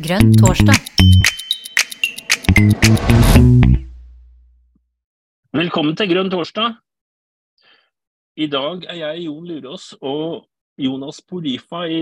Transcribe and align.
Grønn 0.00 0.32
torsdag. 0.40 0.76
Velkommen 5.54 5.96
til 5.98 6.10
Grønn 6.10 6.30
torsdag. 6.32 6.74
I 8.40 8.48
dag 8.50 8.86
er 8.88 8.98
jeg 9.00 9.26
Jon 9.26 9.46
Lurås 9.46 9.90
og 10.00 10.48
Jonas 10.80 11.20
Polifa 11.22 11.84
i 11.86 12.00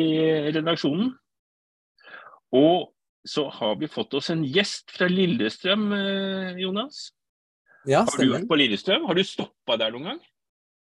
redaksjonen. 0.55 1.13
Og 2.57 2.89
så 3.29 3.49
har 3.59 3.77
vi 3.81 3.91
fått 3.93 4.17
oss 4.17 4.31
en 4.33 4.45
gjest 4.47 4.93
fra 4.95 5.09
Lillestrøm, 5.11 5.93
eh, 5.93 6.61
Jonas. 6.63 7.11
Ja, 7.85 8.05
Har 8.05 8.17
du 8.17 8.33
vært 8.33 8.49
på 8.49 8.57
Lillestrøm? 8.57 9.05
Har 9.07 9.15
du 9.15 9.25
stoppa 9.25 9.77
der 9.77 9.93
noen 9.93 10.13
gang? 10.13 10.21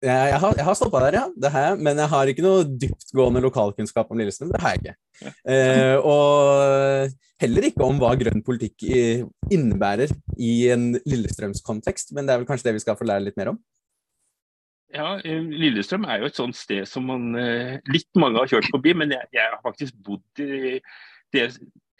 Jeg, 0.00 0.36
har, 0.40 0.54
jeg 0.56 0.64
har 0.64 0.76
stoppa 0.78 1.02
der, 1.04 1.18
ja. 1.18 1.24
Det 1.36 1.50
har 1.52 1.66
jeg, 1.66 1.80
men 1.84 1.98
jeg 2.00 2.08
har 2.08 2.30
ikke 2.32 2.44
noe 2.44 2.62
dyptgående 2.64 3.42
lokalkunnskap 3.44 4.12
om 4.12 4.20
Lillestrøm. 4.20 4.52
Det 4.54 4.62
har 4.62 4.76
jeg 4.76 4.80
ikke. 4.84 5.32
Eh, 5.52 5.96
og 6.00 7.12
heller 7.42 7.66
ikke 7.68 7.84
om 7.84 8.00
hva 8.00 8.14
grønn 8.20 8.40
politikk 8.46 8.86
innebærer 9.52 10.14
i 10.40 10.54
en 10.72 10.94
Lillestrømskontekst, 11.04 12.14
men 12.16 12.24
det 12.24 12.34
er 12.34 12.40
vel 12.40 12.48
kanskje 12.48 12.70
det 12.70 12.78
vi 12.78 12.84
skal 12.86 12.96
få 12.96 13.08
lære 13.10 13.28
litt 13.28 13.36
mer 13.40 13.52
om. 13.52 13.60
Ja, 14.90 15.20
eh, 15.22 15.42
Lillestrøm 15.42 16.04
er 16.08 16.18
jo 16.18 16.30
et 16.30 16.38
sånt 16.38 16.58
sted 16.58 16.88
som 16.90 17.06
man 17.06 17.36
eh, 17.38 17.78
litt 17.92 18.10
mange 18.18 18.40
har 18.40 18.50
kjørt 18.50 18.70
forbi, 18.72 18.94
men 18.98 19.12
jeg, 19.14 19.28
jeg 19.36 19.52
har 19.52 19.60
faktisk 19.62 19.94
bodd 20.02 20.42
i 20.42 20.80
det 21.30 21.44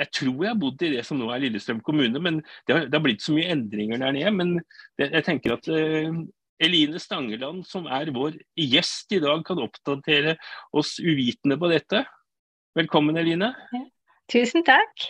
Jeg 0.00 0.08
tror 0.16 0.42
jeg 0.42 0.50
har 0.50 0.58
bodd 0.58 0.82
i 0.82 0.90
det 0.96 1.04
som 1.06 1.20
nå 1.20 1.28
er 1.30 1.42
Lillestrøm 1.44 1.84
kommune, 1.86 2.18
men 2.18 2.40
det 2.66 2.74
har, 2.74 2.88
det 2.88 2.96
har 2.96 3.04
blitt 3.04 3.22
så 3.22 3.34
mye 3.36 3.52
endringer 3.52 4.00
der 4.00 4.16
nede. 4.16 4.32
Men 4.34 4.54
det, 4.98 5.10
jeg 5.12 5.26
tenker 5.26 5.54
at 5.54 5.68
eh, 5.70 6.08
Eline 6.60 7.00
Stangeland, 7.00 7.64
som 7.66 7.86
er 7.88 8.10
vår 8.14 8.36
gjest 8.58 9.12
i 9.16 9.20
dag, 9.22 9.42
kan 9.46 9.58
oppdatere 9.64 10.36
oss 10.76 10.98
uvitende 11.00 11.56
på 11.60 11.70
dette. 11.72 12.04
Velkommen, 12.76 13.16
Eline. 13.18 13.52
Tusen 14.30 14.64
takk. 14.66 15.08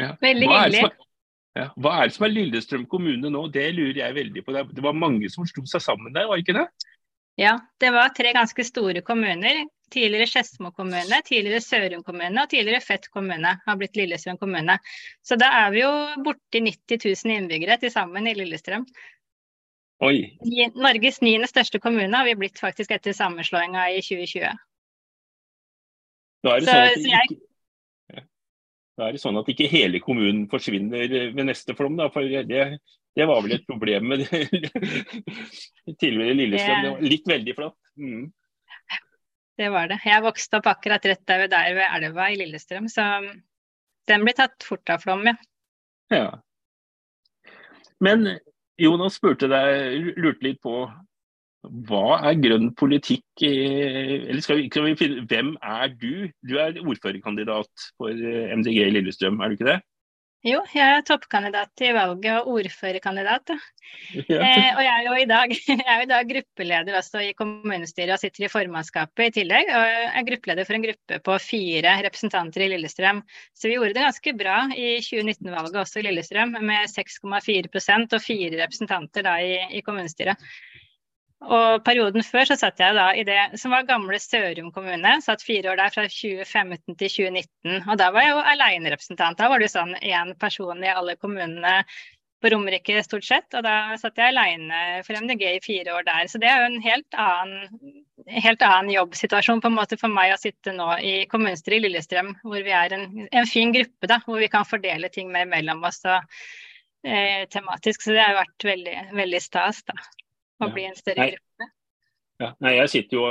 Ja. 0.00 0.14
Veldig 0.22 0.48
Hva 0.48 0.62
hyggelig. 0.64 0.84
er- 0.84 1.02
Ja, 1.56 1.70
hva 1.80 2.02
er 2.02 2.08
det 2.08 2.12
som 2.12 2.26
er 2.26 2.34
Lillestrøm 2.34 2.86
kommune 2.86 3.30
nå? 3.32 3.50
Det 3.50 3.74
lurer 3.74 3.96
jeg 3.96 4.14
veldig 4.14 4.44
på. 4.44 4.52
Det 4.52 4.74
det 4.74 4.82
var 4.84 4.92
mange 4.92 5.30
som 5.30 5.46
slo 5.46 5.62
seg 5.64 5.80
sammen 5.80 6.12
der, 6.12 6.26
var 6.28 6.36
det 6.36 6.44
ikke 6.44 6.58
det? 6.58 6.68
Ja, 7.38 7.58
det 7.80 7.92
var 7.92 8.10
tre 8.10 8.32
ganske 8.34 8.64
store 8.64 9.00
kommuner. 9.00 9.64
Tidligere 9.90 10.26
Skedsmo 10.26 10.72
kommune, 10.74 11.22
tidligere 11.24 11.60
Sørum 11.62 12.02
kommune 12.04 12.42
og 12.42 12.50
tidligere 12.50 12.82
Fett 12.82 13.08
kommune 13.08 13.60
har 13.64 13.76
blitt 13.76 13.94
Lillestrøm 13.96 14.36
kommune. 14.38 14.78
Så 15.22 15.38
da 15.38 15.46
er 15.66 15.70
vi 15.70 15.80
jo 15.80 15.90
borti 16.24 16.60
90 16.60 16.98
000 17.24 17.36
innbyggere 17.36 17.78
til 17.80 17.90
sammen 17.90 18.26
i 18.26 18.34
Lillestrøm. 18.34 18.84
Oi. 20.04 20.36
Norges 20.76 21.22
niende 21.24 21.48
største 21.48 21.80
kommune 21.80 22.12
har 22.12 22.26
vi 22.28 22.34
blitt 22.36 22.58
faktisk 22.60 22.90
etter 22.92 23.14
sammenslåinga 23.16 23.86
i 23.94 24.02
2020. 24.04 24.50
Da 26.44 26.56
er 26.56 26.60
det 26.60 26.68
Så- 26.68 26.72
sånn 26.74 26.84
at 26.84 26.98
ikke, 26.98 27.38
jeg- 28.10 28.26
da 28.98 29.06
er 29.08 29.12
det 29.12 29.20
sånn 29.20 29.38
at 29.40 29.48
ikke 29.48 29.68
hele 29.70 30.00
kommunen 30.00 30.48
forsvinner 30.48 31.08
ved 31.34 31.44
neste 31.46 31.74
flom, 31.76 31.96
da. 31.96 32.08
For 32.10 32.20
det, 32.22 32.44
det 33.16 33.26
var 33.26 33.40
vel 33.42 33.52
et 33.56 33.66
problem 33.66 34.08
med 34.08 34.18
det 34.20 34.30
tidligere 36.00 36.36
Lillestrøm. 36.36 36.82
Det 36.82 36.92
var 36.92 37.00
litt 37.00 37.26
veldig 37.26 37.54
flatt. 37.56 37.76
Mm. 37.98 38.32
Det 39.56 39.70
var 39.72 39.88
det. 39.88 40.00
Jeg 40.04 40.22
vokste 40.22 40.58
opp 40.58 40.66
akkurat 40.66 41.04
rett 41.08 41.24
der, 41.26 41.38
ved, 41.38 41.50
der 41.50 41.74
ved 41.74 41.88
elva 41.96 42.28
i 42.30 42.36
Lillestrøm, 42.36 42.88
så 42.92 43.06
den 44.06 44.20
blir 44.24 44.36
tatt 44.36 44.62
fort 44.62 44.88
av 44.92 45.00
flom, 45.00 45.24
ja. 45.24 45.36
Ja. 46.12 46.26
Men 47.98 48.38
Jonas 48.80 49.16
spurte 49.16 49.48
deg, 49.48 50.12
lurte 50.20 50.44
litt 50.44 50.58
på 50.64 50.84
hva 51.88 52.20
er 52.28 52.38
grønn 52.38 52.70
politikk? 52.78 53.24
Eller 53.42 54.42
skal 54.44 54.60
vi, 54.60 54.68
vi 54.70 54.94
finne 54.98 55.24
Hvem 55.26 55.54
er 55.62 55.92
du? 55.98 56.28
Du 56.46 56.56
er 56.62 56.78
ordførerkandidat 56.82 57.86
for 57.96 58.12
eh, 58.12 58.52
MDG 58.54 58.84
i 58.84 58.92
Lillestrøm, 58.94 59.40
er 59.40 59.50
du 59.50 59.56
ikke 59.56 59.70
det? 59.72 59.80
Jo, 60.44 60.60
jeg 60.76 60.84
er 60.84 61.02
toppkandidat 61.06 61.72
til 61.78 61.94
valget 61.96 62.36
og 62.36 62.52
ordførerkandidat. 62.58 63.50
Ja. 64.28 64.36
Eh, 64.36 64.68
og 64.76 64.82
jeg 64.84 64.92
er 64.92 65.06
jo 65.06 65.14
i 65.18 65.26
dag, 65.26 65.54
jo 65.96 66.04
i 66.04 66.08
dag 66.10 66.28
gruppeleder 66.28 67.22
i 67.24 67.32
kommunestyret 67.38 68.14
og 68.14 68.20
sitter 68.20 68.44
i 68.46 68.50
formannskapet 68.52 69.30
i 69.30 69.34
tillegg. 69.40 69.72
Og 69.72 69.88
jeg 69.88 70.06
er 70.12 70.28
gruppeleder 70.28 70.68
for 70.68 70.78
en 70.78 70.86
gruppe 70.86 71.20
på 71.30 71.38
fire 71.42 71.96
representanter 72.06 72.66
i 72.66 72.70
Lillestrøm. 72.74 73.24
Så 73.56 73.66
vi 73.66 73.74
gjorde 73.78 73.96
det 73.96 74.06
ganske 74.06 74.36
bra 74.38 74.58
i 74.76 74.88
2019-valget 75.08 75.82
også 75.82 76.02
i 76.02 76.06
Lillestrøm, 76.10 76.54
med 76.60 76.94
6,4% 76.94 78.18
og 78.18 78.26
fire 78.28 78.62
representanter 78.62 79.26
da 79.26 79.38
i, 79.42 79.54
i 79.80 79.84
kommunestyret. 79.86 80.46
Og 81.44 81.82
perioden 81.84 82.24
før 82.24 82.48
så 82.48 82.56
satt 82.56 82.80
jeg 82.80 82.96
da 82.96 83.10
i 83.12 83.22
det 83.28 83.58
som 83.60 83.74
var 83.74 83.86
gamle 83.88 84.18
Sørum 84.22 84.70
kommune. 84.72 85.18
Satt 85.22 85.44
fire 85.44 85.74
år 85.74 85.80
der 85.82 85.92
fra 85.92 86.06
2015 86.08 86.96
til 86.96 87.12
2019. 87.12 87.82
Og 87.84 87.98
da 88.00 88.08
var 88.14 88.24
jeg 88.24 88.32
jo 88.32 88.44
alenerepresentant. 88.54 89.38
Da 89.38 89.50
var 89.52 89.60
det 89.60 89.68
jo 89.68 89.74
sånn 89.76 89.94
én 90.00 90.32
person 90.40 90.80
i 90.82 90.94
alle 90.94 91.16
kommunene 91.20 91.82
på 92.40 92.50
Romerike 92.52 93.02
stort 93.04 93.28
sett. 93.28 93.48
Og 93.52 93.64
da 93.68 93.98
satt 94.00 94.16
jeg 94.16 94.32
aleine 94.32 95.04
for 95.06 95.20
MDG 95.20 95.46
i 95.50 95.62
fire 95.64 95.94
år 95.98 96.08
der. 96.08 96.26
Så 96.32 96.40
det 96.40 96.48
er 96.50 96.62
jo 96.62 96.72
en 96.72 96.82
helt 96.88 97.20
annen, 97.20 97.94
helt 98.40 98.64
annen 98.64 98.92
jobbsituasjon 98.96 99.60
på 99.60 99.70
en 99.70 99.78
måte 99.78 100.00
for 100.00 100.12
meg 100.12 100.32
å 100.32 100.40
sitte 100.40 100.74
nå 100.76 100.88
i 101.04 101.16
kommunestyret 101.30 101.82
i 101.82 101.86
Lillestrøm, 101.86 102.32
hvor 102.48 102.64
vi 102.64 102.74
er 102.80 102.96
en, 102.96 103.08
en 103.28 103.50
fin 103.50 103.76
gruppe, 103.76 104.08
da, 104.08 104.22
hvor 104.24 104.40
vi 104.40 104.50
kan 104.52 104.68
fordele 104.68 105.12
ting 105.12 105.28
mer 105.34 105.48
mellom 105.52 105.84
oss 105.84 106.00
og 106.08 106.16
eh, 107.04 107.44
tematisk. 107.52 108.08
Så 108.08 108.16
det 108.16 108.24
har 108.24 108.40
vært 108.40 108.72
veldig, 108.72 109.00
veldig 109.20 109.42
stas, 109.50 109.84
da. 109.84 110.00
Ja. 110.64 110.68
bli 110.72 110.84
en 110.88 110.94
større 110.96 111.26
gruppe. 111.34 111.64
Ja, 112.40 112.50
nei, 112.60 112.72
jeg 112.76 112.88
sitter 112.92 113.16
jo 113.16 113.24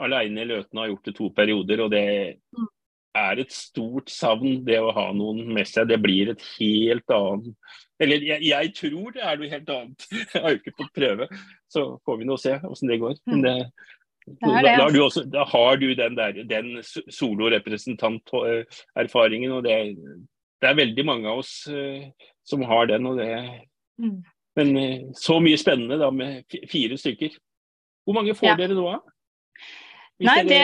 alene 0.00 0.40
i 0.42 0.44
Løten 0.48 0.78
og 0.78 0.82
har 0.84 0.88
gjort 0.94 1.04
det 1.04 1.14
to 1.16 1.30
perioder, 1.30 1.80
og 1.84 1.90
det 1.92 2.36
Mm. 2.56 2.66
er 3.14 3.38
et 3.40 3.52
stort 3.52 4.08
savn 4.12 4.64
det 4.64 4.78
å 4.80 4.92
ha 4.92 5.12
noen 5.12 5.46
med 5.54 5.66
seg. 5.66 5.88
Det 5.88 6.00
blir 6.02 6.28
et 6.30 6.42
helt 6.60 7.10
annet 7.10 7.54
Eller 8.00 8.16
jeg, 8.20 8.42
jeg 8.44 8.74
tror 8.76 9.12
det 9.12 9.22
er 9.22 9.36
noe 9.40 9.48
helt 9.48 9.68
annet. 9.72 10.06
Jeg 10.34 10.42
har 10.42 10.50
jo 10.50 10.56
ikke 10.60 10.76
fått 10.76 10.92
prøve, 10.98 11.28
så 11.72 11.98
får 12.04 12.18
vi 12.18 12.24
nå 12.28 12.36
se 12.38 12.58
åssen 12.68 12.88
det 12.88 12.98
går. 13.00 13.14
Men 13.26 13.42
det, 13.42 13.54
Det 14.26 14.36
da, 14.42 14.48
er 14.58 14.62
det, 14.62 14.64
da, 14.64 14.70
har 14.76 14.82
altså. 14.84 14.96
du 14.96 15.02
også, 15.04 15.22
da 15.32 15.44
har 15.44 15.76
du 15.80 15.94
den, 15.94 16.14
der, 16.16 16.32
den 16.44 16.82
solorepresentanterfaringen, 17.12 19.52
og 19.52 19.62
det, 19.64 19.96
det 20.60 20.68
er 20.70 20.74
veldig 20.80 21.04
mange 21.06 21.28
av 21.30 21.38
oss 21.42 21.52
uh, 21.70 22.02
som 22.44 22.62
har 22.68 22.86
den. 22.92 23.06
og 23.06 23.16
det 23.20 23.30
Mm. 23.98 24.22
Men 24.56 24.76
eh, 24.80 25.00
så 25.14 25.36
mye 25.42 25.58
spennende 25.60 25.98
da 26.00 26.10
med 26.10 26.44
fire 26.70 26.96
stykker. 26.96 27.36
Hvor 28.06 28.14
mange 28.16 28.34
får 28.38 28.48
Ja. 28.52 28.56
dere 28.56 28.76
nå, 28.78 28.86
da? 28.92 29.00
Nei, 30.24 30.42
det 30.48 30.60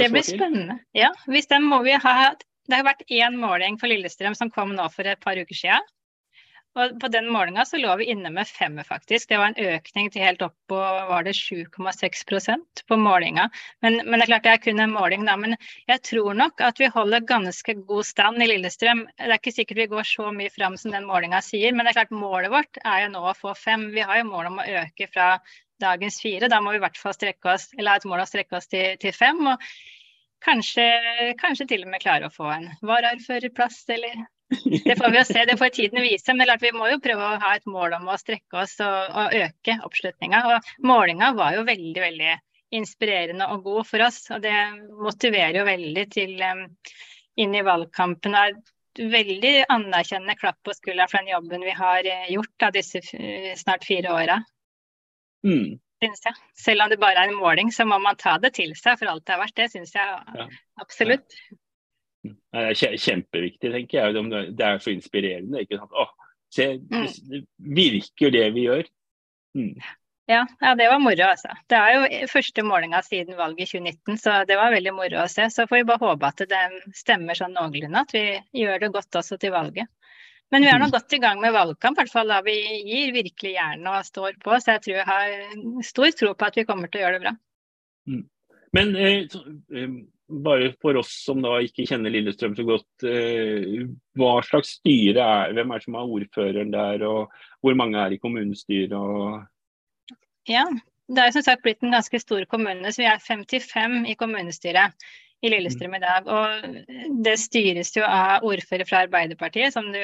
Det 0.00 0.10
blir 0.10 0.22
spennende. 0.26 0.80
Ja, 0.94 1.12
hvis 1.28 1.46
den 1.46 1.62
må 1.62 1.82
vi 1.84 1.92
ha 1.92 2.34
Det 2.68 2.76
har 2.76 2.84
vært 2.84 3.06
én 3.08 3.36
måling 3.38 3.78
for 3.80 3.88
Lillestrøm 3.88 4.34
som 4.36 4.50
kom 4.50 4.74
nå 4.76 4.90
for 4.92 5.06
et 5.06 5.20
par 5.20 5.36
uker 5.40 5.56
siden. 5.56 5.80
Og 6.78 6.94
på 7.02 7.08
den 7.10 7.26
målinga 7.32 7.64
så 7.66 7.78
lå 7.80 7.94
vi 7.98 8.06
inne 8.12 8.30
med 8.30 8.46
femmer, 8.46 8.86
faktisk. 8.86 9.28
Det 9.30 9.38
var 9.40 9.50
en 9.50 9.72
økning 9.74 10.10
til 10.14 10.22
helt 10.22 10.42
opp 10.46 10.54
på 10.70 10.78
var 10.78 11.26
det 11.26 11.34
7,6% 11.34 12.82
på 12.86 12.98
målinga. 13.00 13.48
Men, 13.82 13.98
men 14.04 14.20
det 14.20 14.28
er 14.28 14.30
klart 14.30 14.46
det 14.46 14.52
er 14.52 14.62
kun 14.62 14.82
en 14.84 14.94
måling, 14.94 15.24
da. 15.26 15.34
Men 15.40 15.56
jeg 15.90 16.04
tror 16.06 16.38
nok 16.38 16.62
at 16.68 16.78
vi 16.78 16.90
holder 16.94 17.26
ganske 17.26 17.74
god 17.88 18.06
stand 18.06 18.44
i 18.44 18.50
Lillestrøm. 18.52 19.06
Det 19.18 19.26
er 19.26 19.38
ikke 19.40 19.56
sikkert 19.56 19.82
vi 19.82 19.90
går 19.94 20.06
så 20.06 20.30
mye 20.34 20.54
fram 20.54 20.78
som 20.78 20.94
den 20.94 21.08
målinga 21.08 21.42
sier, 21.44 21.74
men 21.74 21.84
det 21.84 21.94
er 21.94 22.00
klart 22.02 22.14
målet 22.14 22.54
vårt 22.54 22.82
er 22.84 23.06
jo 23.06 23.12
nå 23.16 23.26
å 23.26 23.36
få 23.38 23.56
fem. 23.58 23.90
Vi 23.96 24.06
har 24.06 24.22
jo 24.22 24.30
mål 24.30 24.52
om 24.52 24.62
å 24.62 24.68
øke 24.84 25.10
fra 25.10 25.34
dagens 25.82 26.22
fire. 26.22 26.50
Da 26.50 26.62
må 26.62 26.74
vi 26.74 26.80
i 26.80 26.86
hvert 26.86 26.98
fall 27.00 27.16
strekke 27.16 27.54
oss, 27.56 27.70
eller 27.76 27.94
ha 27.94 28.02
et 28.02 28.08
mål 28.08 28.22
å 28.22 28.30
strekke 28.30 28.58
oss 28.60 28.70
til, 28.70 28.94
til 29.02 29.14
fem. 29.16 29.46
og 29.50 29.70
Kanskje, 30.46 30.84
kanskje 31.40 31.66
til 31.66 31.82
og 31.82 31.90
med 31.90 32.02
klare 32.02 32.28
å 32.28 32.30
få 32.30 32.46
en 32.54 32.68
varaordførerplass, 32.86 33.80
eller 33.90 34.20
Det 34.48 34.94
får 34.96 35.10
vi 35.12 35.18
jo 35.18 35.24
se, 35.28 35.44
det 35.44 35.58
får 35.60 35.68
tiden 35.76 36.02
vise. 36.02 36.34
Men 36.34 36.48
det 36.48 36.56
vi 36.62 36.70
må 36.72 36.88
jo 36.88 37.00
prøve 37.04 37.24
å 37.26 37.40
ha 37.42 37.54
et 37.56 37.66
mål 37.68 37.98
om 37.98 38.08
å 38.08 38.16
strekke 38.20 38.62
oss 38.62 38.78
og, 38.80 39.10
og 39.12 39.34
øke 39.36 39.74
oppslutninga. 39.84 40.40
Og 40.54 40.70
målinga 40.88 41.34
var 41.36 41.58
jo 41.58 41.66
veldig, 41.68 42.00
veldig 42.00 42.32
inspirerende 42.78 43.48
og 43.52 43.62
god 43.66 43.86
for 43.90 44.06
oss. 44.08 44.22
Og 44.32 44.40
det 44.44 44.54
motiverer 45.04 45.60
jo 45.60 45.66
veldig 45.68 46.06
til 46.14 46.34
um, 46.40 46.64
inn 47.40 47.54
i 47.56 47.64
valgkampen. 47.66 48.34
Og 48.36 48.40
er 48.40 48.56
et 48.56 49.04
veldig 49.12 49.52
anerkjennende 49.70 50.38
klapp 50.40 50.58
på 50.66 50.74
skulderen 50.76 51.12
for 51.12 51.20
den 51.20 51.34
jobben 51.34 51.68
vi 51.68 51.76
har 51.76 52.08
eh, 52.08 52.24
gjort 52.32 52.66
av 52.66 52.74
disse 52.74 53.04
snart 53.60 53.84
fire 53.86 54.16
åra. 54.16 54.40
Mm. 55.46 55.76
Selv 56.58 56.82
om 56.84 56.90
det 56.90 56.98
bare 57.02 57.24
er 57.24 57.30
en 57.30 57.38
måling, 57.38 57.70
så 57.74 57.84
må 57.86 57.98
man 58.02 58.16
ta 58.18 58.36
det 58.42 58.52
til 58.56 58.72
seg 58.78 58.98
for 59.00 59.10
alt 59.12 59.24
det 59.26 59.34
er 59.36 59.40
verdt. 59.44 59.56
Det 59.60 59.70
syns 59.76 59.94
jeg 59.94 60.18
Ja. 60.40 60.48
absolutt. 60.82 61.26
Det 61.28 61.38
kje- 61.46 61.64
kjempeviktig, 63.04 63.72
tenker 63.72 63.98
jeg. 63.98 64.26
Det 64.58 64.66
er 64.66 64.82
så 64.82 64.92
inspirerende. 64.92 65.62
ikke 65.62 65.78
sant? 65.78 65.92
Åh, 65.92 66.34
se, 66.54 66.68
det 66.90 67.46
virker 67.58 68.34
det 68.34 68.44
vi 68.56 68.66
gjør. 68.68 68.90
Mm. 69.58 69.74
Ja, 70.28 70.42
ja, 70.60 70.74
det 70.76 70.90
var 70.90 70.98
moro, 71.00 71.24
altså. 71.24 71.54
Det 71.72 71.76
er 71.78 71.94
jo 71.94 72.26
første 72.28 72.62
målinga 72.62 73.00
siden 73.02 73.38
valget 73.38 73.62
i 73.64 73.78
2019, 73.78 74.18
så 74.20 74.42
det 74.48 74.58
var 74.60 74.74
veldig 74.74 74.92
moro 74.92 75.22
å 75.22 75.28
se. 75.32 75.46
Så 75.48 75.64
får 75.70 75.80
vi 75.80 75.86
bare 75.88 76.04
håpe 76.04 76.28
at 76.28 76.42
det 76.50 76.64
stemmer 76.96 77.38
sånn 77.38 77.56
noenlunde, 77.56 78.02
at 78.02 78.12
vi 78.12 78.24
gjør 78.60 78.82
det 78.82 78.90
godt 78.92 79.20
også 79.22 79.38
til 79.40 79.54
valget. 79.56 79.88
Men 80.52 80.64
vi 80.64 80.68
er 80.72 80.80
nå 80.80 80.88
godt 80.92 81.12
i 81.16 81.20
gang 81.20 81.40
med 81.40 81.52
valgkamp, 81.56 81.96
i 81.96 82.02
hvert 82.02 82.12
fall 82.12 82.30
da 82.32 82.42
vi 82.44 82.56
gir 82.88 83.14
virkelig 83.16 83.54
jernet 83.54 83.88
og 83.88 84.04
står 84.04 84.36
på. 84.44 84.52
Så 84.60 84.76
jeg 84.76 84.84
tror 84.84 84.96
jeg 84.98 85.08
har 85.08 85.82
stor 85.88 86.14
tro 86.20 86.34
på 86.36 86.48
at 86.48 86.60
vi 86.60 86.66
kommer 86.68 86.92
til 86.92 87.00
å 87.00 87.04
gjøre 87.06 87.18
det 87.18 87.24
bra. 87.24 87.34
Men 88.76 88.94
eh, 89.00 89.36
eh, 89.72 89.98
bare 90.28 90.72
for 90.82 90.98
oss 91.00 91.12
som 91.24 91.40
da 91.42 91.54
ikke 91.64 91.86
kjenner 91.88 92.12
Lillestrøm 92.12 92.56
så 92.56 92.64
godt, 92.68 93.06
eh, 93.08 93.86
hva 94.18 94.34
slags 94.44 94.74
styre 94.78 95.24
er 95.24 95.54
Hvem 95.56 95.72
er 95.72 95.80
det 95.80 95.86
som 95.86 95.96
er 95.96 96.12
ordføreren 96.18 96.74
der, 96.74 97.04
og 97.08 97.32
hvor 97.64 97.78
mange 97.78 97.98
er 97.98 98.12
i 98.12 98.20
kommunestyret? 98.20 98.92
Og... 98.92 99.40
Ja, 100.48 100.66
det 101.08 101.24
er 101.24 101.32
som 101.32 101.46
sagt 101.46 101.64
blitt 101.64 101.82
en 101.82 101.96
ganske 101.96 102.20
stor 102.20 102.44
kommune, 102.50 102.92
så 102.92 103.02
vi 103.02 103.08
er 103.08 103.24
55 103.24 104.04
i 104.12 104.18
kommunestyret 104.20 105.08
i 105.40 105.52
Lillestrøm 105.52 105.96
i 105.96 106.02
dag. 106.02 106.28
Og 106.28 107.24
det 107.24 107.38
styres 107.40 107.94
jo 107.96 108.04
av 108.04 108.44
ordfører 108.46 108.88
fra 108.88 109.04
Arbeiderpartiet, 109.06 109.72
som 109.72 109.88
du, 109.94 110.02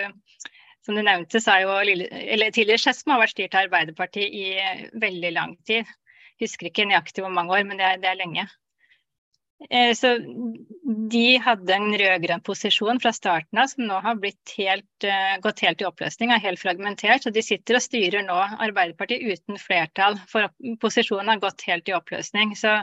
som 0.86 0.96
du 0.96 1.02
nevnte. 1.04 1.40
så 1.42 1.60
jo 1.64 1.76
Lille, 1.84 2.08
eller 2.08 2.54
Tidligere 2.54 2.80
Skedsmo 2.80 3.16
har 3.16 3.26
vært 3.26 3.36
styrt 3.36 3.58
av 3.58 3.68
Arbeiderpartiet 3.68 4.32
i 4.32 4.98
veldig 5.04 5.32
lang 5.36 5.56
tid. 5.68 5.90
Husker 6.40 6.70
ikke 6.70 6.88
nøyaktig 6.88 7.22
hvor 7.22 7.34
mange 7.34 7.52
år, 7.52 7.66
men 7.68 7.78
det 7.78 7.90
er, 7.90 8.00
det 8.02 8.10
er 8.10 8.22
lenge. 8.22 8.48
Eh, 9.70 9.92
så 9.96 10.14
de 11.10 11.22
hadde 11.40 11.74
en 11.74 11.94
rød-grønn 11.98 12.42
posisjon 12.44 13.00
fra 13.00 13.12
starten 13.16 13.60
av 13.60 13.70
som 13.72 13.86
nå 13.88 13.98
har 14.04 14.18
helt, 14.58 15.06
uh, 15.06 15.34
gått 15.44 15.62
helt 15.64 15.82
i 15.82 15.86
oppløsning, 15.88 16.32
er 16.32 16.42
helt 16.44 16.60
fragmentert. 16.60 17.24
Så 17.24 17.32
de 17.34 17.42
sitter 17.42 17.78
og 17.78 17.84
styrer 17.84 18.26
nå 18.26 18.36
Arbeiderpartiet 18.36 19.24
uten 19.24 19.60
flertall, 19.60 20.18
for 20.30 20.50
posisjonen 20.82 21.32
har 21.32 21.42
gått 21.42 21.64
helt 21.68 21.88
i 21.88 21.96
oppløsning. 21.96 22.54
Så 22.58 22.76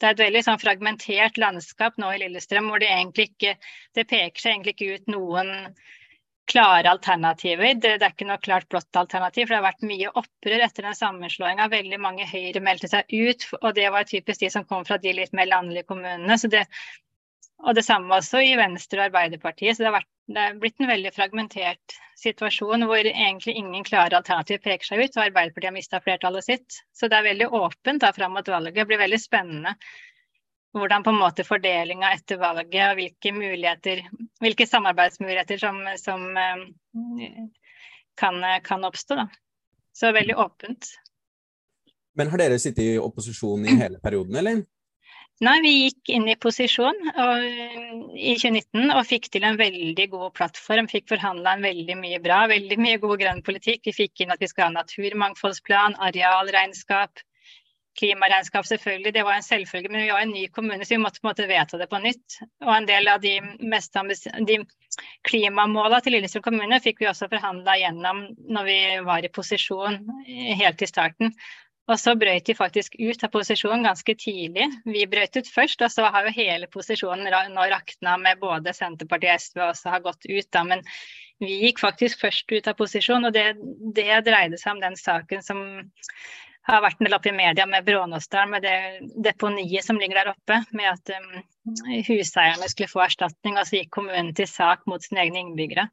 det 0.00 0.08
er 0.08 0.16
et 0.16 0.24
veldig 0.26 0.44
sånn, 0.46 0.62
fragmentert 0.62 1.38
landskap 1.40 1.98
nå 1.98 2.14
i 2.14 2.22
Lillestrøm 2.24 2.70
hvor 2.72 2.82
det 2.82 2.92
ikke 3.28 3.56
det 3.94 4.08
peker 4.10 4.40
seg 4.40 4.54
egentlig 4.54 4.74
ikke 4.74 4.98
ut 4.98 5.14
noen 5.14 5.54
klare 6.50 6.90
alternativer. 6.90 7.74
Det, 7.74 7.96
det, 7.98 8.06
er 8.06 8.12
ikke 8.12 8.28
noe 8.28 8.42
klart 8.42 8.68
blått 8.72 8.98
alternativ. 8.98 9.46
for 9.46 9.54
Det 9.54 9.60
har 9.60 9.66
vært 9.68 9.86
mye 9.88 10.12
opprør 10.20 10.66
etter 10.66 10.88
den 10.88 10.98
sammenslåinga. 10.98 11.70
Veldig 11.72 12.00
mange 12.02 12.28
Høyre 12.28 12.62
meldte 12.64 12.90
seg 12.92 13.10
ut, 13.12 13.46
og 13.60 13.72
det 13.78 13.88
var 13.94 14.08
typisk 14.08 14.44
de 14.44 14.52
som 14.52 14.66
kom 14.68 14.84
fra 14.88 14.98
de 15.00 15.14
litt 15.16 15.34
mer 15.36 15.50
landlige 15.50 15.88
kommunene. 15.88 16.38
Det, 16.52 16.64
og 17.64 17.76
det 17.78 17.86
samme 17.86 18.18
også 18.18 18.42
i 18.44 18.56
Venstre 18.60 19.00
og 19.00 19.08
Arbeiderpartiet. 19.08 19.76
Så 19.76 19.84
det 19.84 19.90
har, 19.90 19.98
vært, 20.00 20.10
det 20.30 20.46
har 20.46 20.58
blitt 20.62 20.80
en 20.82 20.92
veldig 20.92 21.14
fragmentert 21.16 21.98
situasjon 22.20 22.86
hvor 22.88 23.04
egentlig 23.10 23.56
ingen 23.58 23.84
klare 23.86 24.20
alternativ 24.20 24.60
peker 24.64 24.92
seg 24.92 25.04
ut, 25.04 25.16
og 25.16 25.28
Arbeiderpartiet 25.28 25.70
har 25.70 25.78
mista 25.78 26.02
flertallet 26.04 26.46
sitt. 26.46 26.82
Så 26.94 27.08
det 27.08 27.20
er 27.20 27.30
veldig 27.30 27.52
åpent 27.56 28.04
da 28.04 28.12
fram 28.16 28.36
mot 28.36 28.48
valget. 28.48 28.76
Det 28.76 28.88
blir 28.90 29.00
veldig 29.00 29.20
spennende 29.22 29.78
hvordan 30.74 31.04
på 31.06 31.12
en 31.14 31.20
måte 31.20 31.46
fordelinga 31.46 32.12
etter 32.16 32.40
valget 32.40 32.90
og 32.90 32.98
hvilke 32.98 33.32
hvilke 34.42 34.66
samarbeidsmuligheter 34.66 35.60
som, 35.62 35.80
som 36.00 36.26
eh, 36.36 37.40
kan, 38.18 38.42
kan, 38.66 38.84
oppstå. 38.84 39.18
Da. 39.22 39.28
Så 39.94 40.12
veldig 40.12 40.36
åpent. 40.36 40.92
Men 42.14 42.30
har 42.30 42.42
dere 42.42 42.60
sittet 42.62 42.84
i 42.84 43.02
opposisjon 43.02 43.66
i 43.66 43.76
hele 43.78 43.98
perioden, 44.02 44.38
eller? 44.38 44.62
Nei, 45.42 45.56
vi 45.64 45.70
gikk 45.72 46.10
inn 46.14 46.28
i 46.30 46.36
posisjon 46.38 46.94
og, 47.10 47.44
i 48.14 48.36
2019 48.38 48.92
og 48.94 49.00
fikk 49.08 49.26
til 49.34 49.46
en 49.48 49.58
veldig 49.58 50.06
god 50.12 50.28
plattform. 50.38 50.86
Fikk 50.90 51.08
forhandla 51.10 51.56
en 51.56 51.66
veldig 51.66 51.96
mye 51.98 52.20
bra, 52.22 52.44
veldig 52.50 52.78
mye 52.78 53.00
god 53.02 53.18
grønn 53.24 53.42
politikk. 53.46 53.82
Vi 53.88 53.96
fikk 53.96 54.22
inn 54.22 54.34
at 54.34 54.42
vi 54.42 54.50
skal 54.50 54.68
ha 54.68 54.76
naturmangfoldsplan, 54.76 55.98
arealregnskap, 56.06 57.24
Klimaregnskap, 57.98 58.66
selvfølgelig, 58.66 59.12
det 59.14 59.22
var 59.26 59.38
en 59.38 59.46
selvfølge, 59.46 59.90
men 59.92 60.02
vi 60.02 60.12
var 60.12 60.24
en 60.24 60.32
ny 60.34 60.48
kommune, 60.50 60.82
så 60.82 60.96
vi 60.96 61.02
måtte 61.02 61.22
på 61.22 61.28
en 61.28 61.30
måte 61.30 61.48
vedta 61.50 61.78
det 61.78 61.86
på 61.90 62.00
nytt. 62.02 62.38
Og 62.64 62.72
en 62.74 62.88
del 62.88 63.10
av 63.12 63.20
de, 63.22 63.36
mest 63.70 63.94
de 64.48 64.60
klimamåla 65.28 66.00
til 66.02 66.16
Lillestrøm 66.16 66.48
kommune 66.48 66.80
fikk 66.82 67.04
vi 67.04 67.10
også 67.10 67.30
forhandla 67.30 67.76
gjennom 67.78 68.24
når 68.50 68.66
vi 68.70 68.78
var 69.06 69.26
i 69.26 69.30
posisjon 69.34 70.00
helt 70.58 70.82
i 70.82 70.90
starten. 70.90 71.36
Og 71.84 71.98
så 72.00 72.14
brøt 72.16 72.46
de 72.48 72.54
faktisk 72.56 72.94
ut 72.96 73.24
av 73.26 73.30
posisjonen 73.32 73.84
ganske 73.84 74.14
tidlig. 74.16 74.70
Vi 74.88 75.04
brøt 75.10 75.36
ut 75.36 75.50
først, 75.52 75.82
og 75.84 75.92
så 75.92 76.08
har 76.08 76.24
jo 76.24 76.32
hele 76.38 76.68
posisjonen 76.72 77.28
nå 77.52 77.66
rakna 77.70 78.16
med 78.22 78.40
både 78.40 78.72
Senterpartiet 78.72 79.36
og 79.36 79.44
SV 79.44 79.66
også 79.66 79.92
har 79.92 80.04
gått 80.06 80.24
ut. 80.24 80.48
Da. 80.48 80.64
Men 80.64 80.80
vi 81.44 81.58
gikk 81.66 81.82
faktisk 81.84 82.24
først 82.24 82.48
ut 82.54 82.70
av 82.70 82.78
posisjon, 82.78 83.28
og 83.28 83.36
det, 83.36 83.50
det 83.96 84.22
dreide 84.24 84.60
seg 84.60 84.78
om 84.78 84.82
den 84.86 84.96
saken 84.96 85.44
som 85.44 85.60
har 86.64 86.82
vært 86.84 87.00
en 87.00 87.08
del 87.08 87.16
oppe 87.16 87.30
i 87.30 87.36
media 87.36 87.66
med 87.68 87.84
Brånåsdalen, 87.84 88.52
med 88.54 88.64
det 88.64 88.76
deponiet 89.26 89.84
som 89.84 89.98
ligger 90.00 90.22
der 90.22 90.32
oppe. 90.32 90.60
Med 90.76 90.90
at 90.94 91.12
um, 91.12 91.42
huseierne 92.06 92.68
skulle 92.72 92.92
få 92.92 93.04
erstatning, 93.04 93.58
og 93.60 93.68
så 93.68 93.80
gikk 93.80 93.92
kommunen 93.98 94.32
til 94.36 94.48
sak 94.48 94.86
mot 94.90 95.04
sine 95.04 95.26
egne 95.26 95.42
innbyggere. 95.44 95.88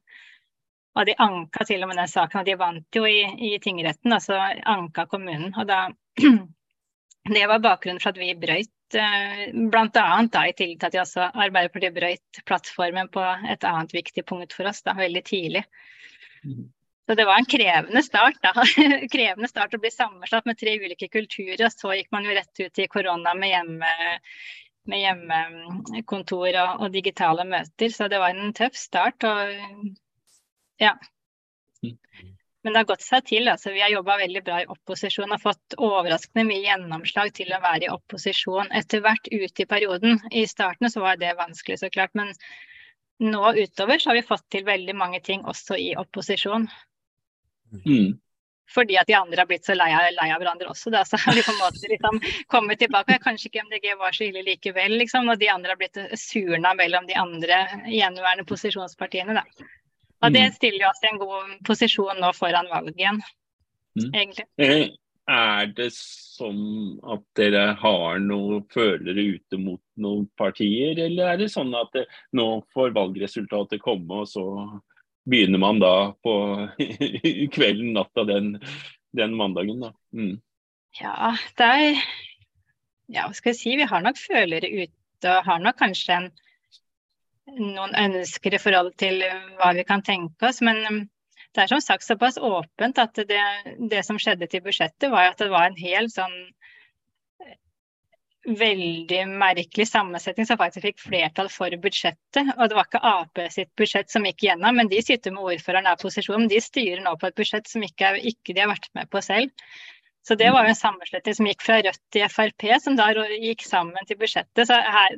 Og 0.99 1.07
de 1.07 1.15
anka 1.23 1.65
til 1.67 1.83
og 1.83 1.91
med 1.91 1.99
den 1.99 2.11
saken, 2.11 2.41
og 2.41 2.47
de 2.47 2.57
vant 2.59 2.99
jo 2.99 3.05
i, 3.07 3.19
i 3.51 3.53
tingretten, 3.63 4.15
altså 4.15 4.39
anka 4.39 5.07
kommunen. 5.11 5.53
Og 5.55 5.67
da 5.69 5.87
Det 7.21 7.43
var 7.45 7.59
bakgrunnen 7.61 8.01
for 8.01 8.09
at 8.09 8.17
vi 8.17 8.31
brøyt 8.33 8.95
uh, 8.97 9.41
bl.a. 9.69 10.05
i 10.49 10.53
tillegg 10.57 10.79
til 10.81 10.87
at 10.87 10.95
også 11.03 11.27
Arbeiderpartiet 11.29 11.93
brøyt 11.93 12.39
plattformen 12.49 13.11
på 13.13 13.21
et 13.53 13.67
annet 13.67 13.93
viktig 13.93 14.23
punkt 14.25 14.55
for 14.57 14.65
oss, 14.71 14.81
da, 14.87 14.95
veldig 14.97 15.21
tidlig. 15.27 15.61
Så 17.09 17.15
det 17.15 17.25
var 17.25 17.37
en 17.37 17.45
krevende 17.49 18.03
start. 18.03 18.37
da. 18.41 18.53
krevende 19.15 19.49
start 19.49 19.73
å 19.75 19.81
bli 19.81 19.91
sammensatt 19.91 20.45
med 20.45 20.59
tre 20.59 20.77
ulike 20.79 21.09
kulturer. 21.11 21.65
og 21.65 21.73
Så 21.73 21.95
gikk 21.97 22.11
man 22.15 22.27
jo 22.27 22.35
rett 22.37 22.61
ut 22.61 22.79
i 22.79 22.89
korona 22.91 23.33
med, 23.37 23.51
hjemme, 23.51 23.95
med 24.91 25.03
hjemmekontor 25.05 26.49
og, 26.51 26.75
og, 26.77 26.91
digitale 26.93 27.47
møter. 27.47 27.89
Så 27.93 28.07
det 28.11 28.21
var 28.21 28.35
en 28.35 28.53
tøff 28.57 28.77
start. 28.77 29.25
Og, 29.27 29.89
ja. 30.81 30.95
Men 32.61 32.75
det 32.75 32.83
har 32.83 32.89
gått 32.93 33.03
seg 33.03 33.25
til. 33.25 33.49
altså 33.49 33.73
Vi 33.73 33.81
har 33.81 33.89
jobba 33.89 34.19
veldig 34.21 34.43
bra 34.45 34.59
i 34.61 34.69
opposisjon 34.69 35.33
og 35.33 35.41
fått 35.41 35.77
overraskende 35.81 36.45
mye 36.45 36.61
gjennomslag 36.67 37.33
til 37.33 37.49
å 37.55 37.61
være 37.63 37.87
i 37.87 37.93
opposisjon. 37.93 38.69
Etter 38.77 39.01
hvert 39.01 39.31
ute 39.31 39.65
i 39.65 39.69
perioden. 39.69 40.21
I 40.29 40.45
starten 40.49 40.93
så 40.93 41.01
var 41.01 41.17
det 41.17 41.33
vanskelig, 41.39 41.79
så 41.81 41.89
klart. 41.89 42.13
Men 42.13 42.29
nå 43.21 43.51
utover 43.57 43.99
så 43.99 44.11
har 44.11 44.21
vi 44.21 44.29
fått 44.29 44.47
til 44.53 44.69
veldig 44.69 44.95
mange 44.97 45.19
ting 45.25 45.43
også 45.49 45.77
i 45.81 45.91
opposisjon. 45.97 46.69
Mm. 47.85 48.19
Fordi 48.71 48.95
at 48.99 49.09
de 49.09 49.17
andre 49.17 49.41
har 49.41 49.49
blitt 49.49 49.67
så 49.67 49.75
lei 49.75 49.89
av, 49.91 50.05
lei 50.15 50.29
av 50.31 50.39
hverandre 50.39 50.69
også. 50.71 50.91
Da. 50.93 51.03
Så 51.07 51.19
har 51.19 51.35
de 51.35 51.43
på 51.43 51.51
en 51.51 51.59
måte 51.59 51.91
liksom 51.91 52.21
kommet 52.51 52.79
tilbake. 52.79 53.19
Kanskje 53.23 53.49
ikke 53.49 53.65
MDG 53.67 53.89
var 53.99 54.15
så 54.15 54.29
ille 54.29 54.45
likevel, 54.47 54.95
liksom, 55.01 55.29
Og 55.29 55.39
de 55.41 55.49
andre 55.51 55.73
har 55.73 55.81
blitt 55.81 55.99
surna 56.19 56.73
mellom 56.79 57.07
de 57.09 57.17
andre 57.19 57.65
gjenværende 57.91 58.47
posisjonspartiene. 58.47 59.35
Da. 59.41 59.67
Og 60.21 60.33
det 60.33 60.47
mm. 60.47 60.55
stiller 60.55 60.85
jo 60.85 60.89
oss 60.91 61.03
i 61.03 61.11
en 61.11 61.21
god 61.21 61.53
posisjon 61.67 62.21
nå 62.21 62.31
foran 62.37 62.69
valget 62.71 62.99
igjen, 63.01 63.21
mm. 63.97 64.09
egentlig. 64.13 64.45
Eh, 64.61 64.83
er 65.31 65.71
det 65.77 65.89
sånn 65.95 66.99
at 67.13 67.23
dere 67.37 67.71
har 67.81 68.21
noen 68.21 68.61
følere 68.73 69.25
ute 69.35 69.59
mot 69.61 69.81
noen 70.01 70.27
partier, 70.37 70.99
eller 71.07 71.33
er 71.33 71.41
det 71.41 71.49
sånn 71.53 71.73
at 71.77 71.89
det, 71.95 72.05
nå 72.37 72.47
får 72.75 72.93
valgresultatet 72.97 73.81
komme, 73.81 74.23
og 74.23 74.29
så 74.29 74.45
begynner 75.29 75.61
man 75.61 75.79
da 75.81 76.13
på 76.23 76.33
kvelden, 77.55 77.93
natta 77.93 78.25
den, 78.27 78.55
den 79.17 79.35
mandagen, 79.37 79.83
da. 79.83 79.93
Mm. 80.13 80.39
Ja, 80.99 81.35
det 81.57 81.69
er 81.69 82.03
Ja, 83.11 83.25
hva 83.27 83.35
skal 83.35 83.51
jeg 83.51 83.59
si. 83.59 83.75
Vi 83.75 83.87
har 83.87 84.03
nok 84.03 84.19
følere 84.19 84.69
ute 84.71 85.31
og 85.31 85.47
har 85.47 85.59
nok 85.59 85.75
kanskje 85.81 86.15
en, 86.15 86.29
noen 87.59 87.95
ønsker 87.99 88.55
i 88.55 88.61
forhold 88.61 88.93
til 88.99 89.19
hva 89.59 89.73
vi 89.75 89.83
kan 89.87 90.03
tenke 90.05 90.47
oss. 90.47 90.61
Men 90.63 90.79
um, 90.87 91.01
det 91.51 91.65
er 91.65 91.71
som 91.73 91.81
sagt 91.83 92.07
såpass 92.07 92.39
åpent 92.39 93.01
at 93.03 93.19
det, 93.27 93.41
det 93.91 94.05
som 94.07 94.19
skjedde 94.21 94.47
til 94.47 94.63
budsjettet, 94.63 95.09
var 95.11 95.33
at 95.33 95.43
det 95.43 95.51
var 95.51 95.67
en 95.67 95.79
hel 95.79 96.07
sånn 96.11 96.37
veldig 98.47 99.19
merkelig 99.29 99.85
sammensetning 99.89 100.47
som 100.49 100.57
faktisk 100.57 100.85
fikk 100.87 100.99
flertall 101.03 101.49
for 101.51 101.73
budsjettet. 101.83 102.53
Og 102.57 102.63
det 102.69 102.77
var 102.77 102.87
ikke 102.87 103.03
Ap 103.11 103.41
sitt 103.53 103.69
budsjett 103.77 104.09
som 104.09 104.25
gikk 104.25 104.47
gjennom, 104.47 104.77
men 104.79 104.89
de 104.89 105.01
sitter 105.05 105.33
med 105.35 105.45
ordføreren 105.45 105.89
av 105.91 106.01
posisjonen. 106.01 106.49
De 106.49 106.61
styrer 106.63 107.03
nå 107.05 107.13
på 107.21 107.29
et 107.29 107.37
budsjett 107.37 107.69
som 107.69 107.85
ikke, 107.85 108.15
ikke, 108.33 108.55
de 108.55 108.63
har 108.63 108.71
vært 108.73 108.89
med 108.97 109.11
på 109.13 109.21
selv. 109.25 109.53
Så 110.25 110.37
det 110.37 110.51
var 110.53 110.65
jo 110.65 110.73
en 110.73 110.77
sammenslutning 110.77 111.37
som 111.37 111.47
gikk 111.49 111.63
fra 111.65 111.79
Rødt 111.81 112.01
til 112.13 112.27
Frp, 112.29 112.67
som 112.81 112.97
da 112.97 113.09
gikk 113.13 113.65
sammen 113.65 114.09
til 114.09 114.19
budsjettet. 114.21 114.67
Så 114.69 114.77
her, 114.77 115.17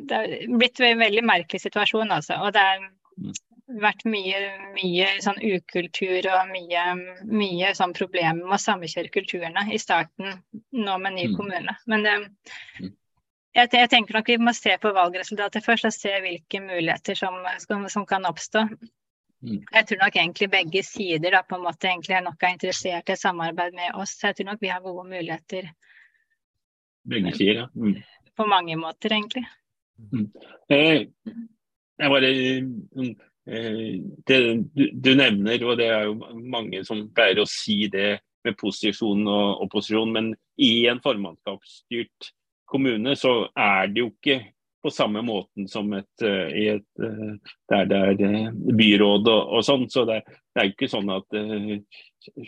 det 0.00 0.20
er 0.20 0.36
blitt 0.50 0.82
en 0.82 1.02
veldig 1.02 1.22
merkelig 1.26 1.62
situasjon, 1.62 2.14
altså. 2.14 2.40
Og 2.42 2.54
det 2.54 2.62
er 2.62 2.88
vært 3.64 4.04
mye, 4.08 4.40
mye 4.74 5.06
sånn 5.24 5.38
ukultur 5.40 6.26
og 6.28 6.50
mye, 6.50 6.82
mye 7.24 7.70
sånn 7.76 7.94
problemer 7.96 8.42
med 8.42 8.56
å 8.58 8.60
samkjøre 8.60 9.12
kulturene 9.14 9.64
i 9.72 9.80
starten 9.80 10.36
nå 10.76 10.98
med 11.00 11.16
ny 11.16 11.28
mm. 11.30 11.36
kommune. 11.38 11.76
Men 11.90 12.04
det, 12.04 12.16
mm. 12.20 12.90
jeg, 13.56 13.70
jeg, 13.72 13.90
tenker 13.94 14.18
nok 14.18 14.28
vi 14.34 14.38
må 14.42 14.54
se 14.56 14.76
på 14.80 14.92
valgresultatet 14.96 15.64
først 15.64 15.88
og 15.88 15.96
se 15.96 16.12
hvilke 16.26 16.60
muligheter 16.64 17.18
som, 17.18 17.40
som, 17.64 17.88
som 17.92 18.06
kan 18.08 18.28
oppstå. 18.28 18.66
Mm. 19.44 19.58
Jeg 19.60 19.88
tror 19.88 20.00
nok 20.04 20.20
egentlig 20.20 20.50
begge 20.52 20.84
sider 20.86 21.38
da, 21.38 21.42
på 21.48 21.56
en 21.58 21.66
måte 21.66 21.88
egentlig 21.88 22.18
er 22.18 22.24
nok 22.24 22.44
er 22.44 22.54
interessert 22.56 23.12
i 23.12 23.18
samarbeid 23.20 23.76
med 23.76 23.96
oss. 24.00 24.16
Jeg 24.22 24.36
tror 24.36 24.52
nok 24.52 24.62
vi 24.64 24.72
har 24.72 24.84
gode 24.84 25.08
muligheter. 25.08 25.72
Begge 27.08 27.34
sider, 27.36 27.64
ja. 27.64 27.68
Mm. 27.76 28.00
På 28.34 28.48
mange 28.50 28.76
måter, 28.76 29.12
egentlig. 29.12 29.44
Mm. 30.10 30.30
Eh, 30.72 31.04
jeg 32.00 32.10
bare 32.10 32.30
Eh, 32.30 33.12
det 33.44 34.38
du, 34.72 35.10
nevner, 35.16 35.64
og 35.68 35.76
det 35.80 35.90
er 35.92 36.06
jo 36.08 36.14
mange 36.48 36.80
som 36.86 37.02
pleier 37.14 37.42
å 37.42 37.48
si 37.48 37.84
det 37.92 38.18
med 38.44 38.56
posisjon 38.60 39.26
og 39.28 39.64
opposisjon, 39.66 40.12
men 40.12 40.32
i 40.60 40.86
en 40.88 41.00
formannskapsstyrt 41.04 42.30
kommune, 42.68 43.14
så 43.16 43.44
er 43.52 43.92
det 43.92 44.04
jo 44.04 44.10
ikke 44.12 44.38
på 44.84 44.92
samme 44.92 45.22
måten 45.24 45.68
som 45.68 45.92
et, 45.96 46.24
i 46.24 46.66
et, 46.74 46.88
uh, 47.00 47.52
der 47.72 47.86
det 47.88 48.00
er 48.28 48.50
byråd 48.52 49.30
og, 49.32 49.54
og 49.56 49.64
sånn. 49.64 49.86
Så 49.92 50.04
det, 50.08 50.18
det, 50.28 50.58
er 50.60 50.68
jo 50.68 50.74
ikke 50.74 50.90
sånn 50.92 51.12
at 51.14 51.38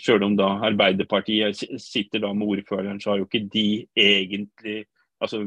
selv 0.04 0.26
om 0.28 0.36
da 0.36 0.50
Arbeiderpartiet 0.68 1.64
sitter 1.80 2.24
da 2.24 2.34
med 2.36 2.58
ordføreren, 2.58 3.00
så 3.00 3.14
har 3.14 3.22
jo 3.22 3.28
ikke 3.28 3.46
de 3.52 3.68
egentlig 3.96 4.82
altså 5.22 5.42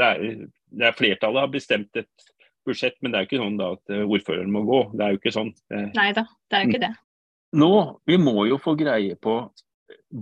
det 0.00 0.06
er, 0.06 0.46
det 0.72 0.86
er 0.88 0.96
Flertallet 0.96 1.44
har 1.44 1.52
bestemt 1.52 2.00
et 2.00 2.30
budsjett, 2.68 2.96
men 3.00 3.12
det 3.12 3.18
er 3.18 3.24
jo 3.24 3.30
ikke 3.30 3.42
sånn 3.42 3.58
da 3.60 3.72
at 3.76 3.94
ordføreren 4.04 4.52
må 4.54 4.64
gå. 4.68 4.80
Det 4.94 5.04
er 5.04 5.14
jo 5.14 5.20
ikke 5.20 5.34
sånn. 5.34 5.50
Nei 5.96 6.10
da, 6.16 6.26
det 6.50 6.58
er 6.58 6.64
jo 6.64 6.72
ikke 6.72 6.84
det. 6.86 6.94
Nå, 7.60 7.72
Vi 8.06 8.16
må 8.20 8.46
jo 8.46 8.60
få 8.62 8.76
greie 8.78 9.16
på 9.18 9.40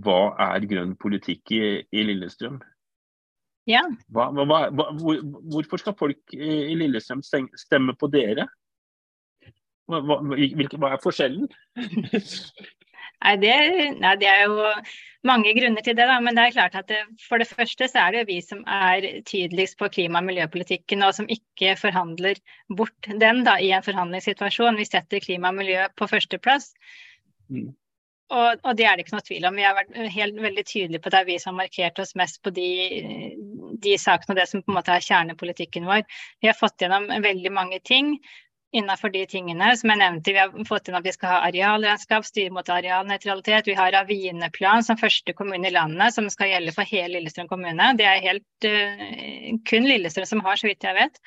hva 0.05 0.21
er 0.53 0.67
grønn 0.69 0.95
politikk 1.01 1.53
i, 1.57 1.63
i 1.93 2.05
Lillestrøm? 2.05 2.59
Ja. 3.69 3.83
Hva, 4.13 4.31
hva, 4.33 4.45
hva, 4.73 4.87
hvor, 4.97 5.21
hvorfor 5.53 5.81
skal 5.83 5.97
folk 5.99 6.35
i 6.37 6.77
Lillestrøm 6.79 7.23
stemme 7.25 7.95
på 8.01 8.09
dere? 8.13 8.49
Hva, 9.89 10.19
hvilke, 10.33 10.81
hva 10.81 10.95
er 10.95 11.03
forskjellen? 11.05 11.49
nei, 13.25 13.35
det, 13.41 13.55
nei, 14.01 14.15
det, 14.21 14.29
er 14.29 14.45
jo 14.45 14.73
mange 15.27 15.53
grunner 15.57 15.83
til 15.83 15.97
det. 15.99 16.07
Da. 16.11 16.19
Men 16.23 16.37
det 16.37 16.45
er 16.45 16.55
klart 16.55 16.77
at 16.79 16.89
det, 16.91 17.01
for 17.29 17.43
det 17.43 17.49
første 17.51 17.89
så 17.91 18.05
er 18.05 18.15
det 18.15 18.23
jo 18.23 18.31
vi 18.31 18.39
som 18.45 18.63
er 18.67 19.09
tydeligst 19.29 19.79
på 19.81 19.91
klima- 19.95 20.23
og 20.23 20.29
miljøpolitikken, 20.29 21.03
og 21.03 21.17
som 21.17 21.29
ikke 21.33 21.75
forhandler 21.81 22.41
bort 22.77 23.11
den 23.11 23.45
da, 23.49 23.59
i 23.59 23.73
en 23.75 23.85
forhandlingssituasjon. 23.87 24.79
Vi 24.79 24.89
setter 24.89 25.25
klima 25.25 25.53
og 25.53 25.61
miljø 25.61 25.89
på 25.99 26.11
førsteplass. 26.11 26.73
Mm. 27.51 27.75
Og, 28.29 28.59
og, 28.61 28.75
det 28.77 28.85
er 28.85 28.97
det 28.97 29.07
ikke 29.07 29.15
noe 29.17 29.25
tvil 29.25 29.47
om. 29.49 29.57
Vi 29.57 29.65
har 29.65 29.77
vært 29.77 29.95
helt 30.13 30.41
veldig 30.45 30.65
tydelige 30.69 31.01
på 31.01 31.09
at 31.09 31.15
det 31.15 31.21
er 31.23 31.31
vi 31.31 31.39
som 31.41 31.55
har 31.55 31.65
markert 31.65 32.01
oss 32.03 32.13
mest 32.19 32.43
på 32.45 32.53
de, 32.53 32.69
de 33.81 33.95
sakene 33.97 34.35
og 34.35 34.41
det 34.43 34.45
som 34.51 34.61
på 34.61 34.73
en 34.73 34.77
måte 34.77 34.93
er 34.93 35.07
kjernepolitikken 35.07 35.89
vår. 35.89 36.05
Vi 36.45 36.51
har 36.51 36.59
fått 36.59 36.85
gjennom 36.85 37.09
veldig 37.25 37.55
mange 37.57 37.81
ting 37.89 38.19
innenfor 38.73 39.13
de 39.13 39.25
tingene 39.27 39.71
som 39.77 39.93
jeg 39.93 40.01
nevnte. 40.01 40.33
Vi 40.35 40.41
har 40.41 40.53
fått 40.69 40.91
inn 40.91 40.99
at 40.99 41.07
vi 41.07 41.15
skal 41.15 41.33
ha 41.33 41.39
arealregnskap, 41.49 42.27
styre 42.27 42.53
mot 42.55 42.69
arealnøytralitet. 42.73 43.71
Vi 43.71 43.77
har 43.79 43.93
Ravineplan 43.95 44.85
som 44.85 45.01
første 45.01 45.35
kommune 45.37 45.71
i 45.71 45.75
landet 45.75 46.17
som 46.17 46.29
skal 46.33 46.53
gjelde 46.53 46.75
for 46.77 46.89
hele 46.89 47.17
Lillestrøm 47.17 47.49
kommune. 47.51 47.93
Det 47.99 48.09
er 48.09 48.25
helt 48.25 48.69
uh, 48.69 49.59
kun 49.69 49.89
Lillestrøm 49.89 50.29
som 50.29 50.45
har, 50.45 50.61
så 50.61 50.69
vidt 50.69 50.85
jeg 50.85 50.99
vet. 50.99 51.21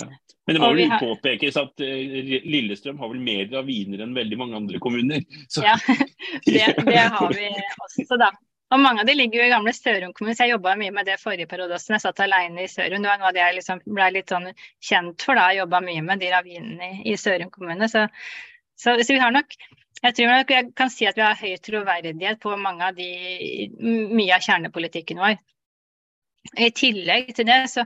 Ja. 0.00 0.08
Men 0.48 0.56
det 0.56 0.62
må 0.62 0.70
vel 0.72 0.88
har... 0.90 1.02
påpekes 1.04 1.58
at 1.60 1.84
uh, 1.84 2.36
Lillestrøm 2.48 3.00
har 3.02 3.12
vel 3.12 3.24
mer 3.28 3.50
raviner 3.52 4.06
enn 4.06 4.16
veldig 4.16 4.40
mange 4.40 4.60
andre 4.62 4.80
kommuner. 4.82 5.26
Så... 5.52 5.66
Ja, 5.66 5.76
det, 6.48 6.64
det, 6.80 6.96
har 6.96 7.36
vi 7.36 7.50
også, 7.84 8.16
da. 8.20 8.32
Og 8.70 8.78
mange 8.78 9.02
av 9.02 9.08
de 9.08 9.16
ligger 9.16 9.40
jo 9.40 9.46
i 9.48 9.50
gamle 9.50 9.72
Sørum 9.74 10.12
kommune, 10.14 10.36
så 10.38 10.46
jeg 10.46 10.54
jobba 10.54 10.76
mye 10.78 10.94
med 10.94 11.08
det 11.08 11.16
forrige 11.18 11.50
periode 11.50 11.74
også. 11.74 11.96
Jeg 11.96 12.04
satt 12.04 12.22
alene 12.22 12.62
i 12.62 12.70
Sørum. 12.70 13.02
Det 13.02 13.10
var 13.10 13.18
noe 13.18 13.30
av 13.32 13.34
det 13.34 13.42
jeg 13.42 13.56
liksom 13.58 13.82
ble 13.86 14.06
litt 14.14 14.30
sånn 14.30 14.46
kjent 14.86 15.26
for 15.26 15.38
da. 15.38 15.48
Jeg 15.50 15.64
jobba 15.64 15.82
mye 15.82 16.04
med 16.06 16.22
de 16.22 16.30
ravinene 16.30 16.90
i, 16.92 17.00
i 17.10 17.16
Sørum 17.18 17.50
kommune. 17.50 17.88
Så, 17.90 18.04
så, 18.78 18.94
så, 19.02 19.10
vi 19.10 19.18
har 19.22 19.34
nok 19.34 19.58
jeg 20.00 20.16
tror 20.16 20.30
nok 20.30 20.52
jeg 20.54 20.68
kan 20.78 20.88
si 20.92 21.04
at 21.08 21.18
vi 21.18 21.24
har 21.26 21.36
høy 21.36 21.58
troverdighet 21.60 22.38
på 22.40 22.54
mange 22.56 22.86
av 22.86 22.96
de, 22.96 23.08
mye 23.80 24.36
av 24.36 24.46
kjernepolitikken 24.46 25.20
vår. 25.20 25.34
I 26.56 26.70
tillegg 26.72 27.34
til 27.36 27.50
det 27.50 27.58
så 27.68 27.84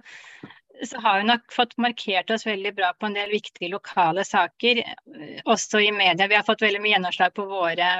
så 0.82 1.00
har 1.00 1.18
vi 1.18 1.24
nok 1.24 1.52
fått 1.52 1.76
markert 1.76 2.30
oss 2.30 2.46
veldig 2.46 2.72
bra 2.74 2.92
på 2.98 3.06
en 3.06 3.16
del 3.16 3.30
viktige 3.30 3.70
lokale 3.72 4.24
saker, 4.26 4.80
eh, 4.82 5.42
også 5.44 5.80
i 5.80 5.92
media. 5.92 6.28
Vi 6.28 6.34
har 6.34 6.46
fått 6.46 6.64
veldig 6.64 6.80
mye 6.82 6.94
gjennomslag 6.96 7.34
på 7.34 7.46
våre, 7.50 7.90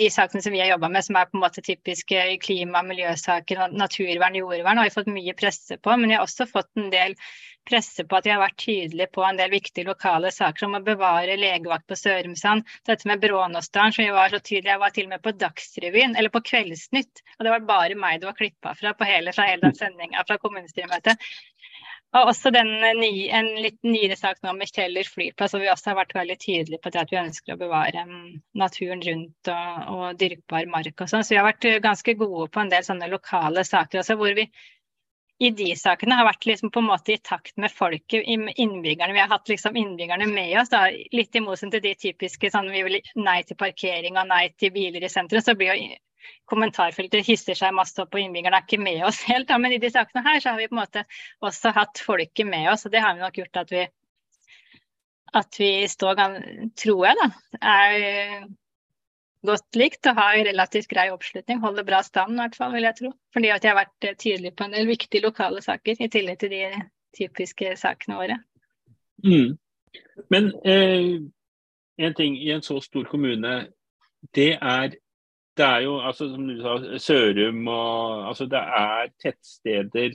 de 0.00 0.10
sakene 0.10 0.42
som 0.44 0.52
vi 0.52 0.60
har 0.60 0.72
jobba 0.74 0.90
med, 0.92 1.04
som 1.04 1.16
er 1.16 1.30
på 1.30 1.38
en 1.38 1.44
måte 1.44 1.64
typiske 1.64 2.26
klima- 2.44 2.82
og 2.82 2.90
miljøsaker, 2.90 3.64
naturvern, 3.72 4.36
jordvern, 4.36 4.82
har 4.82 4.90
vi 4.90 4.96
fått 4.98 5.12
mye 5.12 5.34
presse 5.38 5.78
på. 5.78 5.96
Men 5.96 6.10
vi 6.10 6.18
har 6.18 6.26
også 6.26 6.48
fått 6.50 6.70
en 6.76 6.90
del 6.92 7.16
presse 7.68 8.04
på 8.04 8.18
at 8.18 8.26
vi 8.26 8.32
har 8.34 8.42
vært 8.42 8.58
tydelige 8.58 9.12
på 9.14 9.24
en 9.24 9.38
del 9.38 9.52
viktige 9.52 9.86
lokale 9.86 10.32
saker, 10.34 10.64
som 10.64 10.76
å 10.76 10.82
bevare 10.84 11.38
legevakt 11.38 11.86
på 11.88 11.98
Sørumsand. 11.98 12.66
Dette 12.88 13.08
med 13.08 13.22
Brånåsdalen, 13.22 13.94
som 13.94 14.04
vi 14.04 14.10
var 14.14 14.34
så 14.34 14.40
tydelige. 14.40 14.72
Jeg 14.72 14.82
var 14.82 14.96
til 14.96 15.08
og 15.08 15.14
med 15.14 15.22
på 15.22 15.34
Dagsrevyen, 15.38 16.16
eller 16.18 16.34
på 16.34 16.42
Kveldsnytt. 16.50 17.22
Og 17.38 17.46
det 17.46 17.54
var 17.54 17.68
bare 17.72 17.98
meg 17.98 18.20
det 18.20 18.30
var 18.30 18.38
klippa 18.38 18.74
fra 18.78 18.94
på 18.98 19.08
hele, 19.08 19.34
fra 19.36 19.48
hele 19.48 19.68
den 19.68 19.78
sendinga 19.78 20.26
fra 20.26 20.38
kommunestyremøtet. 20.42 21.30
Og 22.12 22.28
også 22.28 22.50
den, 22.52 22.68
nye, 22.98 23.28
en 23.32 23.46
litt 23.64 23.78
nyere 23.86 24.18
sak 24.20 24.42
nå 24.44 24.52
med 24.58 24.68
Kjeller 24.68 25.08
flyplass, 25.08 25.54
hvor 25.54 25.62
vi 25.62 25.70
også 25.72 25.92
har 25.92 26.02
vært 26.02 26.12
veldig 26.18 26.36
tydelige 26.42 26.80
på 26.82 26.92
at 26.92 27.12
vi 27.12 27.20
ønsker 27.22 27.54
å 27.54 27.60
bevare 27.62 28.04
um, 28.04 28.34
naturen 28.60 29.00
rundt 29.06 29.48
og, 29.48 29.88
og 29.94 30.20
dyrkbar 30.20 30.68
mark 30.68 30.92
og 31.00 31.08
sånn. 31.08 31.24
Så 31.24 31.32
vi 31.32 31.40
har 31.40 31.48
vært 31.48 31.68
ganske 31.84 32.14
gode 32.20 32.50
på 32.52 32.60
en 32.60 32.72
del 32.72 32.84
sånne 32.84 33.08
lokale 33.08 33.64
saker 33.64 34.02
også, 34.02 34.18
hvor 34.20 34.36
vi 34.36 34.44
i 35.42 35.50
de 35.58 35.72
sakene 35.78 36.14
har 36.18 36.26
vært 36.28 36.46
liksom 36.46 36.70
på 36.70 36.82
en 36.82 36.90
måte 36.90 37.14
i 37.14 37.20
takt 37.24 37.56
med 37.58 37.72
folket, 37.74 38.22
innbyggerne. 38.28 39.14
Vi 39.16 39.22
har 39.22 39.32
hatt 39.32 39.48
liksom 39.50 39.76
innbyggerne 39.80 40.28
med 40.30 40.52
oss. 40.60 40.70
Da. 40.70 40.84
Litt 41.16 41.34
i 41.34 41.42
motsetning 41.42 41.74
til 41.78 41.84
de 41.88 41.94
typiske 41.98 42.50
sånn 42.52 42.70
vi 42.70 42.84
vil 42.86 43.00
nei 43.18 43.40
til 43.48 43.58
parkering 43.58 44.20
og 44.20 44.28
nei 44.30 44.44
til 44.60 44.70
biler 44.74 45.02
i 45.02 45.10
sentrum. 45.10 45.42
Så 45.42 45.56
blir 45.58 45.72
jo 45.72 45.88
kommentarfeltet 46.50 47.26
hisser 47.26 47.58
seg 47.58 47.74
masse 47.76 47.98
opp, 48.02 48.14
og 48.14 48.22
innbyggerne 48.22 48.60
er 48.60 48.66
ikke 48.66 48.82
med 48.82 49.02
oss 49.08 49.22
helt. 49.30 49.48
Da. 49.50 49.58
Men 49.62 49.76
i 49.76 49.80
de 49.82 49.90
sakene 49.92 50.24
her 50.26 50.40
så 50.42 50.52
har 50.52 50.62
vi 50.62 50.70
på 50.70 50.76
en 50.76 50.82
måte 50.84 51.04
også 51.44 51.74
hatt 51.76 52.02
folket 52.02 52.48
med 52.48 52.70
oss, 52.72 52.86
og 52.86 52.94
det 52.94 53.04
har 53.04 53.16
vi 53.16 53.24
nok 53.24 53.42
gjort 53.42 53.64
at 53.64 53.74
vi 53.74 53.86
at 55.32 55.56
vi 55.56 55.88
står, 55.88 56.18
tror 56.76 57.06
jeg, 57.06 57.16
da, 57.16 57.28
er 57.64 58.42
godt 59.46 59.78
likt 59.78 60.06
og 60.10 60.18
har 60.18 60.38
relativt 60.46 60.90
grei 60.90 61.08
oppslutning. 61.12 61.62
Holder 61.62 61.86
bra 61.86 62.02
stand, 62.06 62.36
i 62.36 62.42
hvert 62.42 62.58
fall, 62.58 62.74
vil 62.76 62.86
jeg 62.86 62.98
tro. 62.98 63.12
Fordi 63.34 63.52
at 63.54 63.64
jeg 63.64 63.72
har 63.72 63.80
vært 63.80 64.18
tydelig 64.20 64.54
på 64.56 64.66
en 64.66 64.76
del 64.76 64.90
viktige 64.90 65.24
lokale 65.24 65.62
saker, 65.64 65.98
i 65.98 66.10
tillegg 66.12 66.40
til 66.42 66.52
de 66.52 66.64
typiske 67.16 67.74
sakene 67.80 68.18
våre. 68.20 68.38
Mm. 69.24 69.56
Men 70.32 70.50
eh, 70.68 71.22
en 72.06 72.18
ting 72.18 72.36
i 72.38 72.52
en 72.54 72.64
så 72.64 72.78
stor 72.84 73.08
kommune, 73.10 73.54
det 74.36 74.52
er 74.60 74.94
det 75.56 75.64
er 75.64 75.80
jo, 75.84 75.98
altså, 76.00 76.28
som 76.32 76.46
du 76.48 76.56
sa, 76.62 76.76
Sørum 76.98 77.66
og 77.68 78.28
altså, 78.28 78.46
Det 78.48 78.60
er 78.60 79.10
tettsteder 79.20 80.14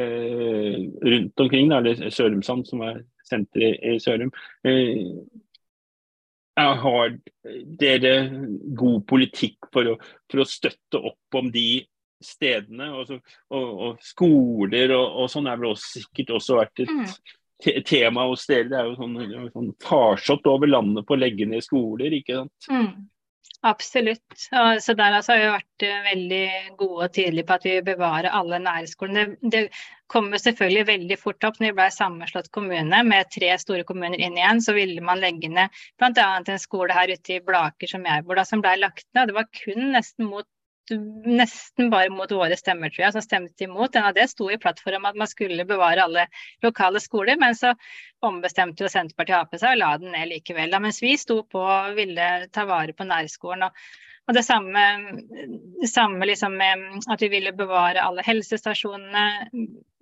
eh, 0.00 0.78
rundt 1.04 1.40
omkring. 1.44 1.70
Da, 1.70 1.82
eller 1.82 2.10
Sørumsand, 2.10 2.64
som 2.68 2.84
er 2.86 3.02
senteret 3.28 3.84
i 3.84 3.98
Sørum. 4.00 4.32
Eh, 4.64 5.04
har 6.60 7.14
dere 7.80 8.14
god 8.76 9.04
politikk 9.08 9.70
for 9.72 9.92
å, 9.92 9.98
for 10.30 10.42
å, 10.42 10.48
støtte 10.48 11.00
opp 11.00 11.40
om 11.40 11.52
de 11.52 11.82
stedene? 12.24 12.90
Og, 12.96 13.14
og, 13.52 13.68
og 13.86 14.02
skoler 14.04 14.96
og, 14.96 15.06
og, 15.22 15.30
sånn 15.32 15.48
er 15.48 15.60
vel 15.60 15.74
også 15.74 16.00
sikkert 16.00 16.34
også 16.40 16.58
vært 16.60 16.84
et 16.84 16.92
mm. 16.96 17.06
te 17.64 17.78
tema 17.88 18.26
hos 18.28 18.48
dere. 18.48 18.68
Det 18.72 18.80
er 18.80 18.90
jo 18.90 18.98
sånn, 18.98 19.16
sånn 19.54 19.72
farsott 19.84 20.52
over 20.52 20.72
landet 20.72 21.08
på 21.08 21.16
å 21.16 21.20
legge 21.20 21.48
ned 21.48 21.64
skoler, 21.64 22.20
ikke 22.20 22.42
sant? 22.42 22.70
Mm. 22.72 22.92
Absolutt. 23.62 24.36
Så 24.80 24.94
der 24.96 25.14
altså 25.18 25.34
har 25.34 25.40
vi 25.40 25.48
vært 25.52 25.84
eh, 25.84 26.04
veldig 26.06 26.44
gode 26.80 27.06
og 27.06 27.12
tydelige 27.12 27.44
på 27.48 27.56
at 27.58 27.66
vi 27.68 27.74
bevarer 27.84 28.32
alle 28.32 28.60
nærskolene. 28.64 29.24
Det, 29.42 29.50
det 29.52 29.82
kommer 30.10 30.40
selvfølgelig 30.40 30.86
veldig 30.88 31.18
fort 31.20 31.44
opp 31.44 31.60
når 31.60 31.68
vi 31.68 31.76
ble 31.76 31.88
sammenslått 31.92 32.48
kommune 32.56 33.02
med 33.04 33.28
tre 33.34 33.50
store 33.60 33.84
kommuner 33.88 34.16
inn 34.16 34.38
igjen. 34.40 34.64
Så 34.64 34.72
ville 34.78 35.04
man 35.04 35.20
legge 35.20 35.52
ned 35.52 35.76
bl.a. 36.00 36.30
en 36.40 36.62
skole 36.62 36.96
her 36.96 37.12
ute 37.12 37.36
i 37.36 37.42
Blaker 37.44 37.92
som 37.92 38.08
jeg 38.08 38.24
bor 38.24 38.40
da, 38.40 38.46
som 38.48 38.64
ble 38.64 38.78
lagt 38.80 39.04
ned. 39.12 39.28
Det 39.28 39.36
var 39.36 39.52
kun 39.60 39.92
nesten 39.92 40.32
mot 40.32 40.48
nesten 40.96 41.90
bare 41.92 42.10
mot 42.12 42.32
våre 42.32 42.56
stemmer, 42.58 42.92
tror 42.92 43.06
jeg, 43.06 43.14
som 43.16 43.24
stemte 43.24 43.66
imot. 43.66 43.96
En 43.96 44.08
av 44.10 44.16
det 44.16 44.28
sto 44.32 44.50
i 44.50 44.58
plattformen 44.60 45.10
at 45.12 45.18
man 45.18 45.30
skulle 45.30 45.66
bevare 45.68 46.04
alle 46.04 46.26
lokale 46.64 47.02
skoler, 47.02 47.38
men 47.40 47.56
så 47.58 47.74
ombestemte 48.26 48.84
jo 48.84 48.92
Senterpartiet 48.92 49.38
og 49.38 49.46
Ap 49.46 49.58
seg 49.60 49.74
og 49.74 49.82
la 49.82 49.94
den 50.02 50.14
ned 50.16 50.30
likevel. 50.32 50.70
Da, 50.72 50.82
mens 50.82 51.02
vi 51.02 51.16
sto 51.20 51.42
på 51.48 51.64
og 51.64 51.98
ville 51.98 52.30
ta 52.54 52.66
vare 52.68 52.96
på 52.96 53.08
nærskolen. 53.08 53.68
og 53.68 54.08
og 54.30 54.36
det 54.36 54.44
samme, 54.46 54.82
det 55.80 55.88
samme 55.90 56.26
liksom 56.28 56.52
med 56.54 56.82
at 57.10 57.22
vi 57.24 57.28
ville 57.32 57.50
bevare 57.56 58.02
alle 58.04 58.22
helsestasjonene, 58.22 59.24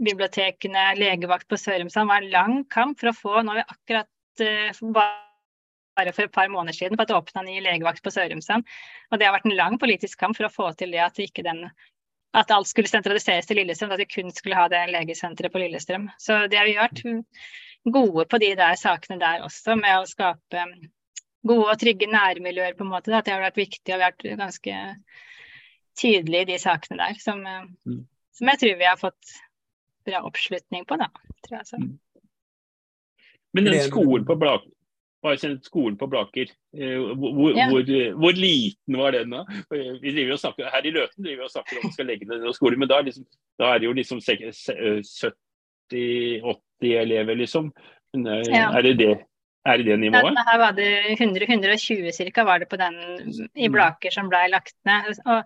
bibliotekene, 0.05 0.83
legevakt 0.99 1.49
på 1.49 1.57
Sørumsand. 1.57 2.11
var 2.11 2.21
en 2.21 2.35
lang 2.35 2.59
kamp 2.69 3.01
for 3.01 3.09
å 3.09 3.17
få 3.17 3.41
Nå 3.41 3.55
har 3.55 3.63
vi 3.63 3.77
akkurat 3.77 4.45
uh, 4.45 4.75
bare 5.99 6.15
for 6.15 6.29
et 6.29 6.35
par 6.35 6.51
måneder 6.53 6.77
siden 6.77 6.99
på 6.99 7.05
at 7.05 7.11
det 7.11 7.19
åpna 7.19 7.45
ny 7.47 7.59
legevakt 7.65 8.03
på 8.05 8.13
Sørumsand. 8.15 8.67
Og 9.11 9.19
det 9.19 9.29
har 9.29 9.37
vært 9.37 9.49
en 9.49 9.57
lang 9.59 9.79
politisk 9.83 10.21
kamp 10.21 10.39
for 10.39 10.49
å 10.49 10.53
få 10.53 10.73
til 10.79 10.95
det 10.95 11.03
at, 11.05 11.19
ikke 11.23 11.45
den, 11.47 11.65
at 12.39 12.53
alt 12.55 12.71
skulle 12.71 12.91
sentraliseres 12.91 13.49
til 13.49 13.61
Lillestrøm, 13.61 13.95
at 13.97 14.03
vi 14.05 14.11
kun 14.11 14.35
skulle 14.35 14.59
ha 14.59 14.69
det 14.73 14.85
legesenteret 14.95 15.55
på 15.55 15.63
Lillestrøm. 15.63 16.09
Så 16.23 16.45
det 16.51 16.61
har 16.61 16.69
vi 16.69 16.79
vært 16.79 17.03
gode 17.89 18.27
på 18.29 18.41
de 18.43 18.53
der 18.59 18.79
sakene 18.79 19.19
der 19.21 19.47
også, 19.47 19.77
med 19.81 20.01
å 20.01 20.09
skape 20.09 20.67
gode 21.49 21.73
og 21.73 21.81
trygge 21.81 22.11
nærmiljøer, 22.11 22.77
på 22.79 22.87
en 22.87 22.93
måte. 22.93 23.15
At 23.15 23.27
det 23.27 23.35
har 23.35 23.45
vært 23.47 23.61
viktig, 23.61 23.89
og 23.93 23.97
vi 23.97 24.05
har 24.05 24.15
vært 24.15 24.41
ganske 24.41 24.79
tydelige 25.99 26.47
i 26.47 26.51
de 26.53 26.59
sakene 26.63 26.99
der, 27.01 27.21
som, 27.23 27.43
mm. 27.43 28.03
som 28.39 28.51
jeg 28.53 28.63
tror 28.63 28.81
vi 28.81 28.87
har 28.87 29.01
fått 29.01 29.39
bra 30.09 30.23
oppslutning 30.29 30.87
på, 30.89 30.99
da. 31.01 31.09
Tror 31.47 31.61
jeg 31.61 31.71
så. 31.71 31.81
Mm. 31.83 31.97
Men 33.57 33.65
den 33.65 33.87
skolen 33.87 34.27
på 34.29 34.37
Blak 34.39 34.67
bare 35.23 35.39
sendt 35.41 35.65
skolen 35.67 35.97
på 35.99 36.07
Blaker. 36.11 36.47
Hvor, 36.73 37.51
Ja. 37.57 37.69
hvor, 37.73 37.83
hvor 38.23 38.33
liten 38.39 38.97
var 39.01 39.11
den 39.17 39.31
da? 39.35 39.41
Vi 39.71 40.13
driver 40.15 40.33
og 40.37 40.39
snakker, 40.45 40.71
her 40.71 40.87
i 40.87 40.93
Løten 40.95 41.25
driver 41.25 41.43
vi 41.43 41.47
og 41.49 41.51
snakker 41.55 41.81
om 41.81 41.89
vi 41.89 41.93
skal 41.97 42.07
legge 42.07 42.29
ned 42.29 42.41
noen 42.45 42.55
skoler, 42.57 42.79
men 42.79 42.89
da 42.91 42.99
er, 43.01 43.09
liksom, 43.09 43.25
da 43.59 43.65
er 43.75 43.79
det 43.83 43.89
jo 43.89 43.97
liksom 43.99 44.21
70-80 45.93 47.01
elever, 47.03 47.35
liksom. 47.39 47.73
Ja. 48.15 48.71
er, 48.73 48.83
det 48.87 48.95
det, 48.99 49.11
er 49.67 49.77
det 49.81 49.85
det 49.87 49.91
Ja, 49.93 49.97
nivået? 50.01 50.39
her 50.49 50.59
var 50.59 50.73
det 50.77 51.19
100-120 51.19 52.13
cirka 52.17 52.45
var 52.45 52.59
det 52.63 52.69
på 52.71 52.77
den 52.81 52.95
i 53.55 53.69
Blaker 53.69 54.11
som 54.15 54.29
ble 54.31 54.47
lagt 54.49 54.75
ned. 54.89 55.19
Og 55.27 55.45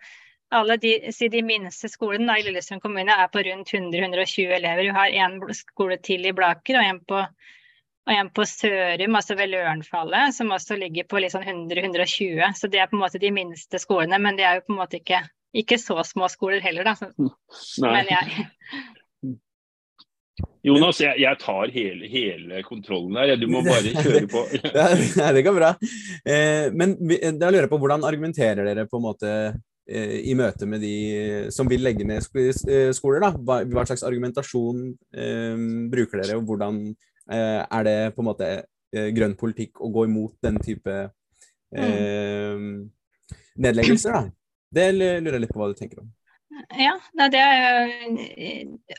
alle 0.52 0.76
de, 0.76 0.92
si 1.16 1.28
de 1.32 1.40
minste 1.42 1.88
skolene 1.88 2.28
da, 2.28 2.36
i 2.38 2.44
Lillestrøm 2.46 2.80
kommune 2.84 3.10
er 3.12 3.28
på 3.32 3.40
rundt 3.46 3.72
100-120 3.72 4.52
elever. 4.58 4.82
Vi 4.84 4.94
har 4.94 5.08
én 5.26 5.40
skole 5.56 5.96
til 6.04 6.26
i 6.28 6.32
Blaker 6.36 6.76
og 6.78 6.84
en 6.86 7.00
på, 7.08 7.22
og 8.02 8.14
en 8.14 8.30
på 8.34 8.44
Sørum, 8.48 9.14
altså 9.14 9.36
ved 9.38 9.52
Lørenfallet, 9.52 10.34
som 10.34 10.50
også 10.54 10.74
ligger 10.80 11.06
på 11.06 11.20
litt 11.22 11.34
sånn 11.34 11.46
100-120. 11.46 12.40
Så 12.58 12.70
det 12.70 12.80
er 12.82 12.90
på 12.90 12.98
en 12.98 13.04
måte 13.04 13.20
de 13.22 13.30
minste 13.34 13.78
skolene, 13.78 14.18
men 14.22 14.38
det 14.38 14.46
er 14.48 14.58
jo 14.58 14.64
på 14.66 14.74
en 14.74 14.80
måte 14.80 14.98
ikke, 14.98 15.22
ikke 15.62 15.78
så 15.78 16.02
små 16.06 16.30
skoler 16.32 16.64
heller, 16.64 16.90
da. 16.90 16.96
Så, 16.98 17.84
Nei. 17.84 17.92
men 18.00 18.10
jeg, 18.10 18.48
Jonas, 20.66 20.98
jeg, 21.02 21.18
jeg 21.22 21.38
tar 21.42 21.70
hele, 21.74 22.08
hele 22.10 22.62
kontrollen 22.66 23.18
der. 23.18 23.36
Du 23.38 23.46
må 23.50 23.62
bare 23.66 23.94
kjøre 23.94 24.26
på. 24.30 24.44
Ja, 25.20 25.30
det 25.34 25.44
går 25.46 25.58
bra. 25.58 25.74
Eh, 26.26 26.70
men 26.74 26.96
da 27.38 27.50
lurer 27.50 27.66
jeg 27.66 27.72
på 27.72 27.80
hvordan 27.82 28.06
argumenterer 28.08 28.66
dere 28.66 28.88
på 28.90 28.98
en 28.98 29.06
måte 29.06 29.32
eh, 29.86 30.18
i 30.26 30.34
møte 30.38 30.66
med 30.66 30.82
de 30.82 30.96
som 31.54 31.70
vil 31.70 31.86
legge 31.86 32.06
ned 32.08 32.18
eh, 32.18 32.90
skoler? 32.98 33.22
da? 33.28 33.32
Hva, 33.38 33.62
hva 33.70 33.86
slags 33.86 34.02
argumentasjon 34.06 34.88
eh, 35.14 35.66
bruker 35.94 36.22
dere, 36.22 36.38
og 36.38 36.50
hvordan 36.50 36.84
eh, 36.90 37.11
er 37.30 37.84
det 37.86 37.96
på 38.16 38.22
en 38.22 38.28
måte 38.30 38.48
eh, 38.94 39.10
grønn 39.14 39.36
politikk 39.38 39.82
å 39.82 39.90
gå 39.94 40.06
imot 40.08 40.34
den 40.44 40.58
type 40.62 40.96
eh, 41.76 42.64
nedleggelser? 43.56 44.16
da? 44.16 44.24
Det 44.72 44.88
lurer 44.96 45.36
jeg 45.36 45.44
litt 45.44 45.52
på 45.52 45.60
hva 45.60 45.70
du 45.70 45.78
tenker 45.78 46.02
om. 46.02 46.10
Ja, 46.76 46.92
det 47.32 47.40
er 47.40 47.90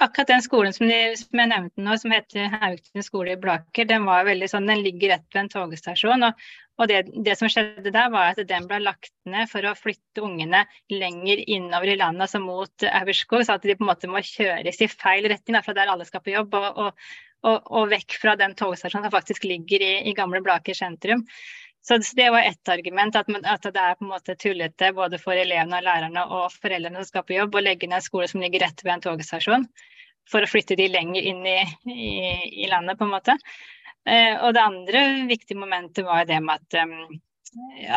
akkurat 0.01 0.29
den 0.31 0.41
skolen 0.41 0.73
som, 0.73 0.87
de, 0.89 1.13
som 1.17 1.39
jeg 1.39 1.49
nevnte 1.51 1.83
nå, 1.85 1.95
som 2.01 2.13
heter 2.13 2.49
Haugtun 2.49 3.05
skole 3.05 3.35
i 3.35 3.39
Blaker, 3.39 3.85
den 3.89 4.07
sånn, 4.49 4.69
den 4.69 4.81
ligger 4.85 5.13
rett 5.13 5.27
ved 5.35 5.41
en 5.43 5.51
togstasjon. 5.53 6.25
Og, 6.27 6.47
og 6.81 6.89
det, 6.89 7.03
det 7.25 7.35
som 7.37 7.51
skjedde 7.51 7.93
der, 7.93 8.09
var 8.13 8.33
at 8.33 8.41
den 8.49 8.65
ble 8.69 8.81
lagt 8.81 9.13
ned 9.29 9.49
for 9.51 9.65
å 9.69 9.75
flytte 9.77 10.25
ungene 10.25 10.63
lenger 10.89 11.43
innover 11.45 11.93
i 11.93 11.99
landet, 11.99 12.25
altså 12.25 12.41
mot 12.41 12.87
Aurskog, 12.89 13.45
så 13.45 13.59
at 13.59 13.67
de 13.69 13.77
på 13.77 13.85
en 13.85 13.91
måte 13.91 14.09
må 14.09 14.23
kjøres 14.25 14.81
i 14.81 14.89
feil 14.89 15.29
retning, 15.29 15.61
fra 15.65 15.77
der 15.77 15.93
alle 15.93 16.09
skal 16.09 16.25
på 16.25 16.33
jobb, 16.33 16.57
og, 16.57 16.81
og, 16.87 17.05
og, 17.43 17.67
og 17.71 17.91
vekk 17.91 18.17
fra 18.21 18.37
den 18.39 18.55
togstasjonen 18.59 19.07
som 19.07 19.13
faktisk 19.13 19.45
ligger 19.47 19.83
i, 19.83 19.93
i 20.09 20.15
gamle 20.17 20.41
Blaker 20.43 20.77
sentrum. 20.77 21.25
Så 21.83 21.97
det 22.15 22.29
var 22.31 22.45
ett 22.47 22.69
argument, 22.71 23.15
at, 23.15 23.27
man, 23.27 23.43
at, 23.45 23.63
det 23.63 23.79
er 23.79 23.97
på 23.99 24.05
en 24.05 24.13
måte 24.13 24.37
tullete 24.39 24.93
både 24.95 25.19
for 25.19 25.35
elevene, 25.35 25.81
og 25.81 25.83
lærerne 25.83 26.23
og 26.31 26.53
foreldrene 26.55 27.01
som 27.01 27.09
skal 27.09 27.25
på 27.27 27.35
jobb, 27.35 27.57
å 27.59 27.63
legge 27.65 27.89
ned 27.89 27.99
en 27.99 28.05
skole 28.05 28.27
som 28.31 28.39
ligger 28.39 28.63
rett 28.63 28.85
ved 28.85 28.93
en 28.93 29.03
togstasjon, 29.03 29.65
for 30.31 30.45
å 30.45 30.47
flytte 30.47 30.77
de 30.79 30.87
lenger 30.87 31.27
inn 31.33 31.43
i, 31.43 31.57
i, 31.91 32.13
i 32.63 32.69
landet, 32.71 32.95
på 32.95 33.03
en 33.03 33.11
måte. 33.11 33.35
Eh, 34.07 34.31
og 34.37 34.55
det 34.55 34.63
andre 34.63 35.03
viktige 35.27 35.59
momentet 35.59 36.07
var 36.07 36.23
det 36.29 36.39
med 36.43 36.63
at, 36.63 36.79
um, 36.87 37.19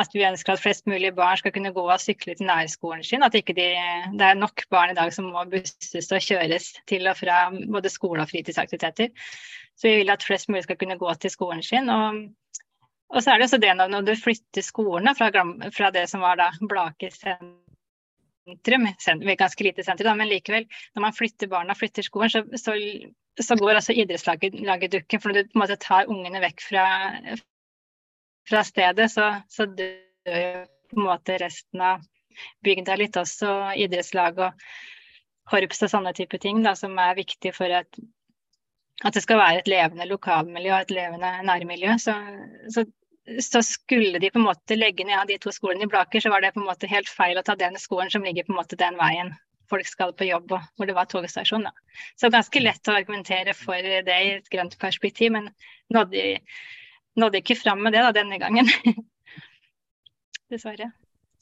at 0.01 0.15
vi 0.15 0.25
ønsker 0.27 0.55
at 0.55 0.63
flest 0.63 0.87
mulig 0.91 1.13
barn 1.17 1.39
skal 1.41 1.53
kunne 1.55 1.73
gå 1.75 1.85
og 1.85 2.01
sykle 2.03 2.35
til 2.37 2.49
nærskolen 2.49 3.05
sin. 3.05 3.25
At 3.27 3.35
ikke 3.39 3.57
de, 3.57 3.69
det 4.19 4.27
er 4.27 4.39
nok 4.39 4.67
barn 4.71 4.93
i 4.93 4.99
dag 4.99 5.13
som 5.15 5.31
må 5.33 5.45
busses 5.53 6.13
og 6.13 6.25
kjøres 6.25 6.73
til 6.89 7.07
og 7.11 7.17
fra 7.21 7.47
både 7.53 7.93
skole 7.93 8.25
og 8.25 8.31
fritidsaktiviteter. 8.33 9.13
Så 9.77 9.89
vi 9.89 10.01
vil 10.01 10.13
at 10.13 10.25
flest 10.25 10.49
mulig 10.49 10.65
skal 10.67 10.79
kunne 10.81 10.99
gå 11.01 11.15
til 11.21 11.33
skolen 11.33 11.63
sin. 11.63 11.89
og 11.89 12.27
og 13.15 13.23
så 13.23 13.31
er 13.31 13.39
det 13.39 13.47
også 13.47 13.59
det 13.63 13.75
når 13.79 14.03
du 14.03 14.15
flytter 14.19 14.65
skolen 14.67 15.15
fra, 15.15 15.29
fra 15.71 15.91
det 15.95 16.09
som 16.11 16.25
var 16.25 16.41
da 16.41 16.49
Blake 16.69 17.11
sentrum, 17.15 18.89
sentrum, 18.99 19.37
ganske 19.39 19.65
lite 19.65 19.85
sentrum, 19.87 20.19
men 20.19 20.29
likevel, 20.31 20.67
når 20.95 21.05
man 21.07 21.15
flytter 21.15 21.51
barna, 21.51 21.75
flytter 21.79 22.03
skolen, 22.03 22.31
så, 22.31 22.43
så, 22.59 22.75
så 23.41 23.57
går 23.57 23.79
altså 23.79 23.95
idrettslaget 23.95 24.93
dukken. 24.93 25.21
For 25.23 25.31
når 25.31 25.39
du 25.39 25.53
på 25.53 25.59
en 25.59 25.63
måte 25.63 25.79
tar 25.83 26.11
ungene 26.11 26.43
vekk 26.43 26.67
fra, 26.67 26.87
fra 28.49 28.65
stedet, 28.67 29.09
så, 29.12 29.31
så 29.50 29.67
dør 29.67 30.43
jo 30.43 30.67
på 30.91 31.00
en 31.00 31.09
måte 31.09 31.39
resten 31.43 31.82
av 31.82 32.04
bygda 32.65 32.97
litt 33.00 33.17
også, 33.19 33.73
idrettslag 33.80 34.39
og 34.45 34.67
korps 35.50 35.82
og 35.87 35.91
sånne 35.91 36.13
type 36.15 36.39
ting, 36.43 36.63
da, 36.63 36.75
som 36.78 36.95
er 37.00 37.19
viktig 37.19 37.54
for 37.56 37.73
at 37.73 37.99
at 39.04 39.17
det 39.17 39.23
skal 39.25 39.41
være 39.41 39.61
et 39.61 39.69
levende 39.69 40.06
lokalmiljø 40.09 40.73
og 40.73 40.87
et 40.87 40.95
levende 40.97 41.32
nærmiljø. 41.45 41.97
Så, 42.00 42.15
så, 42.73 42.85
så, 43.45 43.63
skulle 43.63 44.21
de 44.23 44.30
på 44.32 44.41
en 44.41 44.47
måte 44.47 44.78
legge 44.78 45.04
ned 45.04 45.19
av 45.19 45.28
de 45.28 45.37
to 45.43 45.52
skolene 45.52 45.85
i 45.85 45.91
Blaker, 45.91 46.23
så 46.23 46.32
var 46.32 46.45
det 46.45 46.54
på 46.54 46.63
en 46.63 46.71
måte 46.71 46.89
helt 46.91 47.11
feil 47.13 47.37
å 47.37 47.45
ta 47.45 47.59
den 47.61 47.76
skolen 47.82 48.13
som 48.13 48.25
ligger 48.25 48.47
på 48.47 48.54
en 48.54 48.61
måte 48.63 48.78
den 48.80 48.97
veien 49.00 49.35
folk 49.71 49.89
skal 49.91 50.13
på 50.15 50.28
jobb, 50.28 50.52
og 50.54 50.78
hvor 50.78 50.87
det 50.87 50.95
var 50.95 51.09
togstasjon. 51.11 51.67
Da. 51.67 51.73
Så 52.15 52.30
ganske 52.30 52.61
lett 52.63 52.89
å 52.89 52.95
argumentere 52.95 53.54
for 53.59 53.75
det 53.82 54.19
i 54.23 54.35
et 54.37 54.50
grønt 54.52 54.76
perspektiv, 54.78 55.32
men 55.35 55.49
nådde, 55.91 56.37
nådde 57.21 57.43
ikke 57.43 57.59
fram 57.59 57.83
med 57.85 57.97
det 57.97 58.05
da, 58.05 58.13
denne 58.15 58.39
gangen. 58.43 58.71
Dessverre. 60.52 60.93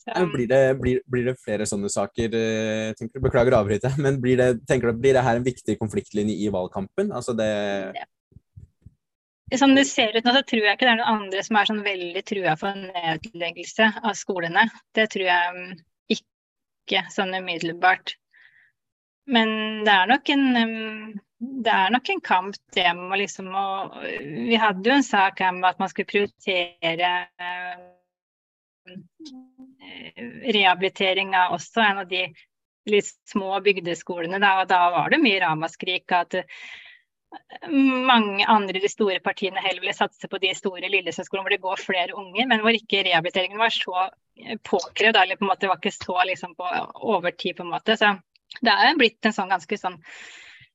Blir 0.05 0.47
det, 0.47 0.75
blir, 0.81 1.01
blir 1.09 1.31
det, 1.31 1.39
flere 1.41 1.65
sånne 1.67 1.89
saker? 1.89 2.35
eh, 2.37 2.91
tenker? 2.99 3.23
Beklager 3.25 3.57
å 3.57 3.63
avbryte, 3.63 3.89
men 4.05 4.21
blir 4.21 4.37
det, 4.41 4.49
tenker 4.69 4.93
du, 4.93 5.01
blir 5.01 5.17
det 5.17 5.25
her 5.25 5.41
en 5.41 5.47
viktig 5.47 5.79
konfliktlinje 5.81 6.37
i 6.45 6.51
valgkampen? 6.53 7.13
Altså 7.13 7.37
det... 7.39 7.49
Som 9.55 9.75
det 9.77 9.85
ser 9.87 10.17
ut 10.17 10.25
nå, 10.25 10.33
så 10.35 10.43
tror 10.45 10.65
jeg 10.67 10.77
ikke 10.77 10.87
det 10.87 10.93
er 10.93 10.99
noen 10.99 11.23
andre 11.23 11.43
som 11.47 11.57
er 11.61 11.69
sånn 11.69 11.83
veldig 11.85 12.23
trua 12.27 12.55
for 12.59 12.77
nedleggelse 12.81 13.91
av 14.03 14.17
skolene. 14.19 14.65
Det 14.97 15.05
tror 15.13 15.27
jeg 15.29 15.53
mm, 15.55 15.75
ikke 16.17 17.03
sånn 17.13 17.37
umiddelbart. 17.37 18.17
Men 19.31 19.85
det 19.87 19.93
er 19.95 20.11
nok 20.11 20.33
en 20.35 20.45
mm, 20.57 21.13
det 21.65 21.73
er 21.73 21.93
nok 21.95 22.11
en 22.11 22.23
kamp 22.25 22.57
det 22.77 22.87
med 22.97 23.21
liksom 23.21 23.51
å 23.57 23.67
Vi 24.03 24.59
hadde 24.61 24.91
jo 24.91 24.97
en 24.97 25.07
sak 25.07 25.43
her 25.45 25.53
med 25.57 25.69
at 25.71 25.83
man 25.83 25.91
skulle 25.93 26.11
prioritere 26.11 27.13
rehabilitering 30.55 31.35
av 31.39 31.55
også 31.57 31.85
en 31.85 32.03
av 32.05 32.09
de 32.11 32.27
litt 32.91 33.13
små 33.31 33.59
bygdeskolene. 33.65 34.41
Da, 34.43 34.59
og 34.63 34.69
da 34.69 34.81
var 34.93 35.13
det 35.13 35.23
mye 35.23 35.41
ramaskrik 35.45 36.13
at 36.13 36.37
mange 37.81 38.45
andre 38.47 38.79
de 38.79 38.91
store 38.91 39.19
partiene 39.25 39.63
heller 39.63 39.83
ville 39.83 39.97
satse 39.97 40.29
på 40.31 40.39
de 40.43 40.53
store 40.55 40.91
Lillesøskolene 40.93 41.47
hvor 41.47 41.55
det 41.55 41.65
går 41.65 41.83
flere 41.83 42.15
unger, 42.21 42.47
men 42.51 42.63
hvor 42.63 42.77
ikke 42.77 43.03
rehabiliteringen 43.07 43.59
var 43.59 43.75
så 43.75 44.07
påkrevd, 44.69 45.17
eller 45.17 45.41
på 45.41 45.47
en 45.47 45.51
måte 45.51 45.71
var 45.71 45.81
ikke 45.81 45.95
så 45.97 46.21
liksom 46.29 46.55
på 46.59 46.71
overtid, 47.15 47.57
på 47.57 47.65
en 47.65 47.73
måte. 47.75 47.97
Så 47.99 48.13
det 48.61 48.71
er 48.71 48.99
blitt 48.99 49.27
en 49.27 49.35
sånn 49.35 49.51
ganske 49.51 49.79
sånn 49.81 49.99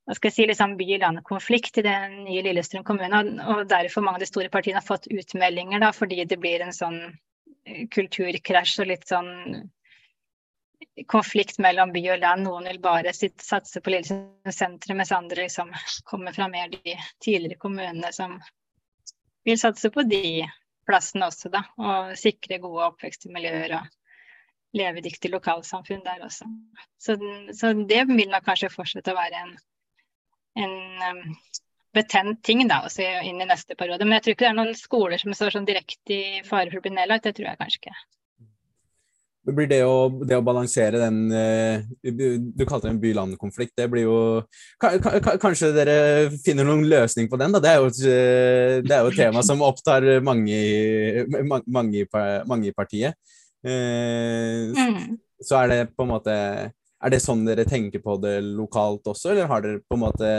hva 0.10 0.16
skal 0.18 0.32
jeg 0.32 0.34
si, 0.34 0.46
liksom 0.50 0.72
by-land-konflikt 0.80 1.76
i 1.78 1.86
den 1.86 2.24
nye 2.26 2.42
Lillestrøm 2.42 2.82
kommune. 2.82 3.20
Og 3.54 3.68
derfor 3.70 4.02
mange 4.02 4.18
av 4.18 4.24
de 4.24 4.30
store 4.30 4.50
partiene 4.50 4.82
har 4.82 4.88
fått 4.88 5.06
utmeldinger, 5.14 5.84
da, 5.84 5.92
fordi 5.94 6.24
det 6.26 6.40
blir 6.42 6.64
en 6.66 6.74
sånn 6.74 6.98
kulturkrasj 7.94 8.80
og 8.82 8.90
litt 8.90 9.06
sånn 9.06 9.30
konflikt 11.14 11.62
mellom 11.62 11.94
by 11.94 12.02
og 12.16 12.24
land. 12.24 12.48
Noen 12.48 12.72
vil 12.72 12.82
bare 12.82 13.14
sitte, 13.14 13.46
satse 13.46 13.84
på 13.86 13.94
Lillestrøm 13.94 14.56
sentrum, 14.56 14.98
mens 14.98 15.14
andre 15.14 15.46
liksom 15.46 15.70
kommer 16.10 16.34
fra 16.34 16.50
mer 16.50 16.74
de 16.74 16.98
tidligere 17.22 17.62
kommunene 17.62 18.10
som 18.16 18.40
vil 19.46 19.62
satse 19.62 19.94
på 19.94 20.10
de 20.10 20.42
plassene 20.90 21.30
også, 21.30 21.54
da. 21.54 21.68
Og 21.78 22.18
sikre 22.18 22.58
gode 22.66 22.90
oppvekstmiljøer 22.90 23.78
og 23.78 23.96
levedyktige 24.74 25.38
lokalsamfunn 25.38 26.02
der 26.06 26.26
også. 26.26 26.50
Så, 26.98 27.22
så 27.54 27.74
det 27.78 28.08
vil 28.10 28.30
nok 28.34 28.50
kanskje 28.50 28.74
fortsette 28.74 29.14
å 29.14 29.22
være 29.22 29.46
en, 29.46 29.58
en 30.66 31.36
betent 31.96 32.44
ting 32.46 32.68
da, 32.70 32.84
også 32.86 33.06
inn 33.26 33.42
i 33.42 33.50
neste 33.50 33.78
periode. 33.80 34.06
Men 34.06 34.20
jeg 34.20 34.26
tror 34.26 34.36
ikke 34.36 34.46
det 34.46 34.52
er 34.52 34.60
noen 34.62 34.78
skoler 34.78 35.22
som 35.22 35.34
står 35.36 35.58
sånn 35.58 35.68
direkte 35.68 36.16
i 36.16 36.40
fare 36.46 36.70
for 36.70 36.82
å 36.82 36.86
bli 36.86 36.96
nedlagt. 36.96 37.26
Det 37.26 37.36
tror 37.38 37.50
jeg 37.50 37.62
kanskje 37.62 37.82
ikke. 37.82 38.00
Det 39.50 39.56
blir 39.56 39.70
det 39.72 39.80
å, 39.88 40.10
det 40.28 40.38
å 40.38 40.44
balansere 40.46 41.00
den 41.00 41.20
Du 42.04 42.64
kalte 42.68 42.86
det 42.86 42.92
en 42.92 43.02
by-land-konflikt. 43.02 43.74
Det 43.80 43.88
blir 43.90 44.06
jo 44.06 44.18
Kanskje 45.42 45.72
dere 45.74 45.96
finner 46.44 46.68
noen 46.68 46.84
løsning 46.92 47.30
på 47.32 47.40
den? 47.40 47.56
da, 47.56 47.62
Det 47.64 47.72
er 47.72 47.80
jo 47.80 47.90
det 48.84 48.94
er 48.94 49.08
jo 49.08 49.14
et 49.14 49.18
tema 49.18 49.42
som 49.46 49.64
opptar 49.66 50.06
mange 50.26 50.60
mange, 51.66 52.06
mange 52.46 52.70
i 52.70 52.76
partiet. 52.76 53.18
Mm. 53.66 55.18
Så 55.42 55.58
er 55.64 55.72
det 55.72 55.80
på 55.96 56.06
en 56.06 56.14
måte 56.14 56.36
Er 57.02 57.10
det 57.14 57.22
sånn 57.24 57.46
dere 57.48 57.64
tenker 57.66 58.02
på 58.04 58.18
det 58.22 58.38
lokalt 58.44 59.08
også, 59.08 59.32
eller 59.32 59.48
har 59.48 59.62
dere 59.64 59.80
på 59.88 59.96
en 59.96 60.02
måte 60.04 60.32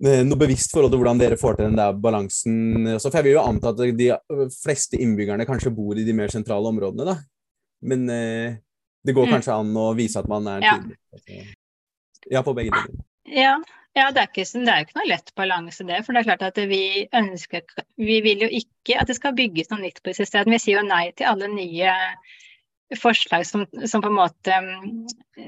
noe 0.00 0.38
bevisst 0.40 0.72
forhold 0.72 0.92
til 0.92 1.00
hvordan 1.00 1.18
dere 1.20 1.36
får 1.40 1.56
til 1.58 1.66
den 1.70 1.76
der 1.80 1.96
balansen? 1.96 2.86
For 3.00 3.16
jeg 3.18 3.26
vil 3.28 3.36
jo 3.38 3.44
anta 3.44 3.72
at 3.74 3.80
de 3.98 4.10
fleste 4.56 5.00
innbyggerne 5.00 5.46
kanskje 5.48 5.72
bor 5.76 5.96
i 6.00 6.04
de 6.04 6.14
mer 6.16 6.32
sentrale 6.32 6.68
områdene, 6.72 7.04
da. 7.08 7.16
Men 7.82 8.08
eh, 8.12 8.56
det 9.04 9.14
går 9.16 9.26
Mm. 9.28 9.32
kanskje 9.36 9.54
an 9.56 9.74
å 9.80 9.94
vise 9.96 10.18
at 10.20 10.28
man 10.28 10.46
er 10.48 10.60
Ja. 10.60 10.78
tydelig. 10.78 11.54
Ja, 12.30 12.42
på 12.42 12.54
begge 12.54 12.70
deler. 12.70 13.04
Ja, 13.26 13.58
Ja, 13.96 14.12
det 14.12 14.20
er, 14.22 14.26
ikke, 14.30 14.44
det 14.54 14.68
er 14.70 14.78
jo 14.78 14.84
ikke 14.86 14.98
noe 15.00 15.08
lett 15.08 15.32
balanse 15.34 15.84
det. 15.84 16.04
For 16.06 16.12
det 16.14 16.20
er 16.20 16.36
klart 16.36 16.42
at 16.46 16.58
vi 16.70 17.08
ønsker 17.12 17.62
Vi 17.98 18.20
vil 18.22 18.38
jo 18.44 18.48
ikke 18.48 19.00
at 19.00 19.08
det 19.08 19.16
skal 19.16 19.32
bygges 19.34 19.68
noe 19.72 19.80
nytt 19.80 19.98
på 20.00 20.12
disse 20.12 20.26
stedene. 20.30 20.52
Vi 20.54 20.58
sier 20.62 20.78
jo 20.78 20.86
nei 20.86 21.10
til 21.10 21.26
alle 21.26 21.48
nye 21.48 21.90
forslag 22.98 23.46
som, 23.46 23.66
som, 23.86 24.02
på 24.02 24.08
en 24.08 24.16
måte 24.16 24.56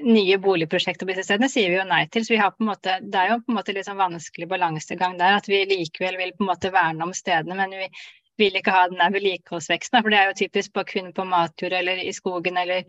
Nye 0.03 0.39
boligprosjekter 0.39 1.07
på 1.07 1.13
disse 1.13 1.27
stedene 1.27 1.51
sier 1.53 1.71
vi 1.73 1.77
jo 1.77 1.87
nei 1.89 2.05
til. 2.13 2.25
Så 2.25 2.35
vi 2.35 2.41
har 2.41 2.55
på 2.55 2.63
en 2.65 2.71
måte, 2.71 2.97
det 3.03 3.19
er 3.19 3.33
jo 3.33 3.41
på 3.43 3.53
en 3.53 3.59
måte 3.59 3.75
litt 3.77 3.89
sånn 3.89 4.01
vanskelig 4.01 4.49
balansegang 4.49 5.19
der. 5.19 5.39
At 5.41 5.49
vi 5.51 5.61
likevel 5.69 6.17
vil 6.21 6.33
på 6.37 6.47
en 6.47 6.51
måte 6.53 6.73
verne 6.75 7.07
om 7.07 7.15
stedene, 7.17 7.59
men 7.59 7.75
vi 7.77 7.89
vil 8.41 8.59
ikke 8.59 8.75
ha 8.75 8.87
den 8.91 9.03
der 9.03 9.13
vedlikeholdsveksten. 9.15 10.01
For 10.01 10.15
det 10.15 10.21
er 10.21 10.31
jo 10.31 10.39
typisk 10.45 10.73
på, 10.77 10.87
kun 10.89 11.13
på 11.17 11.27
matjord 11.29 11.77
eller 11.77 12.01
i 12.03 12.15
skogen, 12.17 12.57
eller, 12.63 12.87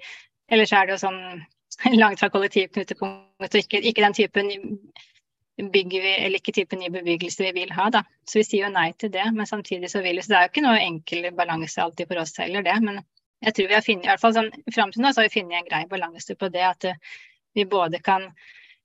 eller 0.50 0.70
så 0.70 0.80
er 0.80 0.88
det 0.88 0.96
jo 0.96 1.04
sånn 1.04 1.22
langt 2.02 2.22
fra 2.22 2.32
kollektivknutepunkt 2.34 3.50
og 3.50 3.60
ikke, 3.60 3.82
ikke 3.82 4.06
den 4.06 4.16
typen 4.18 4.54
bygger 5.58 6.02
vi, 6.02 6.13
eller 6.26 6.42
ikke 6.42 6.54
type 6.56 6.78
ny 6.78 6.89
bebyggelse 6.94 7.44
vi 7.46 7.52
vil 7.60 7.74
ha. 7.76 7.89
Da. 7.94 8.04
Så 8.30 8.39
vi 8.39 8.46
sier 8.48 8.68
jo 8.68 8.74
nei 8.74 8.89
til 8.98 9.12
det. 9.13 9.26
Men 9.36 9.50
samtidig 9.50 9.92
så 9.92 10.02
vil 10.02 10.18
vi 10.18 10.26
Så 10.26 10.34
det 10.34 10.39
er 10.39 10.48
jo 10.48 10.54
ikke 10.54 10.66
noe 10.66 10.82
enkel 10.82 11.30
balanse 11.38 11.82
alltid 11.82 12.10
for 12.10 12.22
oss 12.24 12.38
heller, 12.42 12.66
det. 12.66 12.80
Men 12.82 13.04
jeg 13.43 13.56
tror 13.56 13.69
vi 13.69 13.77
har 13.77 13.86
funnet, 13.86 14.08
i 14.08 14.12
hvert 14.12 14.23
fall 14.23 14.36
sånn 14.36 14.51
fram 14.73 14.91
til 14.93 15.03
nå, 15.03 15.12
så 15.12 15.21
har 15.21 15.29
vi 15.29 15.38
funnet 15.38 15.60
en 15.60 15.69
grei 15.69 15.86
balanse 15.91 16.36
på 16.39 16.49
det. 16.53 16.63
At 16.67 16.88
eh, 16.89 17.15
vi 17.58 17.65
både 17.69 17.99
kan 18.03 18.29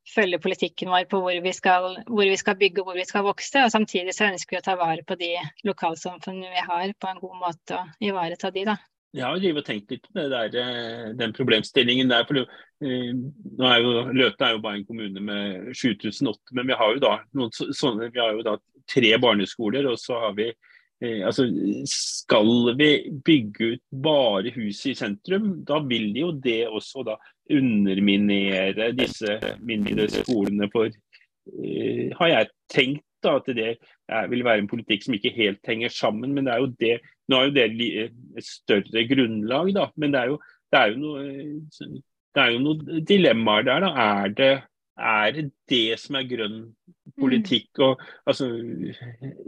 følge 0.08 0.40
politikken 0.40 0.90
vår 0.92 1.08
på 1.10 1.20
hvor 1.20 1.40
vi, 1.44 1.52
skal, 1.52 1.98
hvor 2.08 2.24
vi 2.24 2.36
skal 2.40 2.56
bygge 2.60 2.82
og 2.82 2.90
hvor 2.90 2.98
vi 2.98 3.06
skal 3.08 3.26
vokse. 3.26 3.64
Og 3.64 3.72
samtidig 3.72 4.14
så 4.16 4.28
ønsker 4.30 4.56
vi 4.56 4.62
å 4.62 4.66
ta 4.66 4.76
vare 4.80 5.04
på 5.06 5.18
de 5.20 5.34
lokalsamfunnene 5.68 6.54
vi 6.54 6.68
har 6.70 6.94
på 6.98 7.10
en 7.10 7.20
god 7.22 7.42
måte 7.42 7.80
og 7.80 8.08
ivareta 8.10 8.52
de, 8.54 8.64
da. 8.72 8.78
Jeg 9.16 9.24
har 9.24 9.40
jo 9.40 9.62
tenkt 9.64 9.92
litt 9.92 10.04
på 10.04 10.24
der, 10.28 10.56
eh, 10.60 11.04
den 11.16 11.32
problemstillingen 11.32 12.10
der. 12.10 12.26
for 12.28 12.42
eh, 12.42 13.12
nå 13.14 13.68
er 13.68 13.78
jo, 13.80 13.92
Løte 14.12 14.44
er 14.44 14.56
jo 14.56 14.64
bare 14.64 14.80
en 14.80 14.88
kommune 14.88 15.20
med 15.20 15.70
7008, 15.72 16.52
men 16.52 16.68
vi 16.68 16.76
har 16.76 16.92
jo 16.92 17.04
da 17.04 17.14
noen 17.32 17.54
sånne, 17.54 18.10
vi 18.12 18.20
har 18.20 18.36
jo 18.36 18.44
da 18.44 18.58
tre 18.88 19.14
barneskoler. 19.20 19.88
og 19.88 19.98
så 19.98 20.20
har 20.20 20.36
vi 20.36 20.52
altså 21.00 21.46
Skal 21.86 22.74
vi 22.78 22.90
bygge 23.24 23.72
ut 23.74 23.82
bare 24.02 24.52
hus 24.56 24.84
i 24.90 24.94
sentrum, 24.98 25.60
da 25.66 25.78
vil 25.86 26.16
jo 26.16 26.32
det 26.32 26.66
også 26.68 27.04
da 27.06 27.18
underminere 27.48 28.90
disse 28.96 29.38
mindre 29.64 30.08
skolene 30.12 30.68
for 30.72 30.90
eh, 30.90 32.10
Har 32.18 32.32
jeg 32.34 32.50
tenkt 32.72 33.04
da, 33.24 33.36
at 33.38 33.48
det 33.50 33.70
vil 34.30 34.44
være 34.46 34.62
en 34.62 34.70
politikk 34.70 35.02
som 35.04 35.14
ikke 35.16 35.34
helt 35.34 35.66
henger 35.66 35.90
sammen. 35.90 36.34
Men 36.34 36.46
det 36.46 36.52
er 36.54 36.60
jo 36.62 36.68
det, 36.78 36.92
nå 37.26 37.40
er 37.40 37.48
jo 37.48 37.54
det 37.56 37.64
et 38.38 38.46
større 38.46 39.02
grunnlag, 39.10 39.72
da. 39.74 39.88
Men 39.98 40.14
det 40.14 40.20
er 40.20 40.30
jo, 40.30 40.36
det 40.70 40.78
er 40.78 40.92
jo 40.92 41.00
noe 41.02 42.02
det 42.36 42.44
er 42.44 42.54
jo 42.54 42.60
noen 42.62 43.04
dilemmaer 43.08 43.66
der. 43.66 43.84
da. 43.86 43.90
Er 44.04 44.34
det, 44.38 44.52
er 44.98 45.32
det 45.34 45.44
det 45.70 45.98
som 45.98 46.18
er 46.18 46.28
grønn 46.30 46.60
politikk? 47.20 47.80
Og, 47.84 48.02
altså, 48.28 48.48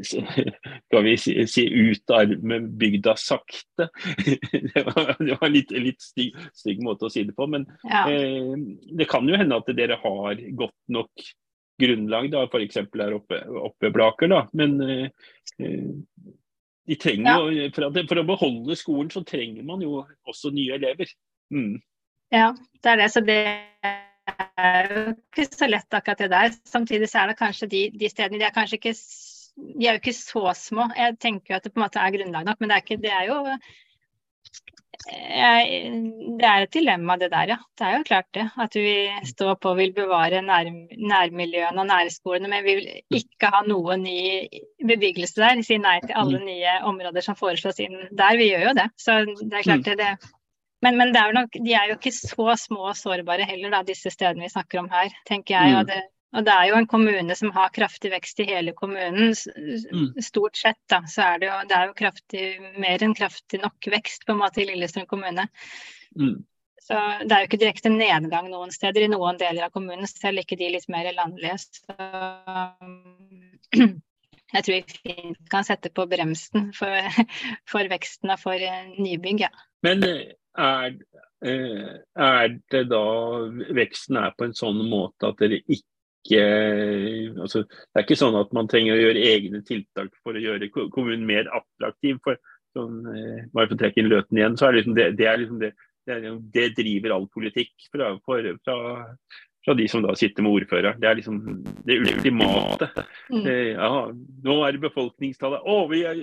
skal 0.04 1.04
vi 1.06 1.14
si, 1.20 1.34
si 1.50 1.66
utarme 1.68 2.60
bygda 2.80 3.16
sakte? 3.20 3.90
det 4.74 4.84
var, 4.88 5.14
det 5.20 5.38
var 5.40 5.52
litt, 5.52 5.74
litt 5.74 6.02
stygg, 6.04 6.36
stygg, 6.56 6.82
måte 6.86 7.08
å 7.08 7.12
si 7.12 7.24
det 7.28 7.36
på. 7.36 7.48
Men 7.50 7.68
ja. 7.84 8.06
eh, 8.10 8.56
det 8.98 9.08
kan 9.10 9.28
jo 9.28 9.38
hende 9.38 9.60
at 9.60 9.70
dere 9.76 10.00
har 10.02 10.42
godt 10.58 10.78
nok 10.92 11.30
grunnlag, 11.80 12.28
da, 12.32 12.44
f.eks. 12.44 12.82
her 12.82 13.16
oppe, 13.16 13.40
oppe 13.62 13.92
Blaker. 13.94 14.30
Da. 14.32 14.44
Men 14.56 14.78
eh, 14.84 15.08
eh 15.62 16.36
de 16.90 16.96
trenger 16.98 17.52
ja. 17.54 17.68
for, 17.70 17.86
at, 17.86 17.98
for, 18.08 18.18
å 18.18 18.26
beholde 18.26 18.74
skolen, 18.74 19.10
så 19.14 19.20
trenger 19.22 19.62
man 19.62 19.82
jo 19.84 20.00
også 20.26 20.50
nye 20.50 20.74
elever. 20.74 21.12
Mm. 21.54 21.76
Ja, 22.34 22.48
det 22.82 22.90
er 22.90 22.98
det. 22.98 23.06
Så 23.14 23.22
det 23.22 23.38
er 24.60 24.88
jo 24.90 25.02
ikke 25.14 25.46
så 25.50 25.68
lett 25.70 25.98
akkurat 25.98 26.24
det 26.24 26.30
der. 26.32 26.56
Samtidig 26.68 27.10
så 27.10 27.22
er 27.22 27.30
det 27.30 27.40
kanskje 27.40 27.70
de, 27.72 27.84
de 28.00 28.10
stedene 28.12 28.40
de 28.40 28.48
er 28.48 28.56
kanskje 28.56 28.80
ikke 28.80 28.96
de 29.60 29.86
er 29.86 29.96
jo 29.96 30.00
ikke 30.00 30.16
så 30.16 30.54
små. 30.56 30.88
Jeg 30.96 31.18
tenker 31.20 31.54
jo 31.54 31.58
at 31.58 31.64
det 31.66 31.72
på 31.74 31.80
en 31.80 31.86
måte 31.86 32.00
er 32.00 32.14
grunnlag 32.14 32.46
nok, 32.46 32.60
men 32.60 32.70
det 32.70 32.76
er, 32.76 32.84
ikke, 32.86 33.02
det 33.02 33.12
er 33.12 33.24
jo 33.28 33.40
det 35.00 36.44
er 36.44 36.64
et 36.66 36.74
dilemma 36.74 37.16
det 37.16 37.30
der, 37.32 37.54
ja. 37.54 37.56
Det 37.78 37.86
er 37.86 37.94
jo 37.96 38.06
klart 38.06 38.26
det. 38.36 38.46
At 38.60 38.74
vi 38.76 38.94
står 39.30 39.54
på 39.60 39.72
og 39.72 39.78
vil 39.78 39.94
bevare 39.96 40.42
nær, 40.44 40.68
nærmiljøene 41.12 41.80
og 41.80 41.88
nærskolene, 41.88 42.50
men 42.52 42.64
vi 42.64 42.74
vil 42.78 42.90
ikke 43.20 43.50
ha 43.54 43.62
noe 43.66 43.96
ny 44.00 44.18
bebyggelse 44.86 45.40
der. 45.40 45.62
Si 45.64 45.78
nei 45.80 45.98
til 46.04 46.16
alle 46.20 46.40
mm. 46.40 46.50
nye 46.50 46.74
områder 46.92 47.24
som 47.24 47.38
foreslås 47.38 47.80
inn 47.80 47.96
der. 48.10 48.36
Vi 48.40 48.50
gjør 48.50 48.68
jo 48.70 48.76
det. 48.82 48.90
Så 49.00 49.22
det 49.24 49.62
er 49.62 49.66
klart 49.70 49.86
mm. 49.86 49.88
det. 49.88 49.98
det. 50.04 50.34
Men, 50.84 50.96
men 50.96 51.12
det 51.12 51.20
er 51.20 51.36
nok, 51.36 51.58
de 51.60 51.74
er 51.76 51.90
jo 51.90 51.98
ikke 51.98 52.14
så 52.16 52.54
små 52.56 52.86
og 52.90 52.96
sårbare 52.96 53.44
heller, 53.48 53.72
da, 53.74 53.82
disse 53.86 54.12
stedene 54.12 54.46
vi 54.46 54.52
snakker 54.52 54.80
om 54.80 54.88
her, 54.92 55.12
tenker 55.28 55.56
jeg. 55.58 55.74
Og 55.76 55.84
mm. 55.84 55.90
det, 55.90 56.00
og 56.30 56.46
det 56.46 56.54
er 56.54 56.68
jo 56.70 56.76
en 56.78 56.88
kommune 56.90 57.36
som 57.36 57.50
har 57.56 57.72
kraftig 57.74 58.12
vekst 58.12 58.40
i 58.40 58.46
hele 58.48 58.72
kommunen. 58.76 59.32
Mm. 59.34 60.12
Stort 60.22 60.60
sett 60.60 60.78
da, 60.92 61.02
så 61.10 61.26
er 61.32 61.42
det 61.42 61.50
jo, 61.50 61.56
det 61.68 61.76
er 61.76 61.88
jo 61.90 61.96
kraftig, 61.98 62.44
mer 62.80 63.02
enn 63.02 63.16
kraftig 63.18 63.60
nok 63.64 63.90
vekst 63.92 64.26
på 64.26 64.36
en 64.36 64.42
måte 64.44 64.62
i 64.62 64.68
Lillestrøm 64.70 65.08
kommune. 65.10 65.48
Mm. 66.14 66.38
Så 66.80 67.00
det 67.22 67.34
er 67.34 67.42
jo 67.42 67.50
ikke 67.50 67.60
direkte 67.60 67.92
nedgang 67.92 68.48
noen 68.50 68.72
steder 68.74 69.04
i 69.04 69.10
noen 69.10 69.38
deler 69.38 69.66
av 69.66 69.74
kommunen, 69.74 70.08
selv 70.10 70.42
ikke 70.42 70.58
de 70.58 70.72
litt 70.76 70.88
mer 70.90 71.10
landlige. 71.14 71.58
Så 71.66 71.92
jeg 74.54 74.66
tror 74.66 74.74
vi 75.04 75.14
kan 75.52 75.66
sette 75.66 75.92
på 75.94 76.06
bremsen 76.10 76.70
for, 76.76 77.22
for 77.70 77.90
veksten 77.92 78.32
og 78.34 78.42
for 78.42 78.66
eh, 78.66 78.90
nybygg, 78.98 79.46
ja. 79.46 79.50
Men 79.86 80.04
eh, 80.06 80.34
er, 80.60 80.96
eh, 81.46 81.94
er 82.26 82.52
det 82.72 82.84
da 82.90 83.04
veksten 83.76 84.20
er 84.20 84.36
på 84.36 84.48
en 84.48 84.56
sånn 84.56 84.82
måte 84.90 85.30
at 85.30 85.40
dere 85.42 85.62
ikke 85.66 85.86
altså, 87.40 87.62
Det 87.64 87.96
er 87.96 88.04
ikke 88.04 88.18
sånn 88.20 88.36
at 88.36 88.50
man 88.52 88.68
trenger 88.68 88.92
å 88.92 89.00
gjøre 89.00 89.28
egne 89.30 89.62
tiltak 89.64 90.10
for 90.20 90.36
å 90.36 90.42
gjøre 90.42 90.68
kommunen 90.74 91.24
mer 91.26 91.48
attraktiv. 91.48 92.18
for 92.24 92.36
sånn, 92.76 92.98
Bare 93.54 93.70
for 93.70 93.78
å 93.78 93.80
trekke 93.80 94.02
inn 94.02 94.10
Løten 94.12 94.36
igjen, 94.36 94.58
så 94.60 94.68
er 94.68 94.74
det 94.74 94.82
liksom 94.82 94.98
det, 94.98 95.06
det, 95.16 95.26
er 95.30 95.40
liksom 95.40 95.62
det, 95.62 95.70
det 96.52 96.66
driver 96.76 97.14
all 97.16 97.24
politikk 97.32 97.72
fra, 97.88 98.12
for, 98.26 98.50
fra, 98.66 98.76
fra, 99.64 99.74
de 99.76 99.86
som 99.88 100.02
da 100.04 100.14
sitter 100.16 100.44
med 100.44 100.56
ordfører. 100.58 100.96
Det 101.00 101.08
er 101.08 101.18
liksom 101.18 101.40
det 101.86 101.98
ultimate. 102.00 102.90
Mm. 103.32 103.46
Ja, 103.74 103.90
nå 104.46 104.56
er 104.66 104.74
det 104.76 104.82
befolkningstallet 104.86 105.66
Å, 105.68 105.76
vi 105.90 106.02
har 106.06 106.18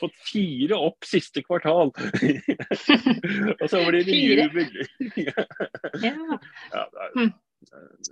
fått 0.00 0.16
fire 0.28 0.78
opp 0.88 1.08
siste 1.08 1.42
kvartal! 1.46 1.92
Og 3.60 3.66
så 3.66 3.82
var 3.82 3.96
det 3.96 4.04
jubel. 4.06 4.68
ja. 5.28 5.46
ja, 6.04 6.84
er, 6.84 7.12
mm. 7.16 7.32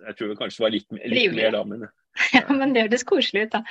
Jeg 0.06 0.18
tror 0.18 0.32
det 0.32 0.38
kanskje 0.40 0.64
var 0.64 0.74
litt, 0.74 0.88
litt 1.06 1.36
mer 1.36 1.54
da, 1.54 1.62
men 1.68 1.86
Ja, 2.36 2.46
men 2.50 2.74
det 2.74 2.86
hørtes 2.86 3.06
koselig 3.06 3.46
ut, 3.46 3.58
da. 3.58 3.62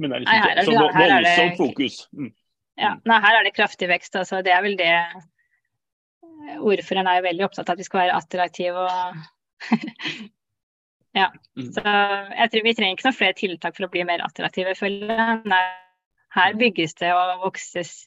men 0.00 0.08
det 0.08 0.16
er 0.16 0.22
liksom 0.24 0.38
nei, 0.38 0.46
er 0.48 0.56
det, 0.56 0.64
så 0.64 0.78
voldsomt 0.80 1.60
fokus. 1.60 1.98
Mm. 2.16 2.32
Ja, 2.80 2.94
nei, 3.04 3.18
her 3.20 3.38
er 3.38 3.44
det 3.44 3.52
kraftig 3.56 3.90
vekst. 3.90 4.16
Altså, 4.16 4.40
det 4.44 4.54
er 4.54 4.64
vel 4.64 4.78
det 4.80 4.88
Ordføreren 6.60 7.08
er 7.08 7.20
jo 7.20 7.26
veldig 7.28 7.46
opptatt 7.46 7.68
av 7.70 7.76
at 7.76 7.80
vi 7.80 7.86
skal 7.88 8.04
være 8.04 8.18
attraktive 8.18 8.84
og 8.84 9.20
Ja. 11.16 11.26
Mm. 11.58 11.72
Så 11.74 11.82
jeg 11.82 12.50
tror 12.50 12.66
vi 12.66 12.74
trenger 12.78 12.96
ikke 12.96 13.08
noen 13.08 13.18
flere 13.18 13.38
tiltak 13.38 13.76
for 13.76 13.86
å 13.86 13.92
bli 13.92 14.04
mer 14.06 14.22
attraktive, 14.22 14.76
føler 14.78 15.10
jeg. 15.16 15.62
Her 16.30 16.54
bygges 16.54 16.94
det 17.00 17.10
og 17.10 17.40
vokses 17.42 18.04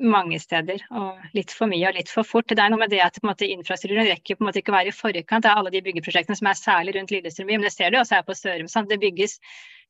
mange 0.00 0.38
steder. 0.40 0.84
Og 0.96 1.34
litt 1.36 1.52
for 1.54 1.70
mye 1.70 1.88
og 1.90 1.98
litt 1.98 2.12
for 2.12 2.26
fort. 2.26 2.48
Det 2.48 2.62
er 2.62 2.70
noe 2.72 2.80
med 2.80 2.92
det 2.94 3.02
at 3.04 3.18
måte, 3.26 3.48
infrastrukturen 3.50 4.08
rekker 4.08 4.38
på 4.38 4.44
en 4.44 4.48
måte 4.48 4.62
ikke 4.62 4.72
å 4.72 4.78
være 4.78 4.92
i 4.92 4.96
forkant 4.96 5.48
av 5.50 5.60
alle 5.60 5.74
de 5.74 5.82
byggeprosjektene 5.88 6.38
som 6.38 6.48
er 6.50 6.60
særlig 6.60 6.94
rundt 6.96 7.12
Lillestrøm 7.14 7.50
by. 7.50 7.58
Men 7.58 7.66
det 7.66 7.74
ser 7.74 7.90
du 7.90 7.98
også 8.00 8.20
her 8.20 8.26
på 8.28 8.38
Sørum. 8.38 8.70
Sant? 8.70 8.90
Det 8.90 9.00
bygges 9.02 9.40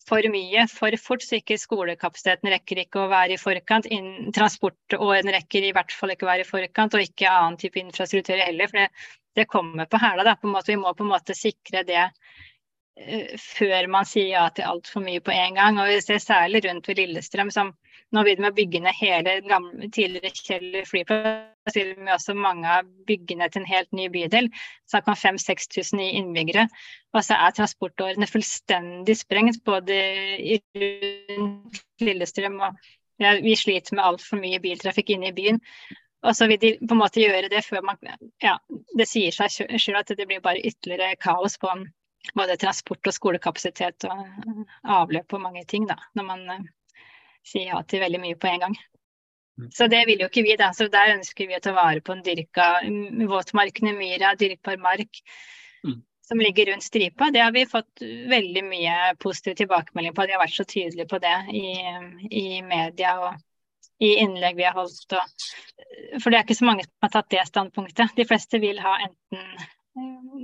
for 0.09 0.27
mye 0.33 0.67
for 0.71 0.97
fort, 1.01 1.25
så 1.25 1.39
ikke 1.39 1.59
skolekapasiteten 1.61 2.51
rekker 2.53 2.83
ikke 2.85 3.03
å 3.03 3.11
være 3.11 3.37
i 3.37 3.41
forkant. 3.41 3.89
Transportåren 4.37 5.33
rekker 5.37 5.67
i 5.69 5.73
hvert 5.77 5.95
fall 5.95 6.15
ikke 6.15 6.27
å 6.27 6.31
være 6.33 6.47
i 6.47 6.49
forkant, 6.49 6.97
og 6.97 7.05
ikke 7.05 7.31
annen 7.31 7.59
type 7.61 7.81
infrastruktur 7.83 8.41
heller. 8.41 8.71
For 8.71 8.81
det, 8.81 8.89
det 9.39 9.49
kommer 9.51 9.91
på 9.91 10.01
hæla. 10.03 10.37
Vi 10.67 10.79
må 10.81 10.95
på 10.95 11.07
en 11.07 11.13
måte 11.13 11.37
sikre 11.39 11.85
det 11.87 12.09
før 13.41 13.87
man 13.91 14.09
sier 14.09 14.35
ja 14.35 14.49
til 14.55 14.67
altfor 14.69 15.05
mye 15.05 15.23
på 15.25 15.33
en 15.35 15.57
gang. 15.57 15.79
Og 15.81 15.89
vi 15.89 16.01
ser 16.05 16.21
særlig 16.23 16.65
rundt 16.67 16.89
ved 16.89 17.01
Lillestrøm 17.01 17.53
som 17.55 17.73
nå 18.11 18.25
vil 18.27 18.41
de 18.43 18.51
bygge 18.55 18.81
ned 18.83 18.97
hele 18.99 19.37
gamle, 19.47 19.89
tidligere 19.95 20.33
Kjeller 20.35 20.87
flyplass. 20.89 21.75
vil 21.75 21.95
med 21.99 22.13
også 22.13 22.35
mange 22.35 22.67
av 22.67 22.89
byggene 23.07 23.49
til 23.49 23.63
en 23.63 23.71
helt 23.71 23.93
ny 23.93 24.09
bydel. 24.11 24.51
Har 24.93 25.05
man 25.07 25.17
5000-6000 25.17 25.97
nye 25.97 26.17
innbyggere. 26.19 26.67
Og 27.15 27.25
så 27.25 27.39
er 27.39 27.55
transportårene 27.55 28.27
fullstendig 28.27 29.17
sprengt, 29.17 29.63
både 29.65 29.97
i 30.39 30.61
Lillestrøm 32.01 32.61
og 32.61 32.81
ja, 33.21 33.37
Vi 33.45 33.55
sliter 33.57 33.95
med 33.95 34.05
altfor 34.05 34.41
mye 34.41 34.59
biltrafikk 34.61 35.11
inne 35.11 35.29
i 35.29 35.37
byen. 35.37 35.61
Og 36.25 36.37
så 36.37 36.47
vil 36.49 36.61
de 36.61 36.71
på 36.81 36.95
en 36.95 37.01
måte 37.01 37.21
gjøre 37.21 37.49
det 37.49 37.65
før 37.65 37.85
man 37.85 37.97
Ja, 38.43 38.59
det 38.97 39.07
sier 39.09 39.33
seg 39.33 39.79
selv 39.81 40.01
at 40.01 40.13
det 40.17 40.27
blir 40.27 40.41
bare 40.41 40.65
ytterligere 40.65 41.17
kaos 41.17 41.59
på 41.59 41.69
både 42.37 42.59
transport 42.61 43.07
og 43.11 43.17
skolekapasitet 43.17 44.07
og 44.09 44.65
avløp 44.85 45.37
og 45.37 45.45
mange 45.47 45.65
ting, 45.69 45.87
da. 45.89 45.97
Når 46.19 46.29
man 46.29 46.47
sier 47.47 47.73
ja 47.73 47.81
til 47.89 48.03
veldig 48.05 48.21
mye 48.23 48.39
på 48.41 48.51
en 48.51 48.67
gang. 48.67 48.77
Mm. 49.61 49.71
Så 49.77 49.89
det 49.93 50.05
vil 50.09 50.23
jo 50.23 50.29
ikke 50.29 50.45
vi, 50.45 50.57
da. 50.61 50.71
Så 50.77 50.89
der 50.93 51.15
ønsker 51.17 51.49
vi 51.49 51.57
å 51.57 51.63
ta 51.65 51.73
vare 51.77 52.05
på 52.05 52.15
en 52.15 52.23
dyrka 52.25 52.69
våtmarkene, 53.31 53.97
myra, 53.97 54.35
dyrkbar 54.41 54.81
mark. 54.83 55.23
Mm. 55.85 56.03
som 56.31 56.39
ligger 56.39 56.67
rundt 56.67 56.85
stripa. 56.85 57.31
Det 57.35 57.41
har 57.41 57.51
vi 57.53 57.65
fått 57.67 58.03
veldig 58.31 58.63
mye 58.63 59.15
positiv 59.19 59.57
tilbakemelding 59.59 60.13
på. 60.15 60.27
De 60.29 60.37
har 60.37 60.43
vært 60.45 60.55
så 60.55 60.67
tydelige 60.69 61.09
på 61.11 61.19
det 61.19 61.33
i, 61.59 61.65
i 62.31 62.61
media 62.63 63.17
og 63.25 63.41
i 63.99 64.13
innlegg 64.23 64.61
vi 64.61 64.67
har 64.69 64.77
holdt. 64.77 65.17
Og, 65.17 65.49
for 66.21 66.31
det 66.31 66.39
er 66.39 66.45
ikke 66.47 66.59
så 66.61 66.69
mange 66.69 66.87
som 66.87 67.09
har 67.09 67.13
tatt 67.17 67.33
det 67.35 67.43
standpunktet. 67.49 68.15
De 68.15 68.29
fleste 68.29 68.61
vil 68.63 68.79
ha 68.85 68.95
enten 69.09 69.67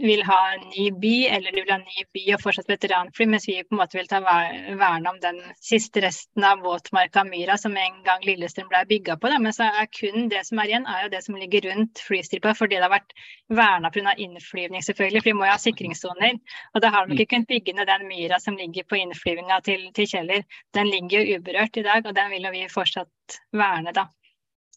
vil 0.00 0.22
ha 0.28 0.38
en 0.54 0.64
ny 0.68 0.90
by, 1.00 1.14
eller 1.26 1.52
de 1.52 1.62
vil 1.62 1.72
ha 1.72 1.78
en 1.78 1.86
ny 1.86 2.04
by 2.14 2.22
og 2.34 2.42
fortsatt 2.42 2.68
veteranfly, 2.70 3.26
mens 3.30 3.46
vi 3.48 3.56
på 3.64 3.74
en 3.74 3.80
måte 3.80 3.98
vil 3.98 4.08
ta 4.10 4.20
verne 4.20 5.10
om 5.10 5.18
den 5.22 5.38
siste 5.62 6.02
resten 6.04 6.44
av 6.44 6.60
våtmarka 6.64 7.24
Myra 7.28 7.56
som 7.60 7.76
en 7.80 8.00
gang 8.06 8.24
Lillestrøm 8.26 8.68
ble 8.72 8.82
bygga 8.90 9.16
på. 9.20 9.30
Da. 9.32 9.38
Men 9.42 9.56
så 9.56 9.68
er 9.68 9.88
kun 9.92 10.28
det 10.32 10.42
som 10.48 10.60
er 10.62 10.72
igjen, 10.72 10.88
er 10.90 11.06
jo 11.06 11.12
det 11.14 11.22
som 11.24 11.38
ligger 11.40 11.70
rundt 11.70 12.02
flystripa, 12.06 12.54
fordi 12.58 12.76
det 12.76 12.84
har 12.84 12.94
vært 12.94 13.16
verna 13.48 13.92
pga. 13.94 14.14
innflyvning, 14.16 14.84
selvfølgelig. 14.84 15.22
For 15.22 15.32
de 15.32 15.38
må 15.38 15.48
jo 15.48 15.54
ha 15.54 15.62
sikringssoner. 15.62 16.40
Og 16.74 16.84
da 16.84 16.92
har 16.94 17.06
de 17.06 17.16
ikke 17.16 17.32
kunnet 17.34 17.50
bygge 17.50 17.76
ned 17.76 17.88
den 17.88 18.06
myra 18.10 18.40
som 18.42 18.58
ligger 18.58 18.84
på 18.88 19.00
innflyvninga 19.00 19.60
til, 19.64 19.88
til 19.96 20.10
Kjeller. 20.10 20.44
Den 20.76 20.90
ligger 20.92 21.22
jo 21.22 21.40
uberørt 21.40 21.76
i 21.76 21.86
dag, 21.86 22.04
og 22.04 22.16
den 22.16 22.30
vil 22.34 22.48
jo 22.48 22.54
vi 22.54 22.66
fortsatt 22.72 23.40
verne, 23.52 23.94
da. 23.96 24.08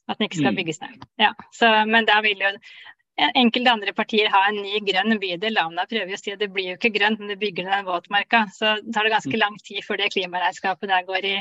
At 0.10 0.18
den 0.18 0.26
ikke 0.26 0.39
skal 0.39 0.56
mm. 0.56 0.58
bygges 0.58 0.82
ned. 0.82 1.04
Ja, 1.22 1.34
så, 1.54 1.68
men 1.86 2.08
da 2.10 2.18
vil 2.26 2.42
jo 2.42 2.50
enkelte 3.39 3.71
andre 3.71 3.93
partier 3.95 4.29
har 4.32 4.49
en 4.49 4.62
ny 4.63 4.79
grønn 4.88 5.17
bydel. 5.21 5.55
Lamna 5.55 5.86
prøver 5.89 6.15
å 6.15 6.19
si 6.19 6.34
at 6.34 6.41
det 6.41 6.51
blir 6.53 6.71
jo 6.71 6.77
ikke 6.77 6.93
grønt, 6.95 7.21
men 7.21 7.32
det 7.32 7.39
bygger 7.41 7.69
den 7.69 7.88
våtmarka. 7.88 8.45
Så 8.55 8.77
tar 8.93 9.08
det 9.08 9.13
ganske 9.15 9.36
mm. 9.36 9.41
lang 9.41 9.58
tid 9.65 9.84
før 9.86 10.01
det 10.01 10.12
klimaregnskapet 10.15 10.91
der 10.91 11.08
går 11.08 11.27
i, 11.29 11.36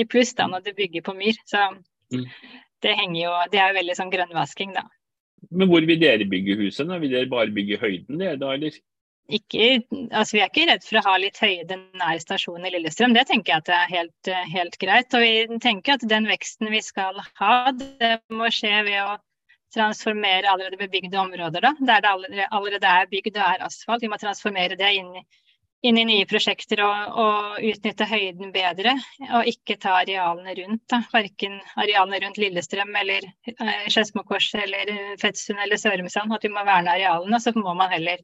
i 0.00 0.06
pluss 0.08 0.34
da, 0.38 0.48
når 0.50 0.66
du 0.66 0.72
bygger 0.78 1.04
på 1.06 1.16
myr. 1.18 1.38
Så 1.50 1.62
mm. 2.14 2.26
det 2.84 2.96
henger 3.00 3.20
jo 3.22 3.36
Det 3.52 3.60
er 3.60 3.72
jo 3.72 3.80
veldig 3.80 3.98
sånn 4.00 4.14
grønnvasking, 4.14 4.74
da. 4.78 4.86
Men 5.52 5.68
hvor 5.68 5.84
vil 5.84 6.00
dere 6.00 6.26
bygge 6.28 6.58
huset? 6.62 6.88
da? 6.88 6.98
Vil 7.02 7.12
dere 7.12 7.30
bare 7.30 7.54
bygge 7.54 7.80
høyden 7.82 8.20
det 8.22 8.36
da, 8.40 8.54
eller? 8.56 8.78
Ikke, 9.32 9.80
altså 10.12 10.36
vi 10.36 10.40
er 10.44 10.50
ikke 10.50 10.66
redd 10.68 10.82
for 10.84 11.00
å 11.00 11.04
ha 11.06 11.12
litt 11.16 11.38
høyde 11.40 11.78
nær 11.96 12.18
stasjonen 12.20 12.66
i 12.68 12.74
Lillestrøm, 12.74 13.14
det 13.16 13.22
tenker 13.30 13.54
jeg 13.54 13.62
at 13.62 13.68
det 13.70 13.76
er 13.78 13.92
helt, 13.92 14.32
helt 14.52 14.76
greit. 14.82 15.16
Og 15.16 15.24
vi 15.24 15.60
tenker 15.64 15.96
at 15.96 16.04
den 16.10 16.28
veksten 16.28 16.68
vi 16.72 16.82
skal 16.84 17.22
ha, 17.40 17.54
det 17.78 18.18
må 18.28 18.50
skje 18.52 18.82
ved 18.84 19.00
å 19.00 19.14
transformere 19.74 20.50
allerede 20.50 20.78
bebygde 20.80 21.20
områder, 21.20 21.64
da, 21.64 21.72
der 21.80 22.04
det 22.04 22.10
allerede, 22.10 22.50
allerede 22.50 22.92
er 23.00 23.08
bygd 23.10 23.38
og 23.38 23.46
er 23.46 23.64
asfalt. 23.66 24.04
Vi 24.04 24.10
må 24.12 24.18
transformere 24.20 24.78
det 24.80 24.90
inn, 24.98 25.10
inn 25.84 26.00
i 26.00 26.06
nye 26.08 26.26
prosjekter 26.30 26.82
og, 26.86 27.18
og, 27.24 27.60
utnytte 27.70 28.08
høyden 28.08 28.52
bedre. 28.54 28.96
Og 29.30 29.50
ikke 29.52 29.76
ta 29.82 29.98
arealene 30.00 30.56
rundt. 30.62 30.84
Da. 30.90 31.02
Verken 31.12 31.60
arealene 31.74 32.22
rundt 32.24 32.40
Lillestrøm 32.40 32.94
eller 33.02 33.28
eh, 33.52 33.86
Skedsmokorset 33.88 34.62
eller 34.64 34.92
Fettsund 35.20 35.62
eller 35.64 35.80
Sørumsand. 35.80 36.34
At 36.34 36.46
vi 36.46 36.52
må 36.54 36.64
verne 36.66 36.96
arealene. 36.96 37.42
Så 37.42 37.54
må 37.58 37.76
man 37.76 37.92
heller 37.92 38.22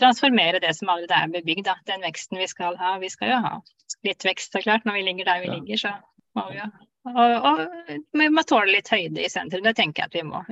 transformere 0.00 0.62
det 0.62 0.74
som 0.78 0.90
allerede 0.90 1.22
er 1.22 1.34
bebygd. 1.38 1.66
Da. 1.68 1.78
Den 1.88 2.06
veksten 2.08 2.40
vi 2.40 2.48
skal 2.50 2.78
ha. 2.80 2.96
Vi 3.02 3.12
skal 3.12 3.36
jo 3.36 3.42
ha 3.46 3.58
litt 4.06 4.24
vekst, 4.24 4.54
så 4.54 4.62
klart. 4.64 4.86
Når 4.88 4.98
vi 4.98 5.08
ligger 5.08 5.28
der 5.28 5.44
vi 5.44 5.52
ligger, 5.52 5.84
så 5.86 5.96
må 6.38 6.48
vi 6.50 6.60
jo 6.60 6.70
og, 7.08 7.48
og 7.48 7.60
vi 8.20 8.28
må 8.32 8.44
tåle 8.48 8.76
litt 8.76 8.90
høyde 8.92 9.24
i 9.24 9.32
sentrum, 9.32 9.64
det 9.64 9.76
tenker 9.78 10.04
jeg 10.04 10.10
at 10.10 10.18
vi 10.18 10.24
må. 10.28 10.42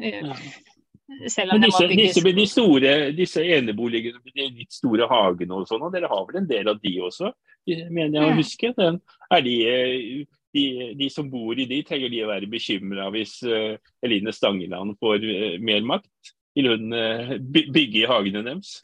Selv 1.33 1.55
om 1.55 1.61
Men 1.61 1.69
disse, 1.69 1.85
må. 1.85 1.97
Disse, 1.97 2.33
de 2.37 2.47
store, 2.49 2.95
disse 3.17 3.45
eneboligene 3.57 4.21
med 4.21 4.35
de 4.35 4.49
litt 4.63 4.75
store 4.77 5.09
hagene 5.09 5.57
og 5.57 5.69
sånn, 5.69 5.87
og 5.87 5.95
dere 5.95 6.11
har 6.11 6.27
vel 6.29 6.43
en 6.43 6.49
del 6.51 6.69
av 6.69 6.81
de 6.83 6.95
også, 7.05 7.33
mener 7.69 8.19
jeg 8.19 8.27
å 8.27 8.35
huske? 8.37 8.73
Den, 8.77 8.99
er 9.33 9.45
de, 9.45 9.55
de, 10.57 10.65
de, 10.99 11.09
som 11.13 11.31
bor 11.33 11.57
i 11.57 11.69
de, 11.69 11.81
trenger 11.87 12.13
de 12.13 12.25
å 12.25 12.33
være 12.33 12.51
bekymra 12.51 13.09
hvis 13.15 13.39
uh, 13.49 13.77
Eline 14.05 14.35
Stangeland 14.37 14.99
får 15.01 15.25
uh, 15.25 15.57
mer 15.65 15.87
makt? 15.89 16.35
Vil 16.59 16.73
hun 16.75 16.93
uh, 16.93 17.37
bygge 17.49 18.03
i 18.03 18.09
hagene 18.09 18.45
deres? 18.45 18.79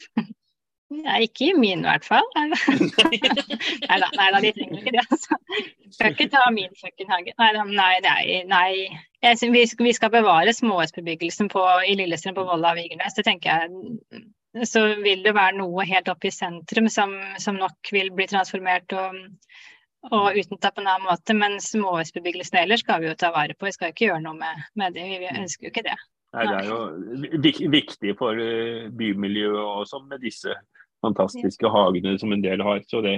Nei, 0.93 1.23
ikke 1.25 1.47
i 1.49 1.53
min 1.57 1.81
i 1.81 1.87
hvert 1.87 2.05
fall. 2.05 2.27
nei 2.37 3.97
da, 3.97 4.09
nei 4.13 4.27
da, 4.35 4.41
de 4.43 4.51
trenger 4.53 4.81
ikke 4.81 4.93
det. 4.93 5.03
altså. 5.09 5.37
Skal 5.95 6.13
ikke 6.13 6.27
ta 6.29 6.43
min 6.53 6.75
kjøkkenhage. 6.77 7.33
Nei, 7.41 7.49
nei, 7.57 7.95
nei. 8.05 8.43
nei. 8.51 8.99
Jeg 9.25 9.39
synes 9.41 9.55
vi, 9.55 9.87
vi 9.87 9.95
skal 9.97 10.13
bevare 10.13 10.53
småhusbebyggelsen 10.53 11.49
i 11.89 11.97
Lillestrøm 11.97 12.37
på 12.37 12.45
Volda 12.45 12.75
og 12.75 12.77
Vigernes. 12.77 13.17
Det 13.17 13.25
tenker 13.25 13.65
jeg. 13.65 14.21
Så 14.69 14.85
vil 15.01 15.25
det 15.25 15.33
være 15.35 15.57
noe 15.57 15.87
helt 15.89 16.11
oppe 16.11 16.29
i 16.29 16.35
sentrum 16.35 16.87
som, 16.93 17.17
som 17.41 17.57
nok 17.59 17.91
vil 17.91 18.13
bli 18.15 18.29
transformert 18.29 18.93
og, 18.95 19.17
og 20.13 20.37
utnytta 20.37 20.69
på 20.69 20.85
en 20.85 20.91
annen 20.93 21.09
måte. 21.09 21.33
Men 21.33 21.57
småhusbebyggelsen 21.65 22.61
ellers 22.61 22.85
skal 22.85 23.01
vi 23.01 23.09
jo 23.09 23.17
ta 23.17 23.33
vare 23.33 23.57
på. 23.57 23.65
Vi 23.65 23.73
skal 23.73 23.89
ikke 23.89 24.11
gjøre 24.11 24.21
noe 24.27 24.37
med, 24.37 24.67
med 24.77 24.93
det. 24.93 25.09
Vi 25.25 25.33
ønsker 25.33 25.65
jo 25.65 25.73
ikke 25.73 25.89
det. 25.89 25.97
Nei, 26.35 26.45
det 26.51 26.55
er 26.59 27.63
jo 27.63 27.71
viktig 27.71 28.15
for 28.19 28.39
eh, 28.41 28.87
bymiljøet 28.91 29.61
og 29.61 29.85
sånn 29.89 30.07
med 30.11 30.23
disse 30.23 30.55
fantastiske 31.05 31.69
hagene 31.71 32.15
som 32.19 32.33
en 32.35 32.43
del 32.43 32.63
har. 32.65 32.81
så 32.89 33.03
det 33.05 33.17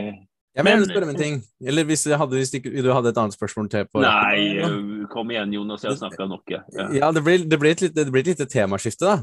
jeg 0.57 0.65
mener 0.65 0.87
spørre 0.89 1.05
om 1.05 1.11
en 1.11 1.19
ting. 1.19 1.35
Eller 1.69 1.85
hvis, 1.85 2.03
hadde, 2.17 2.39
hvis 2.39 2.49
du 2.49 2.87
hadde 2.89 3.11
et 3.13 3.19
annet 3.21 3.35
spørsmål 3.35 3.67
til 3.69 3.83
på 3.93 4.01
Nei, 4.01 4.57
eh, 4.57 4.77
kom 5.11 5.29
igjen, 5.29 5.53
Jonas. 5.53 5.83
Jeg 5.85 5.91
har 5.91 5.99
snakka 5.99 6.25
nok. 6.31 6.49
Ja, 6.49 6.63
ja 6.97 7.11
det, 7.13 7.21
blir, 7.25 7.43
det, 7.45 7.59
blir 7.61 7.75
et 7.75 7.83
lite, 7.85 7.97
det 7.99 8.13
blir 8.13 8.25
et 8.25 8.31
lite 8.33 8.47
temaskifte, 8.49 9.05
da. 9.05 9.19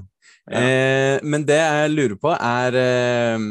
Ja. 0.46 0.60
Eh, 0.60 1.16
men 1.26 1.46
det 1.48 1.58
jeg 1.58 1.90
lurer 1.90 2.14
på, 2.22 2.30
er 2.38 2.78
eh, 2.78 3.48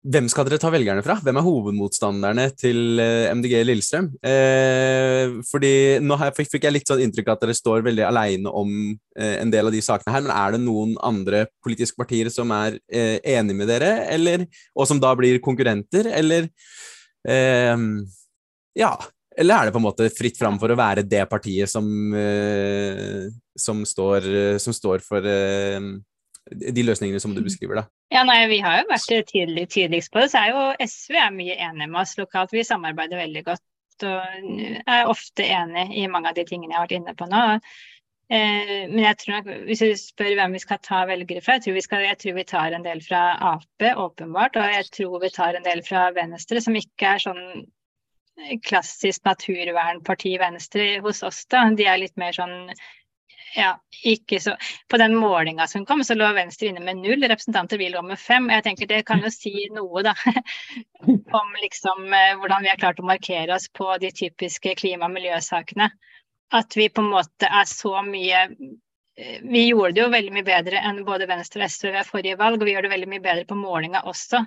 hvem 0.00 0.30
skal 0.32 0.46
dere 0.48 0.56
ta 0.60 0.70
velgerne 0.72 1.02
fra? 1.04 1.18
Hvem 1.20 1.36
er 1.36 1.44
hovedmotstanderne 1.44 2.46
til 2.56 3.00
eh, 3.02 3.28
MDG 3.36 3.58
Lillestrøm? 3.66 4.06
Eh, 4.24 5.34
fordi 5.44 5.72
nå 6.00 6.16
fikk 6.38 6.64
jeg 6.64 6.72
litt 6.72 6.88
sånn 6.88 7.02
inntrykk 7.04 7.28
av 7.28 7.36
at 7.36 7.44
dere 7.44 7.56
står 7.58 7.84
veldig 7.84 8.06
aleine 8.08 8.48
om 8.48 8.72
eh, 8.94 9.36
en 9.42 9.52
del 9.52 9.68
av 9.68 9.76
de 9.76 9.84
sakene 9.84 10.14
her, 10.14 10.24
men 10.24 10.32
er 10.32 10.56
det 10.56 10.62
noen 10.64 10.96
andre 11.04 11.44
politiske 11.60 12.00
partier 12.00 12.32
som 12.32 12.48
er 12.56 12.80
eh, 12.88 13.20
enig 13.36 13.58
med 13.60 13.68
dere, 13.68 13.92
eller, 14.08 14.48
og 14.72 14.88
som 14.88 15.02
da 15.02 15.12
blir 15.18 15.40
konkurrenter, 15.44 16.08
eller 16.16 16.48
eh, 17.28 17.88
Ja. 18.80 18.94
Eller 19.40 19.56
er 19.56 19.68
det 19.68 19.72
på 19.72 19.78
en 19.78 19.84
måte 19.86 20.08
fritt 20.12 20.36
fram 20.36 20.56
for 20.60 20.72
å 20.72 20.76
være 20.76 21.04
det 21.06 21.22
partiet 21.30 21.70
som, 21.70 21.86
eh, 22.18 23.28
som, 23.56 23.84
står, 23.86 24.26
som 24.60 24.74
står 24.74 25.04
for 25.06 25.24
de 26.50 26.84
løsningene 26.84 27.20
som 27.22 27.34
du 27.36 27.42
beskriver, 27.44 27.82
da? 27.82 27.84
Ja, 28.14 28.24
nei, 28.26 28.42
Vi 28.50 28.60
har 28.64 28.80
jo 28.80 28.90
vært 28.90 29.30
tydelig, 29.30 29.68
tydeligst 29.70 30.12
på 30.12 30.22
det. 30.22 30.30
så 30.32 30.42
er 30.42 30.54
jo 30.54 30.64
SV 30.86 31.18
er 31.20 31.34
mye 31.34 31.56
enig 31.56 31.88
med 31.88 32.00
oss 32.02 32.16
lokalt. 32.18 32.52
Vi 32.52 32.66
samarbeider 32.66 33.22
veldig 33.22 33.44
godt 33.46 33.66
og 34.08 34.84
er 34.88 35.08
ofte 35.10 35.44
enig 35.44 35.90
i 36.00 36.06
mange 36.08 36.30
av 36.30 36.36
de 36.38 36.46
tingene 36.48 36.72
jeg 36.72 36.78
har 36.78 36.86
vært 36.86 36.98
inne 36.98 37.16
på 37.18 37.26
nå. 37.28 37.42
Eh, 38.30 38.86
men 38.86 39.02
jeg 39.02 39.18
tror 39.18 39.34
nok, 39.36 39.50
hvis 39.66 39.82
du 39.82 39.90
spør 39.98 40.36
hvem 40.38 40.54
vi 40.54 40.62
skal 40.62 40.78
ta 40.86 41.02
velgere 41.08 41.42
fra, 41.42 41.58
jeg 41.58 41.66
tror 41.66 41.76
vi, 41.76 41.82
skal, 41.84 42.04
jeg 42.06 42.18
tror 42.22 42.36
vi 42.38 42.46
tar 42.46 42.76
en 42.76 42.86
del 42.86 43.02
fra 43.02 43.22
Ap, 43.52 43.84
åpenbart. 43.90 44.56
Og 44.56 44.76
jeg 44.76 44.88
tror 44.96 45.18
vi 45.24 45.32
tar 45.34 45.58
en 45.58 45.66
del 45.66 45.82
fra 45.86 46.08
Venstre, 46.16 46.62
som 46.62 46.78
ikke 46.78 47.16
er 47.16 47.24
sånn 47.26 47.44
klassisk 48.64 49.26
naturvernparti 49.26 50.36
Venstre 50.40 50.86
hos 51.04 51.22
oss. 51.26 51.42
da. 51.50 51.66
De 51.76 51.84
er 51.84 52.00
litt 52.00 52.16
mer 52.20 52.32
sånn 52.36 52.70
ja, 53.54 53.70
ikke 54.04 54.40
så 54.40 54.56
På 54.88 54.96
den 54.96 55.14
målinga 55.14 55.66
som 55.66 55.86
kom, 55.86 56.04
så 56.04 56.14
lå 56.14 56.32
Venstre 56.32 56.68
inne 56.70 56.80
med 56.80 56.96
null 56.96 57.22
representanter. 57.22 57.78
Vi 57.78 57.88
lå 57.88 58.02
med 58.02 58.18
fem. 58.18 58.50
Jeg 58.50 58.64
tenker 58.64 58.86
Det 58.86 59.02
kan 59.06 59.22
jo 59.24 59.30
si 59.30 59.68
noe 59.74 60.02
da, 60.06 60.14
om 61.40 61.56
liksom 61.62 62.12
eh, 62.14 62.36
hvordan 62.38 62.62
vi 62.62 62.70
har 62.70 62.78
klart 62.80 63.00
å 63.00 63.08
markere 63.10 63.54
oss 63.54 63.68
på 63.68 63.96
de 64.02 64.12
typiske 64.14 64.74
klima- 64.78 65.08
og 65.08 65.16
miljøsakene. 65.16 65.90
At 66.52 66.76
vi 66.76 66.88
på 66.88 67.02
en 67.02 67.12
måte 67.12 67.46
er 67.46 67.66
så 67.70 68.00
mye 68.06 68.46
eh, 68.46 69.38
Vi 69.42 69.66
gjorde 69.68 69.94
det 69.98 70.04
jo 70.04 70.12
veldig 70.14 70.34
mye 70.38 70.50
bedre 70.50 70.82
enn 70.86 71.04
både 71.06 71.28
Venstre 71.30 71.64
og 71.64 71.70
SV 71.74 71.94
ved 71.96 72.10
forrige 72.10 72.38
valg, 72.38 72.60
og 72.60 72.68
vi 72.68 72.76
gjør 72.76 72.86
det 72.86 72.94
veldig 72.94 73.14
mye 73.14 73.26
bedre 73.26 73.48
på 73.50 73.58
målinga 73.58 74.04
også. 74.10 74.44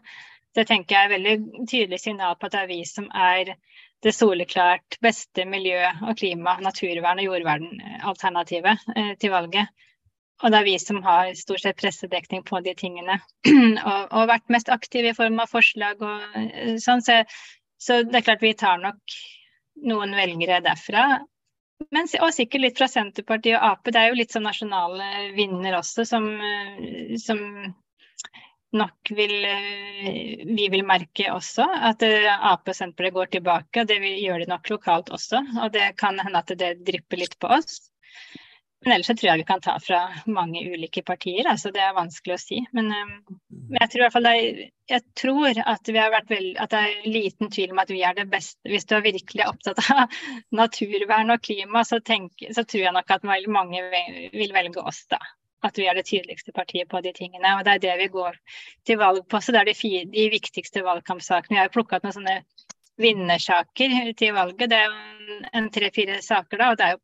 Det 0.53 0.67
tenker 0.69 0.95
jeg 0.95 1.09
er 1.09 1.15
veldig 1.17 1.65
tydelig 1.65 1.99
signal 1.99 2.37
på 2.37 2.47
at 2.47 2.55
det 2.55 2.63
er 2.63 2.71
vi 2.71 2.83
som 2.85 3.09
er 3.09 3.55
det 4.03 4.13
soleklart 4.15 4.97
beste 5.03 5.45
miljø- 5.47 5.93
og 6.03 6.17
klima-, 6.19 6.59
naturvern- 6.63 7.21
og 7.21 7.29
jordvernalternativet 7.29 8.85
eh, 8.95 9.13
til 9.19 9.33
valget. 9.33 9.71
Og 10.43 10.51
det 10.51 10.59
er 10.59 10.67
vi 10.67 10.77
som 10.81 10.99
har 11.05 11.31
stort 11.39 11.63
sett 11.63 11.79
pressedekning 11.79 12.43
på 12.43 12.59
de 12.65 12.73
tingene. 12.75 13.19
og, 13.89 14.01
og, 14.11 14.25
vært 14.27 14.51
mest 14.51 14.71
aktive 14.73 15.13
i 15.13 15.17
form 15.17 15.39
av 15.39 15.51
forslag 15.51 16.01
og 16.03 16.39
eh, 16.39 16.75
sånn. 16.83 17.03
Så, 17.05 17.21
så, 17.79 18.01
det 18.07 18.19
er 18.19 18.25
klart 18.27 18.43
vi 18.43 18.55
tar 18.59 18.81
nok 18.83 19.19
noen 19.87 20.15
velgere 20.17 20.59
derfra. 20.65 21.05
Men, 21.93 22.07
og 22.23 22.31
sikkert 22.35 22.63
litt 22.63 22.79
fra 22.79 22.89
Senterpartiet 22.91 23.57
og 23.57 23.69
Ap. 23.69 23.87
Det 23.87 23.99
er 23.99 24.11
jo 24.11 24.19
litt 24.19 24.35
sånn 24.35 24.45
nasjonale 24.47 25.31
vinner 25.37 25.79
også, 25.79 26.05
som, 26.07 26.27
eh, 26.43 27.15
som 27.23 27.39
nok 28.77 29.13
vil 29.15 29.33
eh, 29.45 30.43
vi 30.49 30.67
vil 30.73 30.85
merke 30.87 31.29
også 31.33 31.65
at 31.89 32.03
eh, 32.05 32.27
Ap 32.33 32.67
og 32.67 32.75
Senterpartiet 32.77 33.17
går 33.17 33.31
tilbake. 33.37 33.81
og 33.81 33.89
Det 33.89 33.99
gjør 34.01 34.43
de 34.43 34.51
nok 34.51 34.69
lokalt 34.73 35.11
også. 35.13 35.41
og 35.61 35.73
Det 35.73 35.93
kan 35.99 36.19
hende 36.19 36.41
at 36.41 36.53
det 36.59 36.75
drypper 36.85 37.23
litt 37.23 37.37
på 37.39 37.51
oss. 37.57 37.81
Men 38.83 38.97
ellers 38.97 39.07
så 39.07 39.15
tror 39.15 39.29
jeg 39.29 39.39
vi 39.39 39.47
kan 39.47 39.61
ta 39.63 39.77
fra 39.79 39.99
mange 40.27 40.59
ulike 40.73 41.03
partier. 41.07 41.47
altså 41.47 41.71
Det 41.71 41.81
er 41.83 41.95
vanskelig 41.95 42.35
å 42.35 42.41
si. 42.41 42.59
Men, 42.75 42.89
eh, 42.91 43.13
men 43.49 43.79
jeg 43.79 43.91
tror 43.91 44.01
i 44.01 44.05
hvert 44.05 44.15
fall 44.17 44.27
det 44.27 44.33
er, 44.39 44.63
jeg 44.91 45.05
tror 45.21 45.61
at, 45.63 45.93
veld, 46.33 46.57
at 46.59 46.73
det 46.73 46.81
er 46.81 47.07
liten 47.07 47.53
tvil 47.53 47.71
om 47.71 47.79
at 47.83 47.93
vi 47.93 48.01
er 48.03 48.17
det 48.17 48.27
beste. 48.31 48.59
Hvis 48.67 48.89
du 48.89 48.97
er 48.97 49.05
virkelig 49.05 49.47
opptatt 49.47 49.79
av 49.85 50.17
naturvern 50.61 51.31
og 51.37 51.45
klima, 51.45 51.85
så, 51.87 52.01
tenk, 52.03 52.35
så 52.51 52.65
tror 52.65 52.87
jeg 52.89 52.97
nok 52.97 53.15
at 53.15 53.23
mange 53.47 53.85
vil 54.33 54.57
velge 54.57 54.83
oss 54.83 55.05
da. 55.13 55.21
At 55.63 55.79
vi 55.79 55.87
er 55.87 55.97
det 55.97 56.05
tydeligste 56.09 56.53
partiet 56.55 56.89
på 56.91 57.01
de 57.05 57.13
tingene. 57.15 57.55
Og 57.57 57.63
det 57.65 57.77
er 57.77 57.83
det 57.85 57.95
vi 58.01 58.11
går 58.13 58.37
til 58.87 58.99
valg 59.01 59.23
på. 59.29 59.41
Så 59.41 59.55
det 59.55 59.63
er 59.63 59.71
de, 59.71 59.77
fire, 59.77 60.03
de 60.11 60.27
viktigste 60.33 60.83
valgkampsakene. 60.85 61.57
Vi 61.57 61.63
har 61.63 61.73
plukka 61.73 61.99
ut 61.99 62.07
noen 62.07 62.17
sånne 62.17 62.37
vinnersaker 63.01 64.13
til 64.19 64.35
valget. 64.35 64.69
Det 64.69 64.81
er 64.83 65.49
en 65.57 65.71
tre-fire 65.73 66.19
saker 66.21 66.61
da. 66.61 66.69
og 66.71 66.79
det 66.79 66.89
er 66.89 66.95
jo 66.97 67.03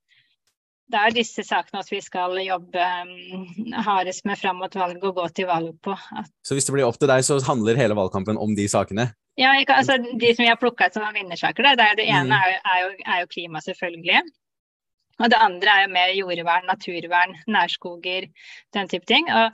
det 0.89 0.97
er 0.97 1.13
disse 1.13 1.43
sakene 1.45 1.83
at 1.83 1.89
vi 1.91 1.99
skal 2.01 2.33
jobbe 2.41 2.81
um, 2.81 3.73
hardest 3.85 4.25
med 4.25 4.39
fram 4.41 4.57
mot 4.61 4.73
valget 4.75 5.03
og 5.05 5.19
gå 5.19 5.27
til 5.37 5.45
valg 5.49 5.75
på. 5.85 5.93
Så 6.41 6.57
hvis 6.57 6.65
det 6.65 6.73
blir 6.73 6.87
opp 6.87 6.97
til 6.97 7.11
deg, 7.11 7.21
så 7.25 7.37
handler 7.45 7.77
hele 7.77 7.97
valgkampen 7.97 8.39
om 8.41 8.55
de 8.57 8.65
sakene? 8.71 9.11
Ja, 9.39 9.53
kan, 9.67 9.83
altså 9.83 9.99
de 10.01 10.31
som 10.33 10.43
vi 10.43 10.49
har 10.49 10.57
plukka 10.59 10.89
ut 10.89 10.97
som 10.97 11.05
vinnersaker, 11.15 11.63
det, 11.63 11.75
det, 11.79 11.89
det 12.01 12.07
ene 12.09 12.33
mm. 12.33 12.37
er, 12.39 12.55
er, 12.59 12.79
jo, 12.81 12.89
er, 13.05 13.19
jo, 13.21 13.29
klima, 13.35 13.61
selvfølgelig. 13.63 14.23
Og 15.19 15.29
det 15.31 15.41
andre 15.43 15.75
er 15.75 15.85
jo 15.85 15.93
mer 15.93 16.15
jordvern, 16.15 16.69
naturvern, 16.69 17.35
nærskoger, 17.47 18.29
den 18.73 18.91
type 18.91 19.05
ting. 19.09 19.27
Og 19.31 19.51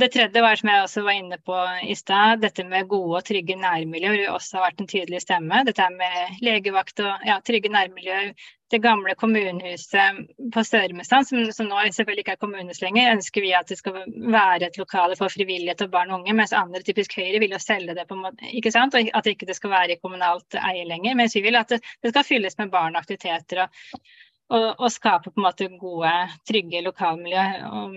det 0.00 0.08
tredje 0.12 0.40
var 0.42 0.56
som 0.56 0.70
jeg 0.70 0.84
også 0.86 1.02
var 1.04 1.16
inne 1.18 1.36
på 1.44 1.56
i 1.84 1.94
stad, 1.98 2.40
dette 2.40 2.64
med 2.64 2.88
gode 2.88 3.18
og 3.18 3.26
trygge 3.28 3.58
nærmiljøer 3.60 4.22
hvor 4.22 4.38
også 4.38 4.58
har 4.58 4.70
vært 4.70 4.80
en 4.80 4.88
tydelig 4.88 5.20
stemme. 5.24 5.60
Dette 5.68 5.88
med 5.92 6.40
legevakt 6.44 7.02
og 7.04 7.26
ja, 7.28 7.38
trygge 7.44 7.72
nærmiljøer. 7.72 8.32
Det 8.72 8.80
gamle 8.80 9.12
kommunehuset 9.20 10.22
på 10.54 10.62
Sørumsand, 10.64 11.28
som, 11.28 11.42
som, 11.52 11.68
nå 11.68 11.82
selvfølgelig 11.92 12.24
ikke 12.24 12.36
er 12.38 12.40
kommunehus 12.40 12.80
lenger, 12.80 13.10
ønsker 13.18 13.44
vi 13.44 13.52
at 13.52 13.68
det 13.68 13.76
skal 13.82 13.98
være 14.16 14.70
et 14.70 14.80
lokale 14.80 15.18
for 15.18 15.28
frivillighet 15.34 15.84
og 15.84 15.92
barn 15.92 16.14
og 16.14 16.22
unge. 16.22 16.38
Mens 16.40 16.56
andre, 16.56 16.80
typisk 16.86 17.18
Høyre, 17.20 17.42
vil 17.42 17.52
jo 17.52 17.60
selge 17.60 17.92
det 17.98 18.08
på 18.08 18.16
en 18.16 18.24
måte, 18.24 18.48
ikke 18.48 18.72
sant? 18.72 18.96
Og 18.96 19.12
at 19.20 19.28
ikke 19.28 19.50
det 19.50 19.58
skal 19.60 19.74
være 19.74 19.98
i 19.98 20.00
kommunalt 20.00 20.56
eie 20.56 20.88
lenger. 20.88 21.20
Mens 21.20 21.36
vi 21.36 21.44
vil 21.44 21.60
at 21.60 21.76
det, 21.76 21.82
det 22.00 22.14
skal 22.14 22.24
fylles 22.30 22.56
med 22.62 22.72
barn 22.72 22.96
og 22.96 23.04
aktiviteter. 23.04 23.66
og 23.66 24.30
og, 24.52 24.66
og, 24.78 24.88
skape 24.92 25.30
på 25.30 25.40
en 25.40 25.46
måte 25.46 25.68
gode, 25.80 26.12
trygge 26.48 26.82
lokalmiljø. 26.84 27.44
Og 27.72 27.96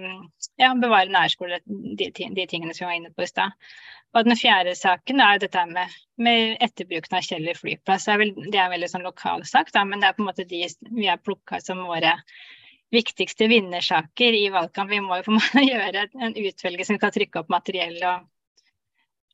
ja, 0.61 0.71
bevare 0.79 1.11
nærskole, 1.11 1.59
de, 1.67 2.09
de, 2.15 2.47
tingene 2.47 2.73
som 2.73 2.85
vi 2.85 2.89
var 2.89 2.99
inne 2.99 3.13
på 3.15 3.25
i 3.25 3.29
stad. 3.29 3.55
Og 4.15 4.27
den 4.27 4.39
fjerde 4.39 4.75
saken 4.79 5.19
er 5.19 5.41
dette 5.43 5.65
med, 5.67 5.95
med 6.23 6.55
etterbruken 6.63 7.17
av 7.17 7.25
Kjeller 7.27 7.57
flyplass. 7.59 8.07
Det 8.07 8.13
er, 8.13 8.21
vel, 8.21 8.35
det 8.45 8.59
er 8.59 8.67
en 8.67 8.75
veldig 8.77 8.91
sånn 8.93 9.07
lokal 9.07 9.43
sak, 9.47 9.73
da, 9.75 9.83
men 9.87 9.99
det 9.99 10.09
er 10.09 10.15
på 10.15 10.23
en 10.23 10.29
måte 10.29 10.47
de 10.47 10.61
vi 10.95 11.09
har 11.09 11.19
plukka 11.19 11.59
som 11.63 11.83
våre 11.89 12.15
viktigste 12.95 13.49
vinnersaker 13.51 14.37
i 14.37 14.45
valgkamp. 14.53 14.93
Vi 14.93 15.01
må 15.03 15.19
jo 15.19 15.27
på 15.27 15.35
en 15.35 15.41
måte 15.41 15.65
gjøre 15.73 16.07
en 16.15 16.39
utvelgelse 16.39 16.93
som 16.93 17.01
kan 17.01 17.13
trykke 17.15 17.43
opp 17.43 17.51
materiell 17.51 17.99
og 17.99 18.31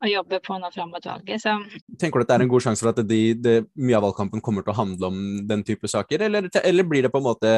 å 0.02 0.10
jobbe 0.10 0.40
på 0.44 0.58
nå 0.58 0.72
fram 0.74 0.90
mot 0.94 1.06
valget. 1.06 1.44
Så. 1.44 1.54
Tenker 2.02 2.22
du 2.22 2.26
at 2.26 2.32
det 2.32 2.38
er 2.40 2.46
en 2.46 2.52
god 2.52 2.66
sjanse 2.66 2.84
for 2.84 2.94
at 2.94 3.04
de, 3.08 3.22
de, 3.38 3.56
mye 3.82 4.00
av 4.00 4.08
valgkampen 4.08 4.44
kommer 4.44 4.66
til 4.66 4.74
å 4.74 4.80
handle 4.80 5.12
om 5.12 5.22
den 5.50 5.64
type 5.68 5.90
saker, 5.92 6.26
eller, 6.28 6.50
eller 6.64 6.90
blir 6.90 7.06
det 7.06 7.14
på 7.14 7.22
en 7.22 7.28
måte 7.28 7.54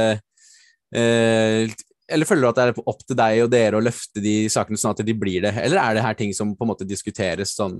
eh, 0.95 1.71
Eller 2.11 2.27
føler 2.27 2.43
du 2.43 2.49
at 2.51 2.59
det 2.59 2.67
er 2.67 2.83
opp 2.83 3.01
til 3.07 3.19
deg 3.19 3.45
og 3.45 3.49
dere 3.53 3.79
å 3.79 3.85
løfte 3.85 4.23
de 4.23 4.35
sakene 4.51 4.79
sånn 4.79 4.95
at 4.95 5.05
de 5.07 5.15
blir 5.17 5.45
det, 5.45 5.55
eller 5.63 5.79
er 5.81 5.97
det 5.97 6.05
her 6.05 6.19
ting 6.19 6.35
som 6.35 6.51
på 6.57 6.67
en 6.67 6.73
måte 6.73 6.87
diskuteres 6.87 7.55
sånn 7.55 7.79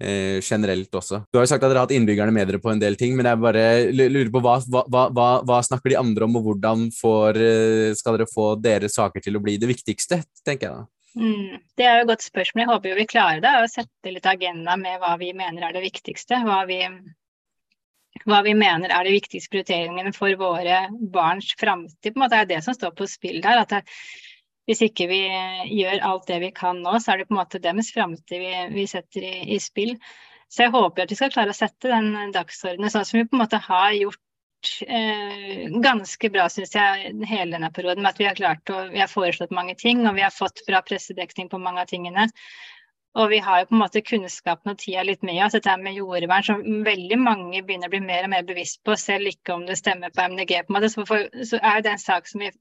eh, 0.00 0.40
generelt 0.40 0.94
også? 0.94 1.22
Du 1.28 1.38
har 1.38 1.44
jo 1.44 1.52
sagt 1.52 1.62
at 1.62 1.68
dere 1.68 1.82
har 1.82 1.90
hatt 1.90 1.96
innbyggerne 1.96 2.32
med 2.34 2.48
dere 2.48 2.62
på 2.64 2.72
en 2.72 2.80
del 2.80 2.96
ting, 2.96 3.16
men 3.18 3.28
jeg 3.28 3.44
bare 3.44 3.64
lurer 3.92 4.32
på 4.32 4.42
hva, 4.44 4.56
hva, 4.72 5.08
hva, 5.12 5.30
hva 5.44 5.60
snakker 5.68 5.92
de 5.92 6.00
andre 6.00 6.24
om, 6.24 6.40
og 6.40 6.48
hvordan 6.48 6.88
får, 6.96 7.42
eh, 7.44 7.96
skal 7.98 8.16
dere 8.16 8.30
få 8.32 8.54
deres 8.62 8.96
saker 8.96 9.28
til 9.28 9.36
å 9.36 9.44
bli 9.44 9.60
det 9.60 9.68
viktigste, 9.68 10.22
tenker 10.48 10.70
jeg 10.70 10.78
da. 10.78 10.86
Mm, 11.18 11.58
det 11.74 11.86
er 11.86 11.96
jo 11.96 12.04
et 12.04 12.10
godt 12.12 12.22
spørsmål. 12.22 12.62
Jeg 12.62 12.70
håper 12.70 12.92
jo 12.92 12.98
vi 13.00 13.08
klarer 13.10 13.42
det. 13.42 13.54
Å 13.58 13.70
sette 13.70 14.12
litt 14.14 14.28
agenda 14.30 14.76
med 14.78 15.00
hva 15.02 15.16
vi 15.18 15.32
mener 15.36 15.66
er 15.66 15.74
det 15.74 15.82
viktigste. 15.82 16.38
Hva 16.46 16.60
vi, 16.68 16.78
hva 18.24 18.38
vi 18.46 18.54
mener 18.58 18.94
er 18.94 19.08
de 19.08 19.16
viktigste 19.16 19.50
prioriteringene 19.54 20.14
for 20.14 20.38
våre 20.38 20.84
barns 21.14 21.50
framtid. 21.58 22.14
Det 22.14 22.38
er 22.38 22.50
det 22.52 22.62
som 22.66 22.76
står 22.76 22.94
på 22.98 23.10
spill 23.10 23.42
der. 23.42 23.64
at 23.64 23.74
det, 23.74 23.82
hvis 24.68 24.84
ikke 24.84 25.08
vi 25.08 25.22
gjør 25.80 26.02
alt 26.04 26.26
det 26.28 26.42
vi 26.42 26.52
kan 26.54 26.82
nå, 26.84 26.98
så 27.00 27.14
er 27.14 27.22
det 27.22 27.28
på 27.30 27.34
en 27.34 27.40
måte 27.40 27.60
deres 27.64 27.88
framtid 27.94 28.42
vi, 28.42 28.54
vi, 28.74 28.86
setter 28.90 29.24
i, 29.24 29.36
i, 29.56 29.58
spill. 29.64 29.94
Så 30.52 30.66
jeg 30.66 30.74
håper 30.74 31.04
at 31.04 31.12
vi 31.12 31.16
skal 31.16 31.32
klare 31.32 31.54
å 31.54 31.56
sette 31.56 31.90
den 31.90 32.32
dagsordenen 32.34 32.92
sånn 32.92 33.06
som 33.08 33.18
vi 33.18 33.26
på 33.28 33.36
en 33.36 33.42
måte 33.46 33.60
har 33.64 33.94
gjort 33.96 34.20
ganske 35.82 36.30
bra, 36.30 36.48
syns 36.50 36.74
jeg, 36.74 37.12
hele 37.30 37.54
denne 37.56 37.70
perioden. 37.74 38.02
Med 38.02 38.10
at 38.10 38.20
vi 38.20 38.26
har 38.26 38.38
klart 38.38 38.70
å 38.70 38.88
Vi 38.92 38.98
har 38.98 39.08
foreslått 39.08 39.54
mange 39.54 39.74
ting, 39.78 40.06
og 40.06 40.16
vi 40.16 40.24
har 40.26 40.34
fått 40.34 40.64
bra 40.66 40.82
pressedekning 40.82 41.48
på 41.48 41.58
mange 41.62 41.80
av 41.80 41.86
tingene. 41.86 42.28
Og 43.18 43.30
vi 43.30 43.38
har 43.42 43.60
jo 43.60 43.68
på 43.70 43.74
en 43.74 43.82
måte 43.82 44.02
kunnskapen 44.04 44.72
og 44.72 44.78
tida 44.78 45.02
litt 45.02 45.22
med 45.22 45.40
oss. 45.44 45.56
Dette 45.56 45.76
med 45.80 45.96
jordvern 45.96 46.44
som 46.44 46.62
veldig 46.84 47.18
mange 47.18 47.62
begynner 47.62 47.88
å 47.88 47.94
bli 47.94 48.02
mer 48.04 48.26
og 48.26 48.30
mer 48.34 48.44
bevisst 48.46 48.82
på, 48.84 48.96
selv 48.96 49.30
ikke 49.32 49.54
om 49.54 49.64
det 49.66 49.78
stemmer 49.80 50.12
på 50.14 50.26
MDG. 50.28 50.54
på 50.66 50.74
en 50.74 50.76
måte, 50.78 50.90
Så, 50.90 51.06
for, 51.06 51.28
så 51.44 51.58
er 51.62 51.80
det 51.82 51.92
en 51.92 52.04
sak 52.04 52.28
som 52.28 52.40
vi 52.40 52.52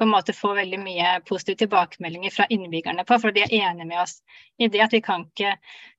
på 0.00 0.06
en 0.06 0.12
måte 0.14 0.32
får 0.32 0.54
veldig 0.56 0.78
mye 0.80 1.08
positive 1.28 1.58
tilbakemeldinger 1.60 2.32
fra 2.32 2.46
innbyggerne 2.48 3.04
på, 3.04 3.18
for 3.20 3.36
de 3.36 3.42
er 3.44 3.52
enige 3.52 3.84
med 3.84 4.00
oss 4.00 4.14
i 4.56 4.70
det 4.72 4.80
at 4.80 4.94
vi 4.96 5.02
kan 5.04 5.26
ikke, 5.26 5.50